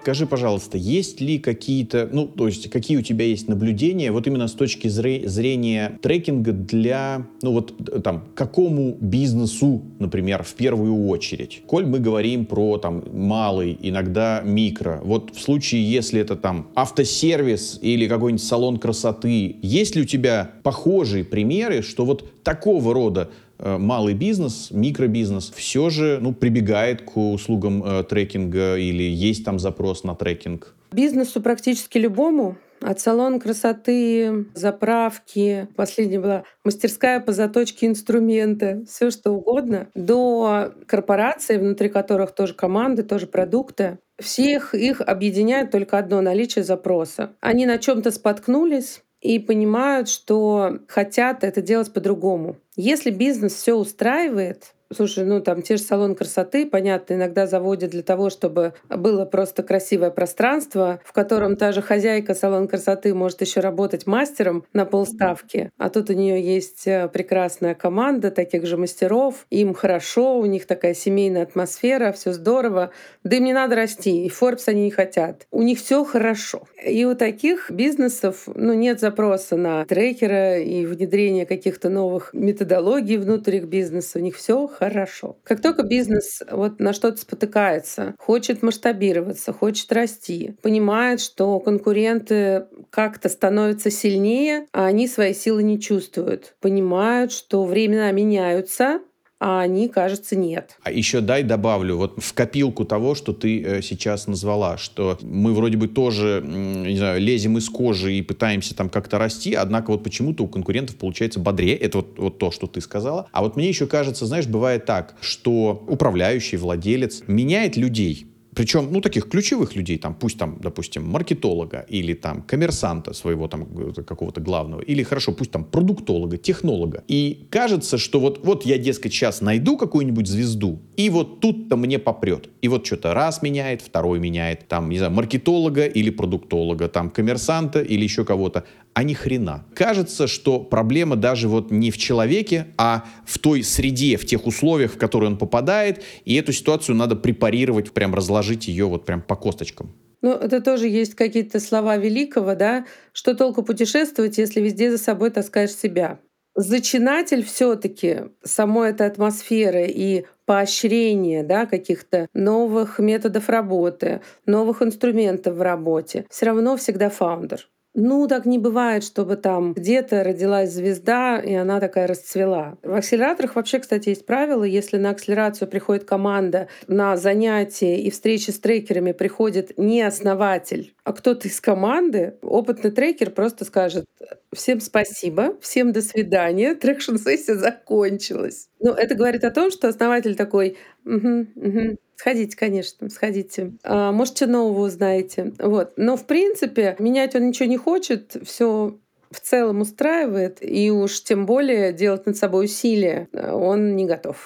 Скажи, 0.00 0.26
пожалуйста, 0.26 0.78
есть 0.78 1.20
ли 1.20 1.38
какие-то, 1.38 2.08
ну, 2.10 2.26
то 2.26 2.46
есть, 2.46 2.70
какие 2.70 2.96
у 2.96 3.02
тебя 3.02 3.26
есть 3.26 3.48
наблюдения, 3.48 4.10
вот 4.10 4.26
именно 4.26 4.48
с 4.48 4.52
точки 4.52 4.88
зрения 4.88 5.98
трекинга 6.00 6.52
для, 6.52 7.26
ну, 7.42 7.52
вот 7.52 8.02
там, 8.02 8.24
какому 8.34 8.96
бизнесу, 8.98 9.82
например, 9.98 10.42
в 10.42 10.54
первую 10.54 11.06
очередь? 11.06 11.62
Коль 11.66 11.84
мы 11.84 11.98
говорим 11.98 12.46
про 12.46 12.78
там 12.78 13.04
малый, 13.12 13.76
иногда 13.78 14.40
микро, 14.42 15.02
вот 15.04 15.34
в 15.34 15.40
случае, 15.40 15.90
если 15.90 16.18
это 16.18 16.34
там 16.34 16.68
автосервис 16.74 17.78
или 17.82 18.08
какой-нибудь 18.08 18.42
салон 18.42 18.78
красоты, 18.78 19.56
есть 19.60 19.96
ли 19.96 20.02
у 20.02 20.06
тебя 20.06 20.50
похожие 20.62 21.24
примеры, 21.24 21.82
что 21.82 22.06
вот 22.06 22.42
такого 22.42 22.94
рода 22.94 23.28
Э, 23.28 23.49
малый 23.62 24.14
бизнес, 24.14 24.70
микробизнес 24.70 25.52
все 25.54 25.90
же 25.90 26.18
ну, 26.20 26.32
прибегает 26.32 27.02
к 27.02 27.16
услугам 27.16 27.82
э, 27.84 28.04
трекинга 28.04 28.76
или 28.76 29.02
есть 29.02 29.44
там 29.44 29.58
запрос 29.58 30.04
на 30.04 30.14
трекинг? 30.14 30.74
Бизнесу 30.92 31.40
практически 31.40 31.98
любому 31.98 32.56
от 32.82 32.98
салона 32.98 33.38
красоты, 33.38 34.46
заправки, 34.54 35.68
последняя 35.76 36.18
была 36.18 36.44
мастерская 36.64 37.20
по 37.20 37.32
заточке 37.32 37.86
инструмента, 37.86 38.82
все 38.88 39.10
что 39.10 39.32
угодно, 39.32 39.88
до 39.94 40.72
корпораций, 40.86 41.58
внутри 41.58 41.88
которых 41.88 42.34
тоже 42.34 42.54
команды, 42.54 43.02
тоже 43.02 43.26
продукты. 43.26 43.98
Всех 44.18 44.74
их 44.74 45.00
объединяет 45.00 45.70
только 45.70 45.98
одно— 45.98 46.20
наличие 46.22 46.64
запроса. 46.64 47.32
Они 47.40 47.66
на 47.66 47.78
чем 47.78 48.02
то 48.02 48.10
споткнулись, 48.10 49.02
и 49.20 49.38
понимают, 49.38 50.08
что 50.08 50.78
хотят 50.88 51.44
это 51.44 51.60
делать 51.60 51.92
по-другому. 51.92 52.56
Если 52.76 53.10
бизнес 53.10 53.54
все 53.54 53.74
устраивает, 53.74 54.74
Слушай, 54.92 55.24
ну 55.24 55.40
там 55.40 55.62
те 55.62 55.76
же 55.76 55.84
салоны 55.84 56.16
красоты, 56.16 56.66
понятно, 56.66 57.14
иногда 57.14 57.46
заводят 57.46 57.90
для 57.90 58.02
того, 58.02 58.28
чтобы 58.28 58.74
было 58.88 59.24
просто 59.24 59.62
красивое 59.62 60.10
пространство, 60.10 61.00
в 61.04 61.12
котором 61.12 61.54
та 61.54 61.70
же 61.70 61.80
хозяйка 61.80 62.34
салона 62.34 62.66
красоты 62.66 63.14
может 63.14 63.40
еще 63.40 63.60
работать 63.60 64.08
мастером 64.08 64.64
на 64.72 64.84
полставки, 64.84 65.70
а 65.78 65.90
тут 65.90 66.10
у 66.10 66.14
нее 66.14 66.42
есть 66.42 66.88
э, 66.88 67.08
прекрасная 67.08 67.76
команда 67.76 68.32
таких 68.32 68.66
же 68.66 68.76
мастеров, 68.76 69.46
им 69.50 69.74
хорошо, 69.74 70.36
у 70.36 70.46
них 70.46 70.66
такая 70.66 70.94
семейная 70.94 71.44
атмосфера, 71.44 72.10
все 72.10 72.32
здорово, 72.32 72.90
да 73.22 73.36
им 73.36 73.44
не 73.44 73.52
надо 73.52 73.76
расти, 73.76 74.26
и 74.26 74.28
Forbes 74.28 74.64
они 74.66 74.82
не 74.82 74.90
хотят. 74.90 75.46
У 75.52 75.62
них 75.62 75.78
все 75.78 76.02
хорошо. 76.02 76.64
И 76.84 77.04
у 77.04 77.14
таких 77.14 77.70
бизнесов 77.70 78.48
ну, 78.54 78.72
нет 78.72 78.98
запроса 78.98 79.56
на 79.56 79.84
трекера 79.84 80.58
и 80.58 80.84
внедрение 80.84 81.46
каких-то 81.46 81.90
новых 81.90 82.30
методологий 82.32 83.18
внутрь 83.18 83.56
их 83.56 83.66
бизнеса. 83.66 84.18
У 84.18 84.22
них 84.22 84.36
все 84.36 84.66
хорошо. 84.80 85.36
Как 85.44 85.60
только 85.60 85.82
бизнес 85.82 86.42
вот 86.50 86.80
на 86.80 86.92
что-то 86.94 87.18
спотыкается, 87.18 88.14
хочет 88.18 88.62
масштабироваться, 88.62 89.52
хочет 89.52 89.92
расти, 89.92 90.56
понимает, 90.62 91.20
что 91.20 91.60
конкуренты 91.60 92.66
как-то 92.90 93.28
становятся 93.28 93.90
сильнее, 93.90 94.66
а 94.72 94.86
они 94.86 95.06
свои 95.06 95.34
силы 95.34 95.62
не 95.62 95.78
чувствуют, 95.78 96.56
понимают, 96.60 97.30
что 97.32 97.64
времена 97.64 98.10
меняются, 98.10 99.00
а 99.40 99.60
они, 99.60 99.88
кажется, 99.88 100.36
нет. 100.36 100.76
А 100.82 100.92
еще 100.92 101.20
дай 101.20 101.42
добавлю 101.42 101.96
вот 101.96 102.22
в 102.22 102.34
копилку 102.34 102.84
того, 102.84 103.14
что 103.14 103.32
ты 103.32 103.62
э, 103.62 103.82
сейчас 103.82 104.26
назвала, 104.26 104.76
что 104.76 105.18
мы 105.22 105.54
вроде 105.54 105.78
бы 105.78 105.88
тоже, 105.88 106.42
не 106.44 106.96
знаю, 106.98 107.20
лезем 107.20 107.56
из 107.56 107.68
кожи 107.70 108.14
и 108.14 108.22
пытаемся 108.22 108.76
там 108.76 108.90
как-то 108.90 109.18
расти, 109.18 109.54
однако 109.54 109.92
вот 109.92 110.04
почему-то 110.04 110.44
у 110.44 110.48
конкурентов 110.48 110.96
получается 110.96 111.40
бодрее. 111.40 111.74
Это 111.74 111.98
вот, 111.98 112.18
вот 112.18 112.38
то, 112.38 112.50
что 112.50 112.66
ты 112.66 112.82
сказала. 112.82 113.28
А 113.32 113.42
вот 113.42 113.56
мне 113.56 113.68
еще 113.68 113.86
кажется, 113.86 114.26
знаешь, 114.26 114.46
бывает 114.46 114.84
так, 114.84 115.16
что 115.22 115.84
управляющий, 115.88 116.58
владелец 116.58 117.22
меняет 117.26 117.78
людей 117.78 118.29
причем, 118.54 118.88
ну, 118.90 119.00
таких 119.00 119.28
ключевых 119.28 119.76
людей, 119.76 119.98
там, 119.98 120.14
пусть 120.14 120.38
там, 120.38 120.58
допустим, 120.60 121.08
маркетолога 121.08 121.86
или 121.88 122.14
там 122.14 122.42
коммерсанта 122.42 123.12
своего 123.12 123.48
там 123.48 123.66
какого-то 123.92 124.40
главного, 124.40 124.80
или 124.80 125.04
хорошо, 125.04 125.32
пусть 125.32 125.50
там 125.52 125.64
продуктолога, 125.64 126.36
технолога. 126.36 127.04
И 127.06 127.46
кажется, 127.50 127.96
что 127.98 128.18
вот, 128.18 128.44
вот 128.44 128.66
я, 128.66 128.78
дескать, 128.78 129.12
сейчас 129.12 129.40
найду 129.40 129.76
какую-нибудь 129.76 130.26
звезду, 130.26 130.80
и 130.96 131.10
вот 131.10 131.40
тут-то 131.40 131.76
мне 131.76 131.98
попрет. 131.98 132.48
И 132.60 132.68
вот 132.68 132.86
что-то 132.86 133.14
раз 133.14 133.42
меняет, 133.42 133.82
второй 133.82 134.18
меняет, 134.18 134.66
там, 134.66 134.90
не 134.90 134.98
знаю, 134.98 135.12
маркетолога 135.12 135.86
или 135.86 136.10
продуктолога, 136.10 136.88
там, 136.88 137.10
коммерсанта 137.10 137.80
или 137.80 138.02
еще 138.02 138.24
кого-то 138.24 138.64
а 138.94 139.02
ни 139.02 139.14
хрена. 139.14 139.64
Кажется, 139.74 140.26
что 140.26 140.60
проблема 140.60 141.16
даже 141.16 141.48
вот 141.48 141.70
не 141.70 141.90
в 141.90 141.98
человеке, 141.98 142.66
а 142.76 143.04
в 143.24 143.38
той 143.38 143.62
среде, 143.62 144.16
в 144.16 144.26
тех 144.26 144.46
условиях, 144.46 144.92
в 144.92 144.98
которые 144.98 145.30
он 145.30 145.38
попадает, 145.38 146.02
и 146.24 146.34
эту 146.34 146.52
ситуацию 146.52 146.96
надо 146.96 147.16
препарировать, 147.16 147.92
прям 147.92 148.14
разложить 148.14 148.68
ее 148.68 148.86
вот 148.86 149.04
прям 149.04 149.22
по 149.22 149.36
косточкам. 149.36 149.94
Ну, 150.22 150.32
это 150.32 150.60
тоже 150.60 150.88
есть 150.88 151.14
какие-то 151.14 151.60
слова 151.60 151.96
великого, 151.96 152.54
да, 152.54 152.84
что 153.12 153.34
толку 153.34 153.62
путешествовать, 153.62 154.38
если 154.38 154.60
везде 154.60 154.90
за 154.90 154.98
собой 154.98 155.30
таскаешь 155.30 155.74
себя. 155.74 156.20
Зачинатель 156.54 157.44
все 157.44 157.76
таки 157.76 158.24
самой 158.42 158.90
этой 158.90 159.06
атмосферы 159.06 159.86
и 159.86 160.26
поощрение 160.44 161.44
да, 161.44 161.64
каких-то 161.64 162.28
новых 162.34 162.98
методов 162.98 163.48
работы, 163.48 164.20
новых 164.46 164.82
инструментов 164.82 165.54
в 165.54 165.62
работе, 165.62 166.26
все 166.28 166.46
равно 166.46 166.76
всегда 166.76 167.08
фаундер. 167.08 167.68
Ну, 167.94 168.28
так 168.28 168.46
не 168.46 168.58
бывает, 168.58 169.02
чтобы 169.02 169.36
там 169.36 169.72
где-то 169.72 170.22
родилась 170.22 170.70
звезда, 170.70 171.40
и 171.40 171.52
она 171.54 171.80
такая 171.80 172.06
расцвела. 172.06 172.78
В 172.82 172.94
акселераторах 172.94 173.56
вообще, 173.56 173.80
кстати, 173.80 174.10
есть 174.10 174.26
правило, 174.26 174.62
если 174.62 174.96
на 174.96 175.10
акселерацию 175.10 175.66
приходит 175.66 176.04
команда, 176.04 176.68
на 176.86 177.16
занятия 177.16 178.00
и 178.00 178.10
встречи 178.10 178.50
с 178.50 178.60
трекерами 178.60 179.10
приходит 179.10 179.76
не 179.76 180.02
основатель, 180.02 180.94
а 181.02 181.12
кто-то 181.12 181.48
из 181.48 181.60
команды, 181.60 182.36
опытный 182.42 182.92
трекер 182.92 183.30
просто 183.30 183.64
скажет 183.64 184.04
«Всем 184.52 184.80
спасибо, 184.80 185.56
всем 185.60 185.92
до 185.92 186.00
свидания, 186.00 186.76
трекшн-сессия 186.76 187.56
закончилась». 187.56 188.68
Ну, 188.78 188.92
это 188.92 189.16
говорит 189.16 189.42
о 189.42 189.50
том, 189.50 189.72
что 189.72 189.88
основатель 189.88 190.36
такой 190.36 190.76
«Угу, 191.04 191.46
угу, 191.56 191.96
Сходите, 192.20 192.54
конечно, 192.54 193.08
сходите. 193.08 193.72
А, 193.82 194.12
может, 194.12 194.36
что 194.36 194.46
нового 194.46 194.84
узнаете. 194.84 195.54
Вот. 195.58 195.94
Но, 195.96 196.18
в 196.18 196.26
принципе, 196.26 196.94
менять 196.98 197.34
он 197.34 197.48
ничего 197.48 197.66
не 197.66 197.78
хочет, 197.78 198.36
все 198.44 198.98
в 199.30 199.40
целом 199.40 199.80
устраивает, 199.80 200.58
и 200.60 200.90
уж 200.90 201.22
тем 201.22 201.46
более 201.46 201.94
делать 201.94 202.26
над 202.26 202.36
собой 202.36 202.66
усилия 202.66 203.26
он 203.32 203.96
не 203.96 204.04
готов. 204.04 204.44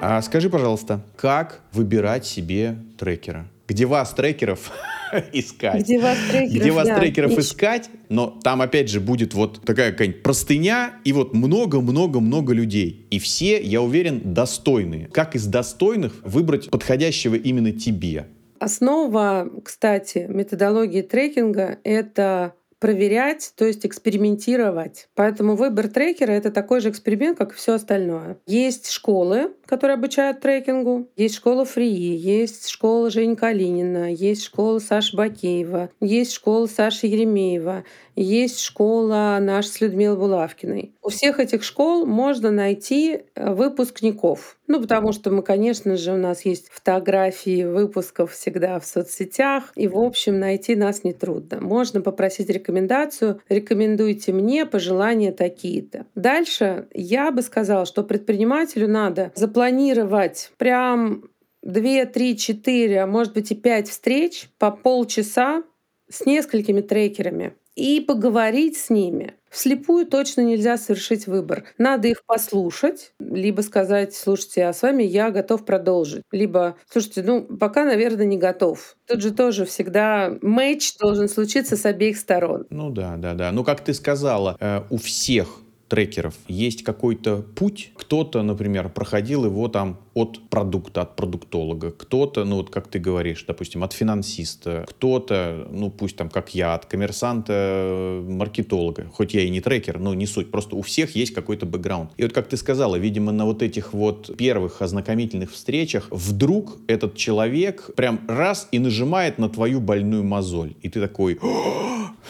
А 0.00 0.22
скажи, 0.22 0.48
пожалуйста, 0.48 1.00
как 1.16 1.62
выбирать 1.72 2.24
себе 2.24 2.76
трекера? 2.96 3.48
Где 3.66 3.86
вас, 3.86 4.10
трекеров, 4.10 4.70
искать. 5.32 5.82
Где 5.82 5.98
вас 5.98 6.18
трекеров, 6.30 6.60
Где 6.60 6.70
вас 6.70 6.86
да. 6.88 6.98
трекеров 6.98 7.38
искать, 7.38 7.90
но 8.08 8.38
там 8.42 8.62
опять 8.62 8.88
же 8.88 9.00
будет 9.00 9.34
вот 9.34 9.60
такая 9.64 9.92
какая-нибудь 9.92 10.22
простыня 10.22 10.94
и 11.04 11.12
вот 11.12 11.34
много-много-много 11.34 12.52
людей. 12.52 13.06
И 13.10 13.18
все, 13.18 13.60
я 13.62 13.82
уверен, 13.82 14.20
достойные. 14.34 15.06
Как 15.06 15.34
из 15.34 15.46
достойных 15.46 16.20
выбрать 16.24 16.70
подходящего 16.70 17.34
именно 17.34 17.72
тебе? 17.72 18.26
Основа, 18.58 19.50
кстати, 19.64 20.26
методологии 20.28 21.00
трекинга— 21.00 21.78
это 21.84 22.54
проверять, 22.80 23.52
то 23.56 23.66
есть 23.66 23.86
экспериментировать. 23.86 25.08
Поэтому 25.14 25.54
выбор 25.54 25.88
трекера— 25.88 26.30
это 26.32 26.50
такой 26.50 26.80
же 26.80 26.88
эксперимент, 26.90 27.38
как 27.38 27.52
и 27.52 27.54
все 27.54 27.74
остальное. 27.74 28.38
Есть 28.46 28.90
школы, 28.90 29.52
которые 29.66 29.94
обучают 29.94 30.40
трекингу, 30.40 31.08
есть 31.16 31.36
школа 31.36 31.64
Фрии, 31.64 32.16
есть 32.16 32.68
школа 32.68 33.10
Жени 33.10 33.36
Калинина, 33.36 34.12
есть 34.12 34.42
школа 34.42 34.78
Саши 34.78 35.16
Бакеева, 35.16 35.90
есть 36.00 36.32
школа 36.32 36.66
Саши 36.66 37.06
Еремеева, 37.06 37.84
есть 38.16 38.60
школа 38.60 39.38
наша 39.40 39.68
с 39.68 39.80
Людмилой 39.80 40.18
Булавкиной. 40.18 40.94
У 41.02 41.08
всех 41.08 41.40
этих 41.40 41.62
школ 41.62 42.06
можно 42.06 42.50
найти 42.50 43.22
э, 43.34 43.52
выпускников. 43.52 44.58
Ну, 44.66 44.80
потому 44.80 45.12
что 45.12 45.30
мы, 45.30 45.42
конечно 45.42 45.96
же, 45.96 46.12
у 46.12 46.16
нас 46.16 46.44
есть 46.44 46.68
фотографии 46.68 47.64
выпусков 47.64 48.32
всегда 48.32 48.78
в 48.78 48.86
соцсетях, 48.86 49.72
и, 49.74 49.88
в 49.88 49.98
общем, 49.98 50.38
найти 50.38 50.76
нас 50.76 51.02
нетрудно. 51.02 51.60
Можно 51.60 52.00
попросить 52.00 52.48
рекомендацию, 52.48 53.40
рекомендуйте 53.48 54.32
мне 54.32 54.66
пожелания 54.66 55.32
такие-то. 55.32 56.06
Дальше 56.14 56.86
я 56.94 57.30
бы 57.30 57.42
сказала, 57.42 57.86
что 57.86 58.02
предпринимателю 58.02 58.88
надо 58.88 59.32
запланировать 59.34 60.52
прям 60.56 61.24
2, 61.62 62.06
3, 62.06 62.36
4, 62.36 63.02
а 63.02 63.06
может 63.06 63.34
быть 63.34 63.50
и 63.50 63.54
5 63.54 63.88
встреч 63.88 64.48
по 64.58 64.70
полчаса 64.70 65.62
с 66.08 66.26
несколькими 66.26 66.80
трекерами 66.80 67.54
и 67.76 68.00
поговорить 68.00 68.76
с 68.76 68.90
ними. 68.90 69.34
Вслепую 69.50 70.06
точно 70.06 70.42
нельзя 70.42 70.78
совершить 70.78 71.26
выбор. 71.26 71.64
Надо 71.76 72.06
их 72.06 72.24
послушать, 72.24 73.12
либо 73.18 73.62
сказать, 73.62 74.14
слушайте, 74.14 74.64
а 74.64 74.72
с 74.72 74.82
вами 74.82 75.02
я 75.02 75.30
готов 75.30 75.64
продолжить. 75.64 76.22
Либо, 76.30 76.76
слушайте, 76.88 77.22
ну, 77.22 77.42
пока, 77.42 77.84
наверное, 77.84 78.26
не 78.26 78.38
готов. 78.38 78.96
Тут 79.08 79.20
же 79.22 79.32
тоже 79.32 79.64
всегда 79.64 80.38
матч 80.40 80.96
должен 80.98 81.28
случиться 81.28 81.76
с 81.76 81.84
обеих 81.84 82.16
сторон. 82.16 82.66
Ну 82.70 82.90
да, 82.90 83.16
да, 83.16 83.34
да. 83.34 83.50
Ну, 83.50 83.64
как 83.64 83.80
ты 83.80 83.92
сказала, 83.92 84.56
э, 84.60 84.82
у 84.88 84.98
всех 84.98 85.60
трекеров 85.90 86.34
есть 86.46 86.84
какой-то 86.84 87.42
путь. 87.56 87.90
Кто-то, 87.96 88.42
например, 88.42 88.88
проходил 88.88 89.44
его 89.44 89.68
там 89.68 89.98
от 90.14 90.40
продукта, 90.48 91.02
от 91.02 91.16
продуктолога. 91.16 91.92
Кто-то, 91.92 92.44
ну 92.44 92.56
вот 92.56 92.70
как 92.70 92.88
ты 92.88 92.98
говоришь, 92.98 93.44
допустим, 93.46 93.84
от 93.84 93.92
финансиста. 93.92 94.84
Кто-то, 94.88 95.68
ну 95.70 95.90
пусть 95.90 96.16
там 96.16 96.28
как 96.28 96.54
я, 96.54 96.74
от 96.74 96.86
коммерсанта, 96.86 98.22
маркетолога. 98.26 99.06
Хоть 99.12 99.34
я 99.34 99.42
и 99.42 99.50
не 99.50 99.60
трекер, 99.60 99.98
но 99.98 100.14
не 100.14 100.26
суть. 100.26 100.50
Просто 100.50 100.76
у 100.76 100.82
всех 100.82 101.14
есть 101.14 101.32
какой-то 101.32 101.66
бэкграунд. 101.66 102.10
И 102.16 102.22
вот 102.24 102.32
как 102.32 102.48
ты 102.48 102.56
сказала, 102.56 102.96
видимо, 102.96 103.32
на 103.32 103.44
вот 103.44 103.62
этих 103.62 103.92
вот 103.92 104.36
первых 104.36 104.82
ознакомительных 104.82 105.52
встречах 105.52 106.08
вдруг 106.10 106.78
этот 106.88 107.16
человек 107.16 107.90
прям 107.94 108.20
раз 108.28 108.68
и 108.72 108.78
нажимает 108.78 109.38
на 109.38 109.48
твою 109.48 109.80
больную 109.80 110.24
мозоль. 110.24 110.74
И 110.82 110.88
ты 110.88 111.00
такой, 111.00 111.38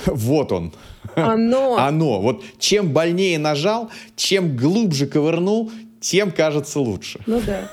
вот 0.06 0.52
он. 0.52 0.72
Оно. 1.14 1.76
Оно. 1.78 2.20
Вот 2.20 2.42
чем 2.58 2.92
больнее 2.92 3.38
нажал, 3.38 3.90
чем 4.16 4.56
глубже 4.56 5.06
ковырнул, 5.06 5.70
тем 6.00 6.32
кажется 6.32 6.80
лучше. 6.80 7.20
Ну 7.26 7.40
да. 7.46 7.70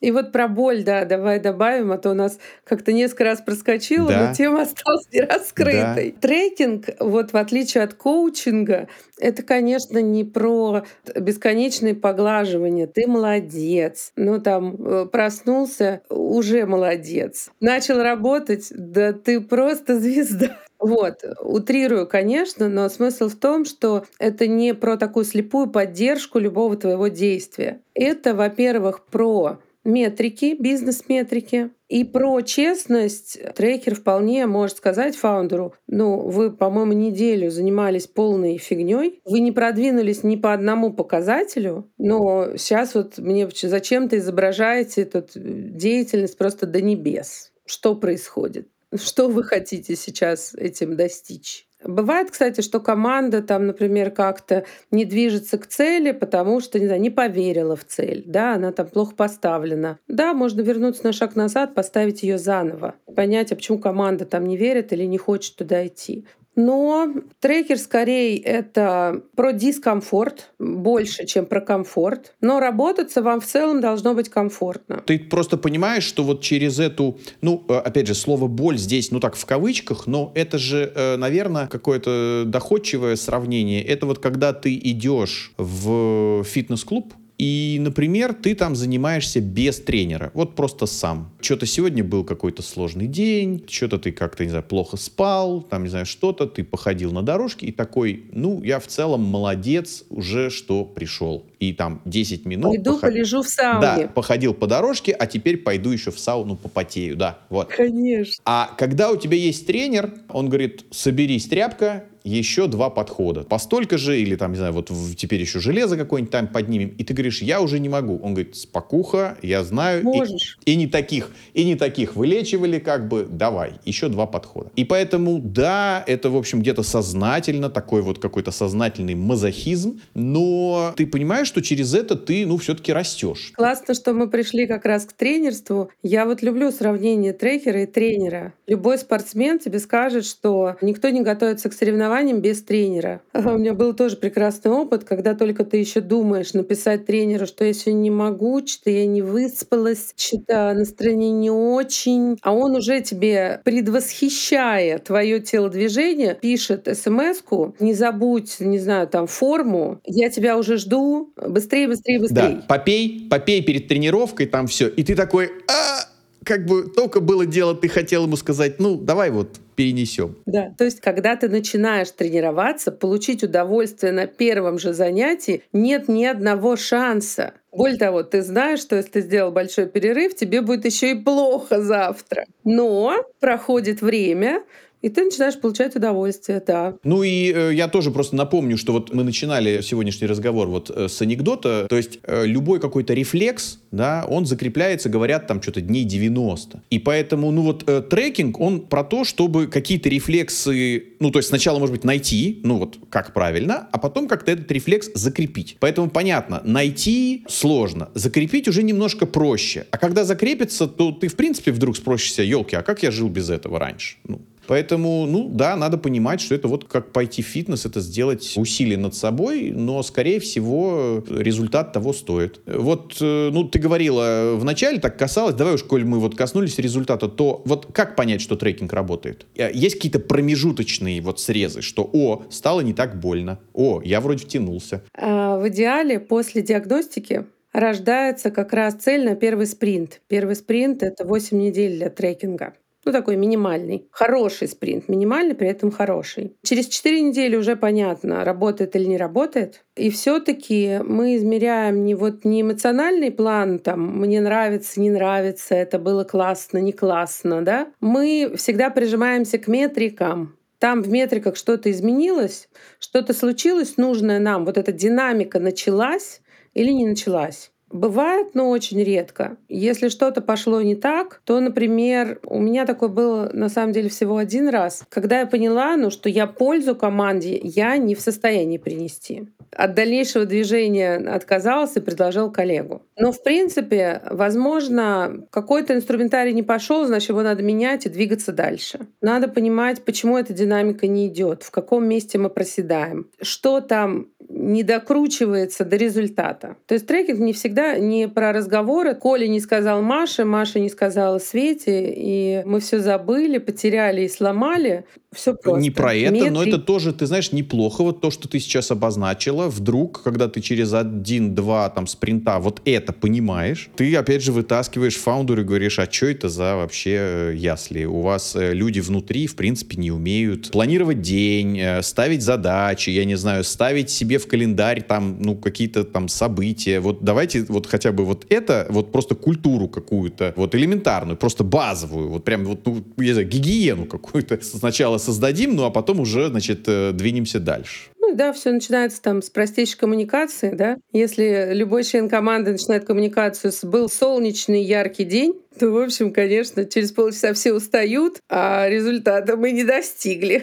И 0.00 0.10
вот 0.10 0.32
про 0.32 0.48
боль, 0.48 0.82
да, 0.84 1.04
давай 1.04 1.40
добавим, 1.40 1.92
а 1.92 1.98
то 1.98 2.10
у 2.10 2.14
нас 2.14 2.38
как-то 2.64 2.92
несколько 2.92 3.24
раз 3.24 3.40
проскочило, 3.40 4.08
да. 4.08 4.28
но 4.28 4.34
тема 4.34 4.62
осталась 4.62 5.06
не 5.12 5.20
раскрытой. 5.20 6.12
Да. 6.12 6.20
Трекинг, 6.20 6.86
вот 7.00 7.32
в 7.32 7.36
отличие 7.36 7.82
от 7.82 7.94
коучинга, 7.94 8.88
это, 9.18 9.42
конечно, 9.42 9.98
не 9.98 10.24
про 10.24 10.84
бесконечные 11.14 11.94
поглаживания. 11.94 12.86
Ты 12.86 13.06
молодец. 13.06 14.12
Ну, 14.16 14.40
там, 14.40 14.76
э, 14.76 15.06
проснулся, 15.06 16.02
уже 16.08 16.66
молодец. 16.66 17.50
Начал 17.60 18.02
работать, 18.02 18.68
да 18.70 19.12
ты 19.12 19.40
просто 19.40 19.98
звезда. 20.00 20.56
Вот, 20.80 21.22
утрирую, 21.42 22.06
конечно, 22.06 22.68
но 22.68 22.88
смысл 22.88 23.28
в 23.28 23.36
том, 23.36 23.66
что 23.66 24.04
это 24.18 24.46
не 24.46 24.74
про 24.74 24.96
такую 24.96 25.26
слепую 25.26 25.70
поддержку 25.70 26.38
любого 26.38 26.74
твоего 26.76 27.08
действия. 27.08 27.82
Это, 27.94 28.34
во-первых, 28.34 29.04
про 29.04 29.58
метрики, 29.84 30.56
бизнес-метрики. 30.58 31.70
И 31.88 32.04
про 32.04 32.40
честность 32.42 33.38
трекер 33.56 33.94
вполне 33.96 34.46
может 34.46 34.76
сказать 34.76 35.16
фаундеру, 35.16 35.74
ну, 35.88 36.20
вы, 36.20 36.52
по-моему, 36.52 36.92
неделю 36.92 37.50
занимались 37.50 38.06
полной 38.06 38.58
фигней, 38.58 39.20
вы 39.24 39.40
не 39.40 39.50
продвинулись 39.50 40.22
ни 40.22 40.36
по 40.36 40.52
одному 40.52 40.92
показателю, 40.92 41.90
но 41.98 42.56
сейчас 42.56 42.94
вот 42.94 43.18
мне 43.18 43.48
зачем-то 43.50 44.16
изображаете 44.18 45.02
эту 45.02 45.24
деятельность 45.34 46.38
просто 46.38 46.66
до 46.66 46.80
небес. 46.80 47.50
Что 47.66 47.96
происходит? 47.96 48.69
Что 48.94 49.28
вы 49.28 49.44
хотите 49.44 49.94
сейчас 49.94 50.52
этим 50.54 50.96
достичь? 50.96 51.66
Бывает, 51.82 52.30
кстати, 52.30 52.60
что 52.60 52.78
команда 52.78 53.40
там, 53.40 53.66
например, 53.66 54.10
как-то 54.10 54.66
не 54.90 55.06
движется 55.06 55.56
к 55.56 55.66
цели, 55.66 56.12
потому 56.12 56.60
что, 56.60 56.78
не 56.78 56.86
знаю, 56.86 57.00
не 57.00 57.08
поверила 57.08 57.74
в 57.74 57.84
цель, 57.84 58.22
да, 58.26 58.54
она 58.54 58.70
там 58.72 58.86
плохо 58.88 59.14
поставлена. 59.14 59.98
Да, 60.06 60.34
можно 60.34 60.60
вернуться 60.60 61.04
на 61.04 61.12
шаг 61.12 61.36
назад, 61.36 61.74
поставить 61.74 62.22
ее 62.22 62.36
заново, 62.36 62.96
понять, 63.14 63.52
а 63.52 63.56
почему 63.56 63.78
команда 63.78 64.26
там 64.26 64.44
не 64.46 64.58
верит 64.58 64.92
или 64.92 65.04
не 65.04 65.16
хочет 65.16 65.56
туда 65.56 65.86
идти. 65.86 66.26
Но 66.56 67.08
трекер 67.38 67.78
скорее 67.78 68.36
это 68.38 69.22
про 69.36 69.52
дискомфорт 69.52 70.52
больше, 70.58 71.26
чем 71.26 71.46
про 71.46 71.60
комфорт. 71.60 72.34
Но 72.40 72.60
работаться 72.60 73.22
вам 73.22 73.40
в 73.40 73.46
целом 73.46 73.80
должно 73.80 74.14
быть 74.14 74.28
комфортно. 74.28 75.02
Ты 75.06 75.18
просто 75.18 75.56
понимаешь, 75.56 76.04
что 76.04 76.22
вот 76.24 76.42
через 76.42 76.78
эту, 76.78 77.18
ну, 77.40 77.64
э, 77.68 77.74
опять 77.74 78.06
же, 78.06 78.14
слово 78.14 78.46
боль 78.46 78.78
здесь, 78.78 79.10
ну 79.10 79.20
так, 79.20 79.36
в 79.36 79.46
кавычках, 79.46 80.06
но 80.06 80.32
это 80.34 80.58
же, 80.58 80.92
э, 80.94 81.16
наверное, 81.16 81.66
какое-то 81.66 82.44
доходчивое 82.46 83.16
сравнение. 83.16 83.82
Это 83.84 84.06
вот 84.06 84.18
когда 84.18 84.52
ты 84.52 84.74
идешь 84.74 85.52
в 85.56 86.42
фитнес-клуб, 86.44 87.14
и, 87.40 87.78
например, 87.80 88.34
ты 88.34 88.54
там 88.54 88.76
занимаешься 88.76 89.40
без 89.40 89.80
тренера, 89.80 90.30
вот 90.34 90.54
просто 90.54 90.84
сам. 90.84 91.32
Что-то 91.40 91.64
сегодня 91.64 92.04
был 92.04 92.22
какой-то 92.22 92.60
сложный 92.60 93.06
день, 93.06 93.64
что-то 93.66 93.98
ты 93.98 94.12
как-то, 94.12 94.44
не 94.44 94.50
знаю, 94.50 94.62
плохо 94.62 94.98
спал, 94.98 95.62
там, 95.62 95.84
не 95.84 95.88
знаю, 95.88 96.04
что-то, 96.04 96.44
ты 96.44 96.64
походил 96.64 97.12
на 97.12 97.22
дорожке 97.22 97.64
и 97.64 97.72
такой, 97.72 98.24
ну, 98.32 98.62
я 98.62 98.78
в 98.78 98.86
целом 98.88 99.22
молодец 99.22 100.04
уже, 100.10 100.50
что 100.50 100.84
пришел. 100.84 101.46
И 101.60 101.72
там 101.72 102.02
10 102.04 102.44
минут... 102.44 102.74
Пойду 102.74 102.96
поход... 102.96 103.00
полежу 103.00 103.40
в 103.40 103.48
сауне. 103.48 103.80
Да, 103.80 104.08
походил 104.14 104.52
по 104.52 104.66
дорожке, 104.66 105.12
а 105.12 105.26
теперь 105.26 105.56
пойду 105.56 105.92
еще 105.92 106.10
в 106.10 106.18
сауну 106.18 106.56
попотею, 106.56 107.16
да, 107.16 107.38
вот. 107.48 107.68
Конечно. 107.68 108.42
А 108.44 108.70
когда 108.76 109.10
у 109.10 109.16
тебя 109.16 109.38
есть 109.38 109.66
тренер, 109.66 110.12
он 110.28 110.50
говорит, 110.50 110.84
соберись, 110.90 111.46
тряпка, 111.46 112.04
еще 112.24 112.66
два 112.66 112.90
подхода. 112.90 113.42
Постолько 113.42 113.98
же, 113.98 114.20
или 114.20 114.36
там, 114.36 114.52
не 114.52 114.58
знаю, 114.58 114.72
вот 114.72 114.90
теперь 115.16 115.40
еще 115.40 115.60
железо 115.60 115.96
какое-нибудь 115.96 116.32
там 116.32 116.48
поднимем, 116.48 116.88
и 116.98 117.04
ты 117.04 117.14
говоришь, 117.14 117.42
я 117.42 117.60
уже 117.60 117.78
не 117.78 117.88
могу. 117.88 118.18
Он 118.22 118.34
говорит, 118.34 118.56
спокуха, 118.56 119.36
я 119.42 119.64
знаю. 119.64 120.02
Можешь. 120.04 120.58
И, 120.64 120.72
и 120.72 120.76
не 120.76 120.86
таких, 120.86 121.30
и 121.54 121.64
не 121.64 121.76
таких 121.76 122.16
вылечивали, 122.16 122.78
как 122.78 123.08
бы, 123.08 123.26
давай, 123.30 123.74
еще 123.84 124.08
два 124.08 124.26
подхода. 124.26 124.70
И 124.76 124.84
поэтому, 124.84 125.38
да, 125.38 126.04
это, 126.06 126.30
в 126.30 126.36
общем, 126.36 126.60
где-то 126.60 126.82
сознательно, 126.82 127.70
такой 127.70 128.02
вот 128.02 128.18
какой-то 128.18 128.50
сознательный 128.50 129.14
мазохизм, 129.14 130.00
но 130.14 130.92
ты 130.96 131.06
понимаешь, 131.06 131.46
что 131.46 131.62
через 131.62 131.94
это 131.94 132.16
ты, 132.16 132.46
ну, 132.46 132.58
все-таки 132.58 132.92
растешь. 132.92 133.52
Классно, 133.54 133.94
что 133.94 134.12
мы 134.12 134.28
пришли 134.28 134.66
как 134.66 134.84
раз 134.84 135.04
к 135.04 135.12
тренерству. 135.12 135.90
Я 136.02 136.26
вот 136.26 136.42
люблю 136.42 136.70
сравнение 136.70 137.32
трекера 137.32 137.82
и 137.82 137.86
тренера. 137.86 138.52
Любой 138.66 138.98
спортсмен 138.98 139.58
тебе 139.58 139.78
скажет, 139.78 140.26
что 140.26 140.76
никто 140.80 141.08
не 141.08 141.22
готовится 141.22 141.70
к 141.70 141.72
соревнованиям 141.72 142.09
соревнованиям 142.10 142.40
без 142.40 142.62
тренера. 142.62 143.22
У 143.34 143.58
меня 143.58 143.74
был 143.74 143.94
тоже 143.94 144.16
прекрасный 144.16 144.70
опыт, 144.70 145.04
когда 145.04 145.34
только 145.34 145.64
ты 145.64 145.76
еще 145.76 146.00
думаешь 146.00 146.52
написать 146.54 147.06
тренеру, 147.06 147.46
что 147.46 147.64
я 147.64 147.72
сегодня 147.72 148.00
не 148.00 148.10
могу, 148.10 148.66
что 148.66 148.90
я 148.90 149.06
не 149.06 149.22
выспалась, 149.22 150.12
что-то 150.16 150.72
настроение 150.74 151.30
не 151.30 151.50
очень, 151.50 152.38
а 152.42 152.52
он 152.52 152.76
уже 152.76 153.00
тебе, 153.00 153.60
предвосхищая 153.64 154.98
твое 154.98 155.40
телодвижение, 155.40 156.34
пишет 156.34 156.88
смс-ку, 156.92 157.74
не 157.78 157.94
забудь, 157.94 158.56
не 158.60 158.78
знаю, 158.78 159.06
там, 159.06 159.26
форму, 159.26 160.00
я 160.04 160.30
тебя 160.30 160.58
уже 160.58 160.76
жду, 160.76 161.32
быстрее, 161.36 161.88
быстрее, 161.88 162.18
быстрее. 162.18 162.56
Да, 162.56 162.64
попей, 162.68 163.28
попей 163.30 163.62
перед 163.62 163.88
тренировкой, 163.88 164.46
там 164.46 164.66
все, 164.66 164.88
и 164.88 165.02
ты 165.02 165.14
такой, 165.14 165.50
а, 165.68 166.09
как 166.50 166.66
бы 166.66 166.90
только 166.90 167.20
было 167.20 167.46
дело, 167.46 167.76
ты 167.76 167.86
хотел 167.86 168.24
ему 168.24 168.34
сказать, 168.34 168.80
ну, 168.80 168.96
давай 168.96 169.30
вот 169.30 169.60
перенесем. 169.76 170.34
Да, 170.46 170.74
то 170.76 170.84
есть, 170.84 171.00
когда 171.00 171.36
ты 171.36 171.48
начинаешь 171.48 172.10
тренироваться, 172.10 172.90
получить 172.90 173.44
удовольствие 173.44 174.10
на 174.10 174.26
первом 174.26 174.80
же 174.80 174.92
занятии 174.92 175.62
нет 175.72 176.08
ни 176.08 176.24
одного 176.24 176.74
шанса. 176.74 177.52
Более 177.70 177.98
того, 177.98 178.24
ты 178.24 178.42
знаешь, 178.42 178.80
что 178.80 178.96
если 178.96 179.10
ты 179.10 179.20
сделал 179.20 179.52
большой 179.52 179.86
перерыв, 179.86 180.34
тебе 180.34 180.60
будет 180.60 180.86
еще 180.86 181.12
и 181.12 181.14
плохо 181.14 181.80
завтра. 181.80 182.46
Но 182.64 183.14
проходит 183.38 184.02
время, 184.02 184.64
и 185.02 185.08
ты 185.08 185.24
начинаешь 185.24 185.58
получать 185.58 185.96
удовольствие, 185.96 186.62
да. 186.64 186.94
Ну 187.04 187.22
и 187.22 187.52
э, 187.52 187.74
я 187.74 187.88
тоже 187.88 188.10
просто 188.10 188.36
напомню, 188.36 188.76
что 188.76 188.92
вот 188.92 189.12
мы 189.14 189.24
начинали 189.24 189.80
сегодняшний 189.80 190.26
разговор 190.26 190.68
вот 190.68 190.90
э, 190.90 191.08
с 191.08 191.20
анекдота. 191.22 191.86
То 191.88 191.96
есть 191.96 192.18
э, 192.22 192.46
любой 192.46 192.80
какой-то 192.80 193.14
рефлекс, 193.14 193.80
да, 193.90 194.26
он 194.28 194.46
закрепляется, 194.46 195.08
говорят, 195.08 195.46
там 195.46 195.62
что-то 195.62 195.80
дней 195.80 196.04
90. 196.04 196.82
И 196.90 196.98
поэтому, 196.98 197.50
ну 197.50 197.62
вот 197.62 197.88
э, 197.88 198.02
трекинг, 198.02 198.60
он 198.60 198.80
про 198.80 199.04
то, 199.04 199.24
чтобы 199.24 199.66
какие-то 199.66 200.08
рефлексы, 200.08 201.04
ну 201.18 201.30
то 201.30 201.38
есть 201.38 201.48
сначала, 201.48 201.78
может 201.78 201.94
быть, 201.94 202.04
найти, 202.04 202.60
ну 202.62 202.78
вот 202.78 202.98
как 203.08 203.32
правильно, 203.32 203.88
а 203.92 203.98
потом 203.98 204.28
как-то 204.28 204.52
этот 204.52 204.70
рефлекс 204.70 205.10
закрепить. 205.14 205.76
Поэтому 205.80 206.10
понятно, 206.10 206.60
найти 206.64 207.44
сложно, 207.48 208.10
закрепить 208.14 208.68
уже 208.68 208.82
немножко 208.82 209.26
проще. 209.26 209.86
А 209.90 209.98
когда 209.98 210.24
закрепится, 210.24 210.86
то 210.86 211.12
ты 211.12 211.28
в 211.28 211.36
принципе 211.36 211.72
вдруг 211.72 211.96
спросишься, 211.96 212.42
елки, 212.42 212.76
а 212.76 212.82
как 212.82 213.02
я 213.02 213.10
жил 213.10 213.28
без 213.28 213.50
этого 213.50 213.78
раньше? 213.78 214.16
Ну, 214.24 214.40
Поэтому, 214.70 215.26
ну 215.26 215.48
да, 215.48 215.74
надо 215.74 215.98
понимать, 215.98 216.40
что 216.40 216.54
это 216.54 216.68
вот 216.68 216.84
как 216.84 217.10
пойти 217.10 217.42
в 217.42 217.46
фитнес, 217.46 217.86
это 217.86 218.00
сделать 218.00 218.54
усилие 218.56 218.96
над 218.96 219.16
собой, 219.16 219.72
но, 219.72 220.00
скорее 220.04 220.38
всего, 220.38 221.24
результат 221.28 221.92
того 221.92 222.12
стоит. 222.12 222.60
Вот, 222.66 223.16
э, 223.20 223.50
ну, 223.52 223.64
ты 223.64 223.80
говорила 223.80 224.54
вначале, 224.54 225.00
так 225.00 225.18
касалось, 225.18 225.56
давай 225.56 225.74
уж, 225.74 225.82
коль 225.82 226.04
мы 226.04 226.20
вот 226.20 226.36
коснулись 226.36 226.78
результата, 226.78 227.26
то 227.26 227.62
вот 227.64 227.88
как 227.92 228.14
понять, 228.14 228.42
что 228.42 228.54
трекинг 228.54 228.92
работает? 228.92 229.44
Э, 229.56 229.72
есть 229.74 229.96
какие-то 229.96 230.20
промежуточные 230.20 231.20
вот 231.20 231.40
срезы, 231.40 231.82
что, 231.82 232.08
о, 232.12 232.44
стало 232.48 232.82
не 232.82 232.92
так 232.92 233.18
больно, 233.18 233.58
о, 233.74 234.00
я 234.04 234.20
вроде 234.20 234.44
втянулся. 234.44 235.02
А 235.18 235.58
в 235.58 235.68
идеале 235.68 236.20
после 236.20 236.62
диагностики 236.62 237.44
рождается 237.72 238.52
как 238.52 238.72
раз 238.72 238.94
цель 238.94 239.24
на 239.24 239.34
первый 239.34 239.66
спринт. 239.66 240.20
Первый 240.28 240.54
спринт— 240.54 241.02
это 241.02 241.24
8 241.24 241.58
недель 241.58 241.96
для 241.96 242.08
трекинга. 242.08 242.74
Ну, 243.04 243.12
такой 243.12 243.36
минимальный. 243.36 244.08
Хороший 244.10 244.68
спринт. 244.68 245.08
Минимальный, 245.08 245.54
при 245.54 245.68
этом 245.68 245.90
хороший. 245.90 246.56
Через 246.62 246.86
4 246.88 247.22
недели 247.22 247.56
уже 247.56 247.76
понятно, 247.76 248.44
работает 248.44 248.94
или 248.94 249.06
не 249.06 249.16
работает. 249.16 249.84
И 249.96 250.10
все 250.10 250.38
таки 250.38 251.00
мы 251.02 251.36
измеряем 251.36 252.04
не 252.04 252.14
вот 252.14 252.44
не 252.44 252.60
эмоциональный 252.60 253.30
план, 253.30 253.78
там, 253.78 254.18
мне 254.20 254.40
нравится, 254.40 255.00
не 255.00 255.10
нравится, 255.10 255.74
это 255.74 255.98
было 255.98 256.24
классно, 256.24 256.78
не 256.78 256.92
классно, 256.92 257.62
да. 257.64 257.88
Мы 258.00 258.52
всегда 258.56 258.90
прижимаемся 258.90 259.58
к 259.58 259.66
метрикам. 259.66 260.56
Там 260.78 261.02
в 261.02 261.08
метриках 261.10 261.56
что-то 261.56 261.90
изменилось, 261.90 262.68
что-то 262.98 263.34
случилось 263.34 263.98
нужное 263.98 264.38
нам. 264.38 264.64
Вот 264.64 264.78
эта 264.78 264.92
динамика 264.92 265.58
началась 265.58 266.40
или 266.74 266.90
не 266.90 267.06
началась. 267.06 267.70
Бывает, 267.90 268.54
но 268.54 268.70
очень 268.70 269.02
редко. 269.02 269.56
Если 269.68 270.08
что-то 270.08 270.40
пошло 270.40 270.80
не 270.80 270.94
так, 270.94 271.42
то, 271.44 271.58
например, 271.58 272.38
у 272.44 272.60
меня 272.60 272.86
такое 272.86 273.08
было 273.08 273.50
на 273.52 273.68
самом 273.68 273.92
деле 273.92 274.08
всего 274.08 274.36
один 274.36 274.68
раз, 274.68 275.04
когда 275.08 275.40
я 275.40 275.46
поняла, 275.46 275.96
ну, 275.96 276.10
что 276.10 276.28
я 276.28 276.46
пользу 276.46 276.94
команде 276.94 277.58
я 277.62 277.96
не 277.96 278.14
в 278.14 278.20
состоянии 278.20 278.78
принести. 278.78 279.48
От 279.72 279.94
дальнейшего 279.94 280.46
движения 280.46 281.16
отказался 281.16 282.00
и 282.00 282.02
предложил 282.02 282.50
коллегу. 282.50 283.02
Но, 283.16 283.32
в 283.32 283.42
принципе, 283.42 284.22
возможно, 284.28 285.46
какой-то 285.50 285.94
инструментарий 285.94 286.52
не 286.52 286.62
пошел, 286.62 287.06
значит, 287.06 287.30
его 287.30 287.42
надо 287.42 287.62
менять 287.62 288.06
и 288.06 288.08
двигаться 288.08 288.52
дальше. 288.52 289.00
Надо 289.20 289.48
понимать, 289.48 290.02
почему 290.04 290.38
эта 290.38 290.52
динамика 290.52 291.06
не 291.06 291.28
идет, 291.28 291.62
в 291.62 291.70
каком 291.70 292.06
месте 292.06 292.38
мы 292.38 292.50
проседаем, 292.50 293.28
что 293.40 293.80
там 293.80 294.28
не 294.60 294.82
докручивается 294.82 295.84
до 295.84 295.96
результата. 295.96 296.76
То 296.86 296.94
есть 296.94 297.06
трекинг 297.06 297.40
не 297.40 297.52
всегда 297.52 297.98
не 297.98 298.28
про 298.28 298.52
разговоры. 298.52 299.14
Коля 299.14 299.46
не 299.46 299.60
сказал 299.60 300.02
Маше, 300.02 300.44
Маша 300.44 300.78
не 300.78 300.88
сказала 300.88 301.38
Свете, 301.38 302.12
и 302.14 302.62
мы 302.64 302.80
все 302.80 302.98
забыли, 303.00 303.58
потеряли 303.58 304.22
и 304.22 304.28
сломали. 304.28 305.04
Все 305.32 305.54
просто. 305.54 305.80
Не 305.80 305.90
про 305.90 306.12
это, 306.12 306.32
Метрик... 306.32 306.52
но 306.52 306.64
это 306.64 306.78
тоже, 306.78 307.12
ты 307.12 307.24
знаешь, 307.26 307.52
неплохо. 307.52 308.02
Вот 308.02 308.20
то, 308.20 308.32
что 308.32 308.48
ты 308.48 308.58
сейчас 308.58 308.90
обозначила, 308.90 309.68
вдруг, 309.68 310.24
когда 310.24 310.48
ты 310.48 310.60
через 310.60 310.92
один-два 310.92 311.88
там 311.90 312.08
спринта 312.08 312.58
вот 312.58 312.82
это 312.84 313.12
понимаешь, 313.12 313.90
ты 313.94 314.16
опять 314.16 314.42
же 314.42 314.50
вытаскиваешь 314.50 315.16
фаундер 315.16 315.60
и 315.60 315.62
говоришь, 315.62 316.00
а 316.00 316.10
что 316.10 316.26
это 316.26 316.48
за 316.48 316.74
вообще 316.74 317.16
э, 317.20 317.54
ясли? 317.56 318.06
У 318.06 318.22
вас 318.22 318.56
э, 318.56 318.74
люди 318.74 318.98
внутри, 318.98 319.46
в 319.46 319.54
принципе, 319.54 319.98
не 319.98 320.10
умеют 320.10 320.72
планировать 320.72 321.22
день, 321.22 321.78
э, 321.78 322.02
ставить 322.02 322.42
задачи, 322.42 323.10
я 323.10 323.24
не 323.24 323.36
знаю, 323.36 323.62
ставить 323.62 324.10
себе 324.10 324.38
в 324.38 324.48
календарь 324.48 325.00
там, 325.00 325.40
ну, 325.40 325.54
какие-то 325.54 326.02
там 326.02 326.26
события. 326.26 326.98
Вот 326.98 327.22
давайте 327.22 327.62
вот 327.68 327.86
хотя 327.86 328.10
бы 328.10 328.24
вот 328.24 328.46
это, 328.48 328.88
вот 328.90 329.12
просто 329.12 329.36
культуру 329.36 329.86
какую-то, 329.86 330.54
вот 330.56 330.74
элементарную, 330.74 331.36
просто 331.36 331.62
базовую, 331.62 332.30
вот 332.30 332.42
прям 332.42 332.64
вот, 332.64 332.84
ну, 332.84 333.04
я 333.18 333.34
знаю, 333.34 333.48
гигиену 333.48 334.06
какую-то 334.06 334.58
сначала 334.62 335.19
создадим, 335.20 335.76
ну, 335.76 335.84
а 335.84 335.90
потом 335.90 336.18
уже, 336.20 336.48
значит, 336.48 336.80
э, 336.88 337.12
двинемся 337.12 337.60
дальше. 337.60 338.10
Ну 338.18 338.34
да, 338.34 338.52
все 338.52 338.72
начинается 338.72 339.20
там 339.22 339.42
с 339.42 339.50
простейшей 339.50 339.98
коммуникации, 339.98 340.70
да. 340.74 340.96
Если 341.12 341.70
любой 341.72 342.04
член 342.04 342.28
команды 342.28 342.72
начинает 342.72 343.04
коммуникацию 343.04 343.72
с 343.72 343.84
«был 343.84 344.08
солнечный 344.08 344.82
яркий 344.82 345.24
день», 345.24 345.54
то, 345.78 345.90
в 345.90 345.98
общем, 345.98 346.32
конечно, 346.32 346.84
через 346.84 347.12
полчаса 347.12 347.54
все 347.54 347.72
устают, 347.72 348.40
а 348.48 348.88
результата 348.88 349.56
мы 349.56 349.72
не 349.72 349.84
достигли. 349.84 350.60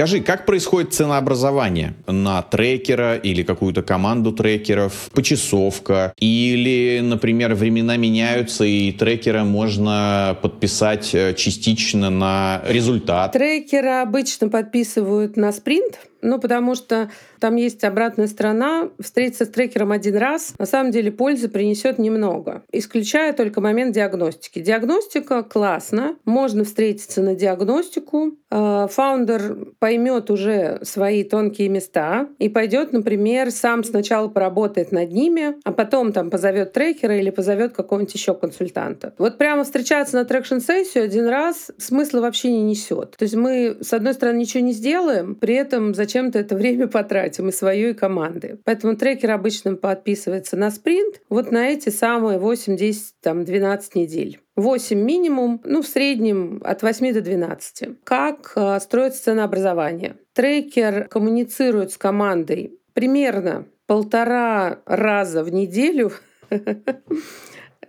Скажи, 0.00 0.20
как 0.20 0.46
происходит 0.46 0.94
ценообразование 0.94 1.92
на 2.06 2.40
трекера 2.40 3.16
или 3.16 3.42
какую-то 3.42 3.82
команду 3.82 4.32
трекеров, 4.32 5.10
почасовка? 5.12 6.14
Или, 6.18 7.00
например, 7.02 7.54
времена 7.54 7.98
меняются, 7.98 8.64
и 8.64 8.92
трекера 8.92 9.44
можно 9.44 10.38
подписать 10.40 11.14
э, 11.14 11.34
частично 11.34 12.08
на 12.08 12.62
результат? 12.66 13.32
Трекера 13.32 14.00
обычно 14.00 14.48
подписывают 14.48 15.36
на 15.36 15.52
спринт, 15.52 15.98
ну, 16.22 16.38
потому 16.38 16.74
что 16.74 17.10
там 17.38 17.56
есть 17.56 17.84
обратная 17.84 18.26
сторона. 18.26 18.90
Встретиться 19.00 19.44
с 19.44 19.48
трекером 19.48 19.92
один 19.92 20.16
раз 20.16 20.54
на 20.58 20.66
самом 20.66 20.90
деле 20.90 21.10
пользы 21.10 21.48
принесет 21.48 21.98
немного, 21.98 22.62
исключая 22.72 23.32
только 23.32 23.60
момент 23.60 23.94
диагностики. 23.94 24.60
Диагностика 24.60 25.42
классно, 25.42 26.16
можно 26.24 26.64
встретиться 26.64 27.22
на 27.22 27.34
диагностику. 27.34 28.36
Э, 28.50 28.86
фаундер 28.90 29.68
поймет 29.78 30.30
уже 30.30 30.80
свои 30.82 31.24
тонкие 31.24 31.68
места 31.68 32.28
и 32.38 32.48
пойдет, 32.48 32.92
например, 32.92 33.50
сам 33.50 33.84
сначала 33.84 34.28
поработает 34.28 34.92
над 34.92 35.10
ними, 35.12 35.54
а 35.64 35.72
потом 35.72 36.12
там 36.12 36.30
позовет 36.30 36.72
трекера 36.72 37.16
или 37.18 37.30
позовет 37.30 37.72
какого-нибудь 37.72 38.14
еще 38.14 38.34
консультанта. 38.34 39.14
Вот 39.18 39.38
прямо 39.38 39.64
встречаться 39.64 40.16
на 40.16 40.24
трекшн-сессию 40.24 41.04
один 41.04 41.26
раз 41.28 41.70
смысла 41.78 42.20
вообще 42.20 42.50
не 42.50 42.62
несет. 42.62 43.16
То 43.16 43.24
есть 43.24 43.34
мы, 43.34 43.78
с 43.80 43.92
одной 43.92 44.14
стороны, 44.14 44.38
ничего 44.38 44.62
не 44.62 44.72
сделаем, 44.72 45.34
при 45.34 45.54
этом 45.54 45.94
зачем-то 46.10 46.40
это 46.40 46.56
время 46.56 46.88
потратим 46.88 47.48
и 47.48 47.52
свое, 47.52 47.90
и 47.90 47.94
команды. 47.94 48.58
Поэтому 48.64 48.96
трекер 48.96 49.30
обычно 49.30 49.76
подписывается 49.76 50.56
на 50.56 50.70
спринт 50.70 51.20
вот 51.28 51.52
на 51.52 51.68
эти 51.68 51.88
самые 51.90 52.38
8, 52.38 52.76
10, 52.76 53.14
там, 53.20 53.44
12 53.44 53.94
недель. 53.94 54.40
8 54.56 54.98
минимум, 54.98 55.60
ну, 55.64 55.82
в 55.82 55.86
среднем 55.86 56.60
от 56.64 56.82
8 56.82 57.12
до 57.12 57.20
12. 57.20 58.02
Как 58.02 58.52
э, 58.56 58.80
строится 58.80 59.24
ценообразование? 59.24 60.16
Трекер 60.32 61.06
коммуницирует 61.08 61.92
с 61.92 61.96
командой 61.96 62.78
примерно 62.92 63.66
полтора 63.86 64.80
раза 64.86 65.44
в 65.44 65.52
неделю. 65.52 66.12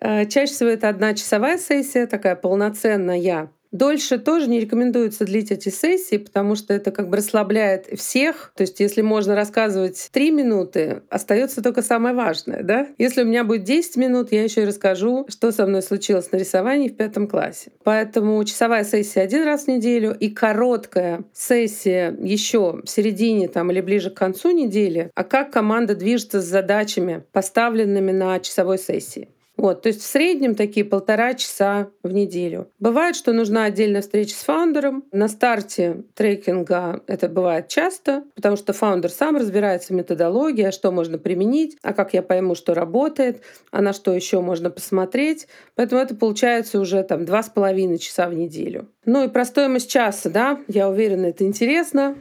Э, 0.04 0.26
чаще 0.26 0.52
всего 0.52 0.70
это 0.70 0.90
одна 0.90 1.14
часовая 1.14 1.60
сессия, 1.60 2.08
такая 2.08 2.36
полноценная, 2.36 3.52
Дольше 3.72 4.20
тоже 4.20 4.50
не 4.50 4.60
рекомендуется 4.60 5.24
длить 5.24 5.52
эти 5.52 5.70
сессии, 5.70 6.18
потому 6.18 6.56
что 6.56 6.74
это 6.74 6.92
как 6.92 7.10
бы 7.10 7.18
расслабляет 7.18 7.88
всех. 7.98 8.52
То 8.56 8.62
есть 8.62 8.80
если 8.82 9.02
можно 9.02 9.34
рассказывать 9.36 10.10
три 10.12 10.32
минуты, 10.32 11.04
остается 11.10 11.64
только 11.64 11.82
самое 11.82 12.14
важное. 12.14 12.64
Да? 12.64 12.88
Если 12.98 13.24
у 13.24 13.26
меня 13.26 13.44
будет 13.46 13.64
10 13.64 13.96
минут, 13.96 14.32
я 14.32 14.44
еще 14.44 14.64
и 14.64 14.66
расскажу, 14.66 15.26
что 15.30 15.52
со 15.52 15.66
мной 15.66 15.82
случилось 15.82 16.32
на 16.32 16.38
рисовании 16.38 16.90
в 16.90 16.98
пятом 16.98 17.28
классе. 17.28 17.72
Поэтому 17.84 18.44
часовая 18.44 18.84
сессия 18.84 19.22
один 19.22 19.44
раз 19.44 19.66
в 19.66 19.68
неделю 19.70 20.16
и 20.20 20.30
короткая 20.30 21.24
сессия 21.34 22.16
еще 22.20 22.82
в 22.84 22.90
середине 22.90 23.48
там, 23.48 23.72
или 23.72 23.80
ближе 23.80 24.10
к 24.10 24.16
концу 24.16 24.52
недели, 24.52 25.12
а 25.16 25.24
как 25.24 25.52
команда 25.52 25.96
движется 25.96 26.42
с 26.42 26.46
задачами, 26.46 27.24
поставленными 27.32 28.12
на 28.12 28.40
часовой 28.40 28.78
сессии. 28.78 29.30
Вот, 29.62 29.84
то 29.84 29.90
есть 29.90 30.02
в 30.02 30.08
среднем 30.08 30.56
такие 30.56 30.84
полтора 30.84 31.36
часа 31.36 31.90
в 32.02 32.12
неделю. 32.12 32.72
Бывает, 32.80 33.16
что 33.16 33.32
нужна 33.32 33.66
отдельная 33.66 34.02
встреча 34.02 34.34
с 34.34 34.40
фаундером. 34.40 35.04
На 35.12 35.28
старте 35.28 36.02
трекинга 36.16 37.04
это 37.06 37.30
бывает 37.30 37.68
часто, 37.68 38.24
потому 38.34 38.58
что 38.58 38.74
фаундер 38.74 39.12
сам 39.12 39.36
разбирается 39.36 39.94
в 39.94 39.96
методологии, 39.96 40.64
а 40.64 40.72
что 40.72 40.92
можно 40.92 41.20
применить, 41.20 41.78
а 41.84 41.94
как 41.94 42.16
я 42.16 42.24
пойму, 42.24 42.56
что 42.56 42.74
работает, 42.74 43.44
а 43.70 43.84
на 43.84 43.94
что 43.94 44.16
еще 44.16 44.42
можно 44.42 44.72
посмотреть. 44.72 45.48
Поэтому 45.76 46.02
это 46.02 46.16
получается 46.16 46.80
уже 46.80 47.04
там 47.04 47.26
два 47.26 47.44
с 47.44 47.50
половиной 47.50 48.00
часа 48.00 48.30
в 48.30 48.34
неделю. 48.34 48.88
Ну 49.06 49.26
и 49.26 49.28
про 49.28 49.46
стоимость 49.46 49.92
часа, 49.92 50.32
да, 50.32 50.60
я 50.70 50.90
уверена, 50.90 51.28
это 51.28 51.44
интересно. 51.44 52.16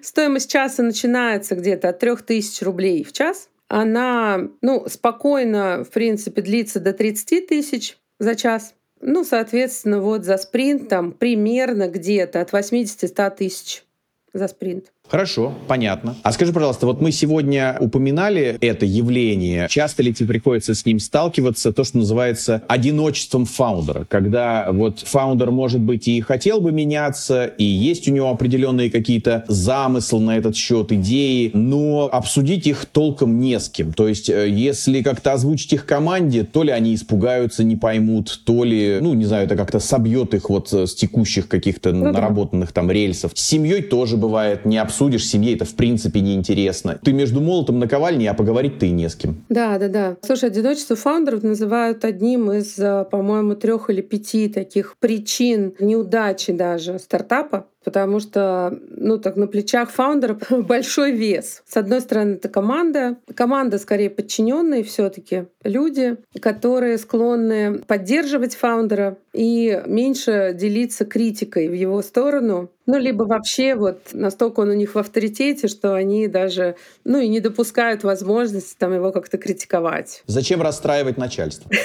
Стоимость 0.00 0.48
часа 0.48 0.84
начинается 0.84 1.56
где-то 1.56 1.88
от 1.88 1.98
3000 1.98 2.62
рублей 2.62 3.02
в 3.02 3.12
час 3.12 3.48
она 3.68 4.48
ну, 4.60 4.86
спокойно, 4.88 5.84
в 5.84 5.90
принципе, 5.90 6.42
длится 6.42 6.80
до 6.80 6.92
30 6.92 7.46
тысяч 7.46 7.98
за 8.18 8.34
час. 8.34 8.74
Ну, 9.00 9.24
соответственно, 9.24 10.00
вот 10.00 10.24
за 10.24 10.38
спринт 10.38 10.88
там 10.88 11.12
примерно 11.12 11.88
где-то 11.88 12.40
от 12.40 12.52
80-100 12.52 13.36
тысяч 13.36 13.84
за 14.32 14.48
спринт. 14.48 14.93
Хорошо, 15.06 15.52
понятно. 15.68 16.16
А 16.22 16.32
скажи, 16.32 16.52
пожалуйста, 16.52 16.86
вот 16.86 17.02
мы 17.02 17.12
сегодня 17.12 17.76
упоминали 17.78 18.56
это 18.60 18.86
явление. 18.86 19.68
Часто 19.68 20.02
ли 20.02 20.14
тебе 20.14 20.28
приходится 20.28 20.74
с 20.74 20.86
ним 20.86 20.98
сталкиваться, 20.98 21.74
то, 21.74 21.84
что 21.84 21.98
называется 21.98 22.62
одиночеством 22.68 23.44
фаундера, 23.44 24.06
когда 24.08 24.68
вот 24.72 25.00
фаундер, 25.00 25.50
может 25.50 25.80
быть, 25.80 26.08
и 26.08 26.22
хотел 26.22 26.62
бы 26.62 26.72
меняться, 26.72 27.44
и 27.44 27.64
есть 27.64 28.08
у 28.08 28.12
него 28.12 28.30
определенные 28.30 28.90
какие-то 28.90 29.44
замыслы 29.46 30.20
на 30.20 30.38
этот 30.38 30.56
счет, 30.56 30.90
идеи, 30.90 31.50
но 31.52 32.08
обсудить 32.10 32.66
их 32.66 32.86
толком 32.86 33.38
не 33.38 33.60
с 33.60 33.68
кем. 33.68 33.92
То 33.92 34.08
есть, 34.08 34.30
э, 34.30 34.48
если 34.48 35.02
как-то 35.02 35.34
озвучить 35.34 35.74
их 35.74 35.84
команде, 35.84 36.44
то 36.44 36.62
ли 36.62 36.70
они 36.70 36.94
испугаются, 36.94 37.62
не 37.62 37.76
поймут, 37.76 38.40
то 38.44 38.64
ли, 38.64 39.00
ну, 39.02 39.12
не 39.12 39.26
знаю, 39.26 39.44
это 39.44 39.54
как-то 39.54 39.80
собьет 39.80 40.32
их 40.32 40.48
вот 40.48 40.72
с 40.72 40.94
текущих 40.94 41.46
каких-то 41.46 41.92
ну, 41.92 42.10
наработанных 42.10 42.72
там 42.72 42.90
рельсов. 42.90 43.32
С 43.34 43.46
семьей 43.46 43.82
тоже 43.82 44.16
бывает 44.16 44.64
не 44.64 44.78
обсуждать 44.78 44.93
обсудишь, 44.94 45.26
семье 45.26 45.54
это 45.54 45.64
в 45.64 45.74
принципе 45.74 46.20
неинтересно. 46.20 47.00
Ты 47.02 47.12
между 47.12 47.40
молотом 47.40 47.80
наковальней, 47.80 48.28
а 48.28 48.34
поговорить 48.34 48.78
ты 48.78 48.90
не 48.90 49.08
с 49.08 49.16
кем. 49.16 49.44
Да, 49.48 49.76
да, 49.78 49.88
да. 49.88 50.16
Слушай, 50.22 50.50
одиночество 50.50 50.94
фаундеров 50.94 51.42
называют 51.42 52.04
одним 52.04 52.52
из, 52.52 52.78
э, 52.78 53.04
по-моему, 53.10 53.56
трех 53.56 53.90
или 53.90 54.02
пяти 54.02 54.48
таких 54.48 54.96
причин 55.00 55.74
неудачи 55.80 56.52
даже 56.52 57.00
стартапа 57.00 57.66
потому 57.84 58.18
что, 58.18 58.76
ну, 58.88 59.18
так 59.18 59.36
на 59.36 59.46
плечах 59.46 59.90
фаундера 59.90 60.38
большой 60.50 61.12
вес. 61.12 61.62
С 61.66 61.76
одной 61.76 62.00
стороны, 62.00 62.34
это 62.34 62.48
команда. 62.48 63.18
Команда 63.34 63.78
скорее 63.78 64.10
подчиненные 64.10 64.82
все 64.82 65.10
таки 65.10 65.44
люди, 65.62 66.16
которые 66.40 66.98
склонны 66.98 67.80
поддерживать 67.86 68.56
фаундера 68.56 69.18
и 69.32 69.82
меньше 69.86 70.56
делиться 70.58 71.04
критикой 71.04 71.68
в 71.68 71.74
его 71.74 72.00
сторону. 72.02 72.70
Ну, 72.86 72.98
либо 72.98 73.24
вообще 73.24 73.74
вот 73.74 73.98
настолько 74.12 74.60
он 74.60 74.70
у 74.70 74.74
них 74.74 74.94
в 74.94 74.98
авторитете, 74.98 75.68
что 75.68 75.94
они 75.94 76.28
даже, 76.28 76.76
ну, 77.04 77.18
и 77.18 77.28
не 77.28 77.40
допускают 77.40 78.04
возможности 78.04 78.76
там 78.78 78.92
его 78.94 79.10
как-то 79.12 79.38
критиковать. 79.38 80.22
Зачем 80.26 80.62
расстраивать 80.62 81.16
начальство? 81.16 81.70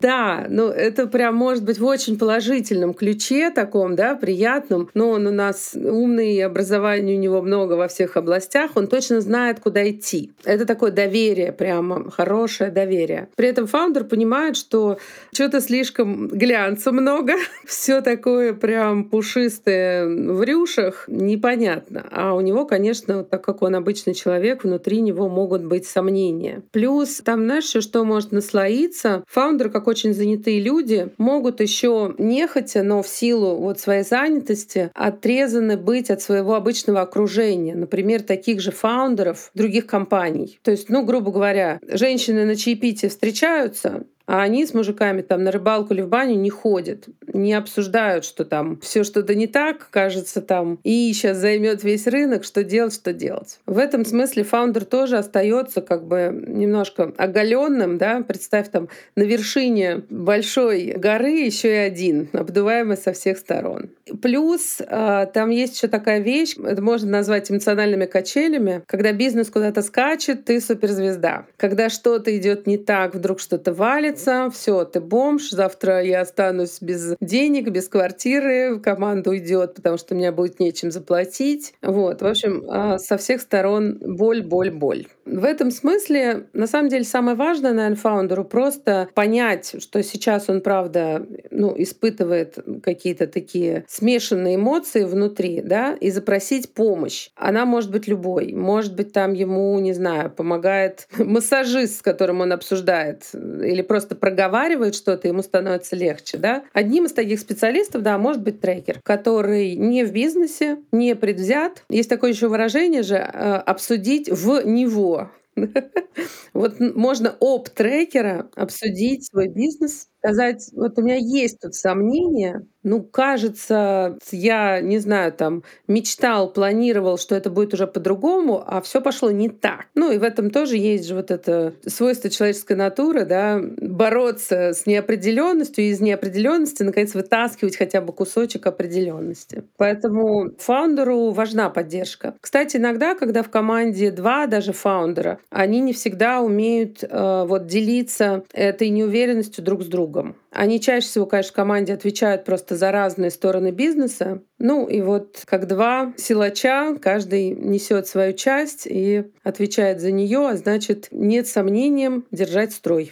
Да, 0.00 0.46
ну 0.48 0.68
это 0.68 1.06
прям 1.06 1.36
может 1.36 1.62
быть 1.62 1.78
в 1.78 1.84
очень 1.84 2.18
положительном 2.18 2.92
ключе 2.92 3.50
таком, 3.50 3.94
да, 3.94 4.16
приятном. 4.16 4.90
Но 4.94 5.10
он 5.10 5.26
у 5.28 5.30
нас 5.30 5.74
умный, 5.74 6.40
образования 6.44 7.14
у 7.14 7.20
него 7.20 7.40
много 7.40 7.74
во 7.74 7.86
всех 7.86 8.16
областях, 8.16 8.72
он 8.74 8.88
точно 8.88 9.20
знает, 9.20 9.60
куда 9.60 9.88
идти. 9.88 10.32
Это 10.44 10.66
такое 10.66 10.90
доверие, 10.90 11.52
прямо 11.52 12.10
хорошее 12.10 12.70
доверие. 12.70 13.28
При 13.36 13.46
этом 13.48 13.68
фаундер 13.68 14.04
понимает, 14.04 14.56
что 14.56 14.98
что-то 15.32 15.60
слишком 15.60 16.26
глянца 16.26 16.90
много, 16.90 17.34
все 17.64 18.00
такое 18.00 18.54
прям 18.54 19.04
пушистое 19.04 20.01
в 20.06 20.42
рюшах, 20.42 21.04
непонятно. 21.08 22.06
А 22.10 22.34
у 22.34 22.40
него, 22.40 22.64
конечно, 22.66 23.24
так 23.24 23.44
как 23.44 23.62
он 23.62 23.74
обычный 23.74 24.14
человек, 24.14 24.64
внутри 24.64 25.00
него 25.00 25.28
могут 25.28 25.64
быть 25.64 25.86
сомнения. 25.86 26.62
Плюс 26.70 27.22
там, 27.24 27.44
знаешь, 27.44 27.66
еще 27.66 27.80
что 27.80 28.04
может 28.04 28.32
наслоиться? 28.32 29.24
Фаундер, 29.28 29.70
как 29.70 29.86
очень 29.86 30.14
занятые 30.14 30.60
люди, 30.60 31.08
могут 31.18 31.60
еще 31.60 32.14
нехотя, 32.18 32.82
но 32.82 33.02
в 33.02 33.08
силу 33.08 33.56
вот 33.56 33.80
своей 33.80 34.04
занятости 34.04 34.90
отрезаны 34.94 35.76
быть 35.76 36.10
от 36.10 36.22
своего 36.22 36.54
обычного 36.54 37.00
окружения, 37.00 37.74
например, 37.74 38.22
таких 38.22 38.60
же 38.60 38.70
фаундеров 38.70 39.50
других 39.54 39.86
компаний. 39.86 40.58
То 40.62 40.70
есть, 40.70 40.88
ну, 40.88 41.04
грубо 41.04 41.30
говоря, 41.32 41.78
женщины 41.86 42.44
на 42.44 42.56
чаепитии 42.56 43.08
встречаются, 43.08 44.04
а 44.26 44.42
они 44.42 44.66
с 44.66 44.74
мужиками 44.74 45.22
там 45.22 45.44
на 45.44 45.50
рыбалку 45.50 45.94
или 45.94 46.02
в 46.02 46.08
баню 46.08 46.36
не 46.36 46.50
ходят, 46.50 47.06
не 47.32 47.54
обсуждают, 47.54 48.24
что 48.24 48.44
там 48.44 48.78
все 48.80 49.04
что-то 49.04 49.34
не 49.34 49.46
так, 49.46 49.88
кажется 49.90 50.40
там, 50.40 50.78
и 50.84 51.12
сейчас 51.12 51.38
займет 51.38 51.84
весь 51.84 52.06
рынок, 52.06 52.44
что 52.44 52.64
делать, 52.64 52.94
что 52.94 53.12
делать. 53.12 53.60
В 53.66 53.78
этом 53.78 54.04
смысле 54.04 54.44
фаундер 54.44 54.84
тоже 54.84 55.18
остается 55.18 55.80
как 55.80 56.06
бы 56.06 56.30
немножко 56.46 57.12
оголенным, 57.16 57.98
да, 57.98 58.22
представь 58.22 58.70
там 58.70 58.88
на 59.16 59.22
вершине 59.22 60.02
большой 60.10 60.94
горы 60.96 61.30
еще 61.30 61.72
и 61.72 61.78
один, 61.78 62.28
обдуваемый 62.32 62.96
со 62.96 63.12
всех 63.12 63.38
сторон. 63.38 63.90
Плюс 64.20 64.80
а, 64.86 65.26
там 65.26 65.50
есть 65.50 65.76
еще 65.76 65.88
такая 65.88 66.20
вещь, 66.20 66.56
это 66.56 66.82
можно 66.82 67.10
назвать 67.10 67.50
эмоциональными 67.50 68.06
качелями, 68.06 68.82
когда 68.86 69.12
бизнес 69.12 69.50
куда-то 69.50 69.82
скачет, 69.82 70.44
ты 70.44 70.60
суперзвезда. 70.60 71.46
Когда 71.56 71.88
что-то 71.88 72.36
идет 72.36 72.66
не 72.66 72.78
так, 72.78 73.14
вдруг 73.14 73.40
что-то 73.40 73.72
валит, 73.72 74.11
нравится, 74.12 74.50
все, 74.52 74.84
ты 74.84 75.00
бомж, 75.00 75.50
завтра 75.50 76.02
я 76.02 76.20
останусь 76.20 76.78
без 76.80 77.16
денег, 77.20 77.70
без 77.70 77.88
квартиры, 77.88 78.78
команда 78.80 79.30
уйдет, 79.30 79.74
потому 79.74 79.96
что 79.96 80.14
у 80.14 80.18
меня 80.18 80.32
будет 80.32 80.60
нечем 80.60 80.90
заплатить. 80.90 81.74
Вот, 81.82 82.22
в 82.22 82.26
общем, 82.26 82.64
а, 82.68 82.98
со 82.98 83.16
всех 83.16 83.40
сторон 83.40 83.98
боль, 84.00 84.42
боль, 84.42 84.70
боль. 84.70 85.06
В 85.24 85.44
этом 85.44 85.70
смысле, 85.70 86.46
на 86.52 86.66
самом 86.66 86.88
деле, 86.88 87.04
самое 87.04 87.36
важное, 87.36 87.72
наверное, 87.72 87.96
фаундеру 87.96 88.44
просто 88.44 89.08
понять, 89.14 89.76
что 89.78 90.02
сейчас 90.02 90.48
он, 90.48 90.60
правда, 90.60 91.26
ну, 91.50 91.74
испытывает 91.76 92.58
какие-то 92.82 93.26
такие 93.26 93.84
смешанные 93.88 94.56
эмоции 94.56 95.04
внутри, 95.04 95.60
да, 95.62 95.94
и 95.94 96.10
запросить 96.10 96.74
помощь. 96.74 97.30
Она 97.36 97.64
может 97.66 97.90
быть 97.90 98.08
любой. 98.08 98.52
Может 98.52 98.94
быть, 98.96 99.12
там 99.12 99.32
ему, 99.32 99.78
не 99.78 99.92
знаю, 99.92 100.30
помогает 100.30 101.06
массажист, 101.16 101.98
с 101.98 102.02
которым 102.02 102.40
он 102.40 102.52
обсуждает, 102.52 103.24
или 103.32 103.82
просто 103.82 104.16
проговаривает 104.16 104.94
что-то, 104.94 105.28
ему 105.28 105.42
становится 105.42 105.94
легче, 105.94 106.38
да. 106.38 106.64
Одним 106.72 107.04
из 107.04 107.12
таких 107.12 107.38
специалистов, 107.38 108.02
да, 108.02 108.18
может 108.18 108.42
быть 108.42 108.60
трекер, 108.60 109.00
который 109.04 109.76
не 109.76 110.04
в 110.04 110.12
бизнесе, 110.12 110.78
не 110.90 111.14
предвзят. 111.14 111.84
Есть 111.88 112.08
такое 112.08 112.32
еще 112.32 112.48
выражение 112.48 113.02
же 113.02 113.16
э, 113.16 113.20
обсудить 113.20 114.28
в 114.28 114.62
него 114.64 115.11
Вот 116.54 116.80
можно 116.80 117.36
об 117.40 117.68
трекера 117.68 118.50
обсудить 118.56 119.26
свой 119.26 119.48
бизнес, 119.48 120.08
сказать, 120.18 120.68
вот 120.74 120.98
у 120.98 121.02
меня 121.02 121.16
есть 121.16 121.60
тут 121.60 121.74
сомнения, 121.74 122.66
ну, 122.82 123.02
кажется, 123.02 124.18
я, 124.30 124.80
не 124.80 124.98
знаю, 124.98 125.32
там, 125.32 125.62
мечтал, 125.86 126.52
планировал, 126.52 127.18
что 127.18 127.34
это 127.34 127.50
будет 127.50 127.74
уже 127.74 127.86
по-другому, 127.86 128.62
а 128.66 128.80
все 128.82 129.00
пошло 129.00 129.30
не 129.30 129.48
так. 129.48 129.86
Ну, 129.94 130.10
и 130.10 130.18
в 130.18 130.22
этом 130.22 130.50
тоже 130.50 130.76
есть 130.76 131.06
же 131.06 131.14
вот 131.14 131.30
это 131.30 131.74
свойство 131.86 132.30
человеческой 132.30 132.76
натуры, 132.76 133.24
да, 133.24 133.60
бороться 133.62 134.72
с 134.72 134.86
неопределенностью 134.86 135.84
и 135.84 135.88
из 135.88 136.00
неопределенности, 136.00 136.82
наконец, 136.82 137.14
вытаскивать 137.14 137.76
хотя 137.76 138.00
бы 138.00 138.12
кусочек 138.12 138.66
определенности. 138.66 139.64
Поэтому 139.76 140.50
фаундеру 140.58 141.30
важна 141.30 141.70
поддержка. 141.70 142.34
Кстати, 142.40 142.76
иногда, 142.76 143.14
когда 143.14 143.42
в 143.42 143.50
команде 143.50 144.10
два 144.10 144.46
даже 144.46 144.72
фаундера, 144.72 145.38
они 145.50 145.80
не 145.80 145.92
всегда 145.92 146.40
умеют 146.40 147.02
э, 147.02 147.44
вот 147.46 147.66
делиться 147.66 148.44
этой 148.52 148.88
неуверенностью 148.88 149.62
друг 149.62 149.82
с 149.82 149.86
другом. 149.86 150.36
Они 150.52 150.80
чаще 150.80 151.06
всего, 151.06 151.26
конечно, 151.26 151.52
в 151.52 151.56
команде 151.56 151.94
отвечают 151.94 152.44
просто 152.44 152.76
за 152.76 152.92
разные 152.92 153.30
стороны 153.30 153.70
бизнеса. 153.70 154.42
Ну 154.58 154.86
и 154.86 155.00
вот 155.00 155.42
как 155.46 155.66
два 155.66 156.12
силача, 156.16 156.94
каждый 157.00 157.50
несет 157.50 158.06
свою 158.06 158.34
часть 158.34 158.86
и 158.86 159.24
отвечает 159.42 160.00
за 160.00 160.12
нее, 160.12 160.48
а 160.48 160.56
значит, 160.56 161.08
нет 161.10 161.48
сомнением 161.48 162.26
держать 162.30 162.72
строй. 162.72 163.10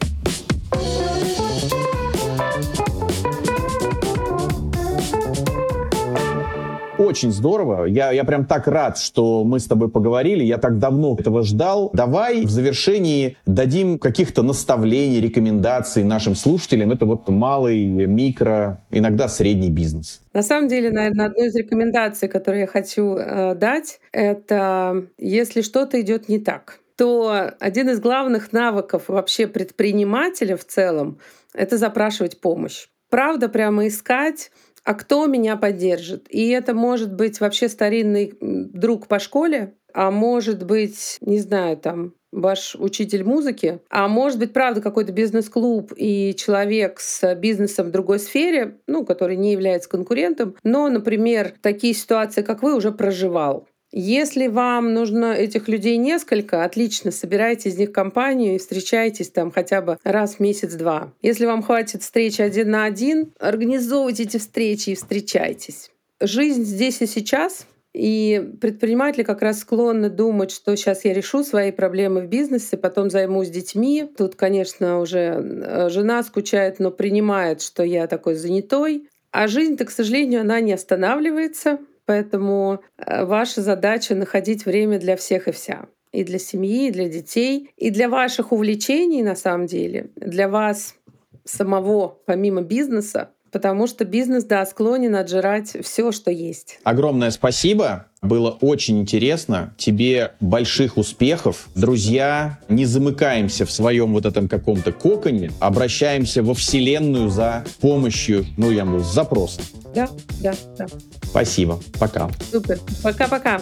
Очень 7.10 7.32
здорово. 7.32 7.86
Я, 7.86 8.12
я 8.12 8.22
прям 8.22 8.46
так 8.46 8.68
рад, 8.68 8.96
что 8.96 9.42
мы 9.42 9.58
с 9.58 9.66
тобой 9.66 9.90
поговорили. 9.90 10.44
Я 10.44 10.58
так 10.58 10.78
давно 10.78 11.16
этого 11.18 11.42
ждал. 11.42 11.90
Давай 11.92 12.44
в 12.44 12.50
завершении 12.50 13.36
дадим 13.46 13.98
каких-то 13.98 14.44
наставлений, 14.44 15.20
рекомендаций 15.20 16.04
нашим 16.04 16.36
слушателям. 16.36 16.92
Это 16.92 17.06
вот 17.06 17.28
малый, 17.28 17.84
микро, 17.84 18.84
иногда 18.92 19.26
средний 19.26 19.70
бизнес. 19.70 20.20
На 20.32 20.42
самом 20.42 20.68
деле, 20.68 20.92
наверное, 20.92 21.26
одну 21.26 21.46
из 21.46 21.56
рекомендаций, 21.56 22.28
которые 22.28 22.60
я 22.60 22.66
хочу 22.68 23.16
э, 23.16 23.56
дать, 23.56 23.98
это 24.12 25.04
если 25.18 25.62
что-то 25.62 26.00
идет 26.00 26.28
не 26.28 26.38
так, 26.38 26.78
то 26.96 27.54
один 27.58 27.88
из 27.88 27.98
главных 27.98 28.52
навыков 28.52 29.08
вообще 29.08 29.48
предпринимателя 29.48 30.56
в 30.56 30.64
целом— 30.64 31.18
это 31.54 31.76
запрашивать 31.76 32.40
помощь. 32.40 32.86
Правда, 33.10 33.48
прямо 33.48 33.88
искать 33.88 34.52
а 34.84 34.94
кто 34.94 35.26
меня 35.26 35.56
поддержит. 35.56 36.26
И 36.28 36.48
это 36.48 36.74
может 36.74 37.14
быть 37.14 37.40
вообще 37.40 37.68
старинный 37.68 38.34
друг 38.40 39.06
по 39.06 39.18
школе, 39.18 39.74
а 39.92 40.10
может 40.10 40.64
быть, 40.64 41.18
не 41.20 41.38
знаю, 41.38 41.76
там, 41.76 42.14
ваш 42.32 42.76
учитель 42.76 43.24
музыки, 43.24 43.80
а 43.90 44.06
может 44.08 44.38
быть, 44.38 44.52
правда, 44.52 44.80
какой-то 44.80 45.12
бизнес-клуб 45.12 45.92
и 45.96 46.34
человек 46.36 47.00
с 47.00 47.34
бизнесом 47.34 47.88
в 47.88 47.90
другой 47.90 48.20
сфере, 48.20 48.78
ну, 48.86 49.04
который 49.04 49.36
не 49.36 49.52
является 49.52 49.88
конкурентом, 49.88 50.54
но, 50.62 50.88
например, 50.88 51.54
такие 51.60 51.94
ситуации, 51.94 52.42
как 52.42 52.62
вы, 52.62 52.76
уже 52.76 52.92
проживал. 52.92 53.66
Если 53.92 54.46
вам 54.46 54.94
нужно 54.94 55.32
этих 55.32 55.66
людей 55.66 55.96
несколько, 55.96 56.64
отлично, 56.64 57.10
собирайте 57.10 57.70
из 57.70 57.76
них 57.76 57.92
компанию 57.92 58.54
и 58.54 58.58
встречайтесь 58.58 59.30
там 59.30 59.50
хотя 59.50 59.82
бы 59.82 59.98
раз 60.04 60.36
в 60.36 60.40
месяц-два. 60.40 61.12
Если 61.22 61.44
вам 61.44 61.62
хватит 61.62 62.02
встречи 62.02 62.40
один 62.40 62.70
на 62.70 62.84
один, 62.84 63.32
организовывайте 63.40 64.24
эти 64.24 64.36
встречи 64.36 64.90
и 64.90 64.94
встречайтесь. 64.94 65.90
Жизнь 66.20 66.64
здесь 66.64 67.02
и 67.02 67.06
сейчас, 67.06 67.66
и 67.92 68.52
предприниматели 68.60 69.24
как 69.24 69.42
раз 69.42 69.60
склонны 69.60 70.08
думать, 70.08 70.52
что 70.52 70.76
сейчас 70.76 71.04
я 71.04 71.12
решу 71.12 71.42
свои 71.42 71.72
проблемы 71.72 72.20
в 72.20 72.28
бизнесе, 72.28 72.76
потом 72.76 73.10
займусь 73.10 73.50
детьми. 73.50 74.08
Тут, 74.16 74.36
конечно, 74.36 75.00
уже 75.00 75.18
э, 75.18 75.88
жена 75.88 76.22
скучает, 76.22 76.78
но 76.78 76.92
принимает, 76.92 77.60
что 77.62 77.82
я 77.82 78.06
такой 78.06 78.36
занятой. 78.36 79.08
А 79.32 79.48
жизнь-то, 79.48 79.84
к 79.84 79.90
сожалению, 79.90 80.42
она 80.42 80.60
не 80.60 80.72
останавливается. 80.72 81.78
Поэтому 82.10 82.80
э, 82.98 83.24
ваша 83.24 83.62
задача 83.62 84.16
находить 84.16 84.66
время 84.66 84.98
для 84.98 85.14
всех 85.14 85.46
и 85.46 85.52
вся. 85.52 85.86
И 86.10 86.24
для 86.24 86.40
семьи, 86.40 86.88
и 86.88 86.90
для 86.90 87.08
детей, 87.08 87.70
и 87.76 87.90
для 87.90 88.08
ваших 88.08 88.50
увлечений 88.50 89.22
на 89.22 89.36
самом 89.36 89.66
деле, 89.66 90.10
для 90.16 90.48
вас 90.48 90.96
самого, 91.44 92.18
помимо 92.26 92.62
бизнеса, 92.62 93.30
потому 93.50 93.86
что 93.86 94.04
бизнес, 94.04 94.44
да, 94.44 94.64
склонен 94.66 95.14
отжирать 95.16 95.76
все, 95.82 96.12
что 96.12 96.30
есть. 96.30 96.78
Огромное 96.84 97.30
спасибо. 97.30 98.06
Было 98.22 98.50
очень 98.60 99.00
интересно. 99.00 99.74
Тебе 99.78 100.32
больших 100.40 100.98
успехов. 100.98 101.68
Друзья, 101.74 102.58
не 102.68 102.84
замыкаемся 102.84 103.64
в 103.64 103.72
своем 103.72 104.12
вот 104.12 104.26
этом 104.26 104.46
каком-то 104.48 104.92
коконе, 104.92 105.50
обращаемся 105.58 106.42
во 106.42 106.54
Вселенную 106.54 107.30
за 107.30 107.64
помощью, 107.80 108.44
ну, 108.58 108.70
я 108.70 108.84
могу, 108.84 109.02
с 109.02 109.12
запросом. 109.12 109.64
Да, 109.94 110.08
да, 110.42 110.54
да. 110.76 110.86
Спасибо. 111.22 111.80
Пока. 111.98 112.30
Супер. 112.50 112.78
Пока-пока. 113.02 113.60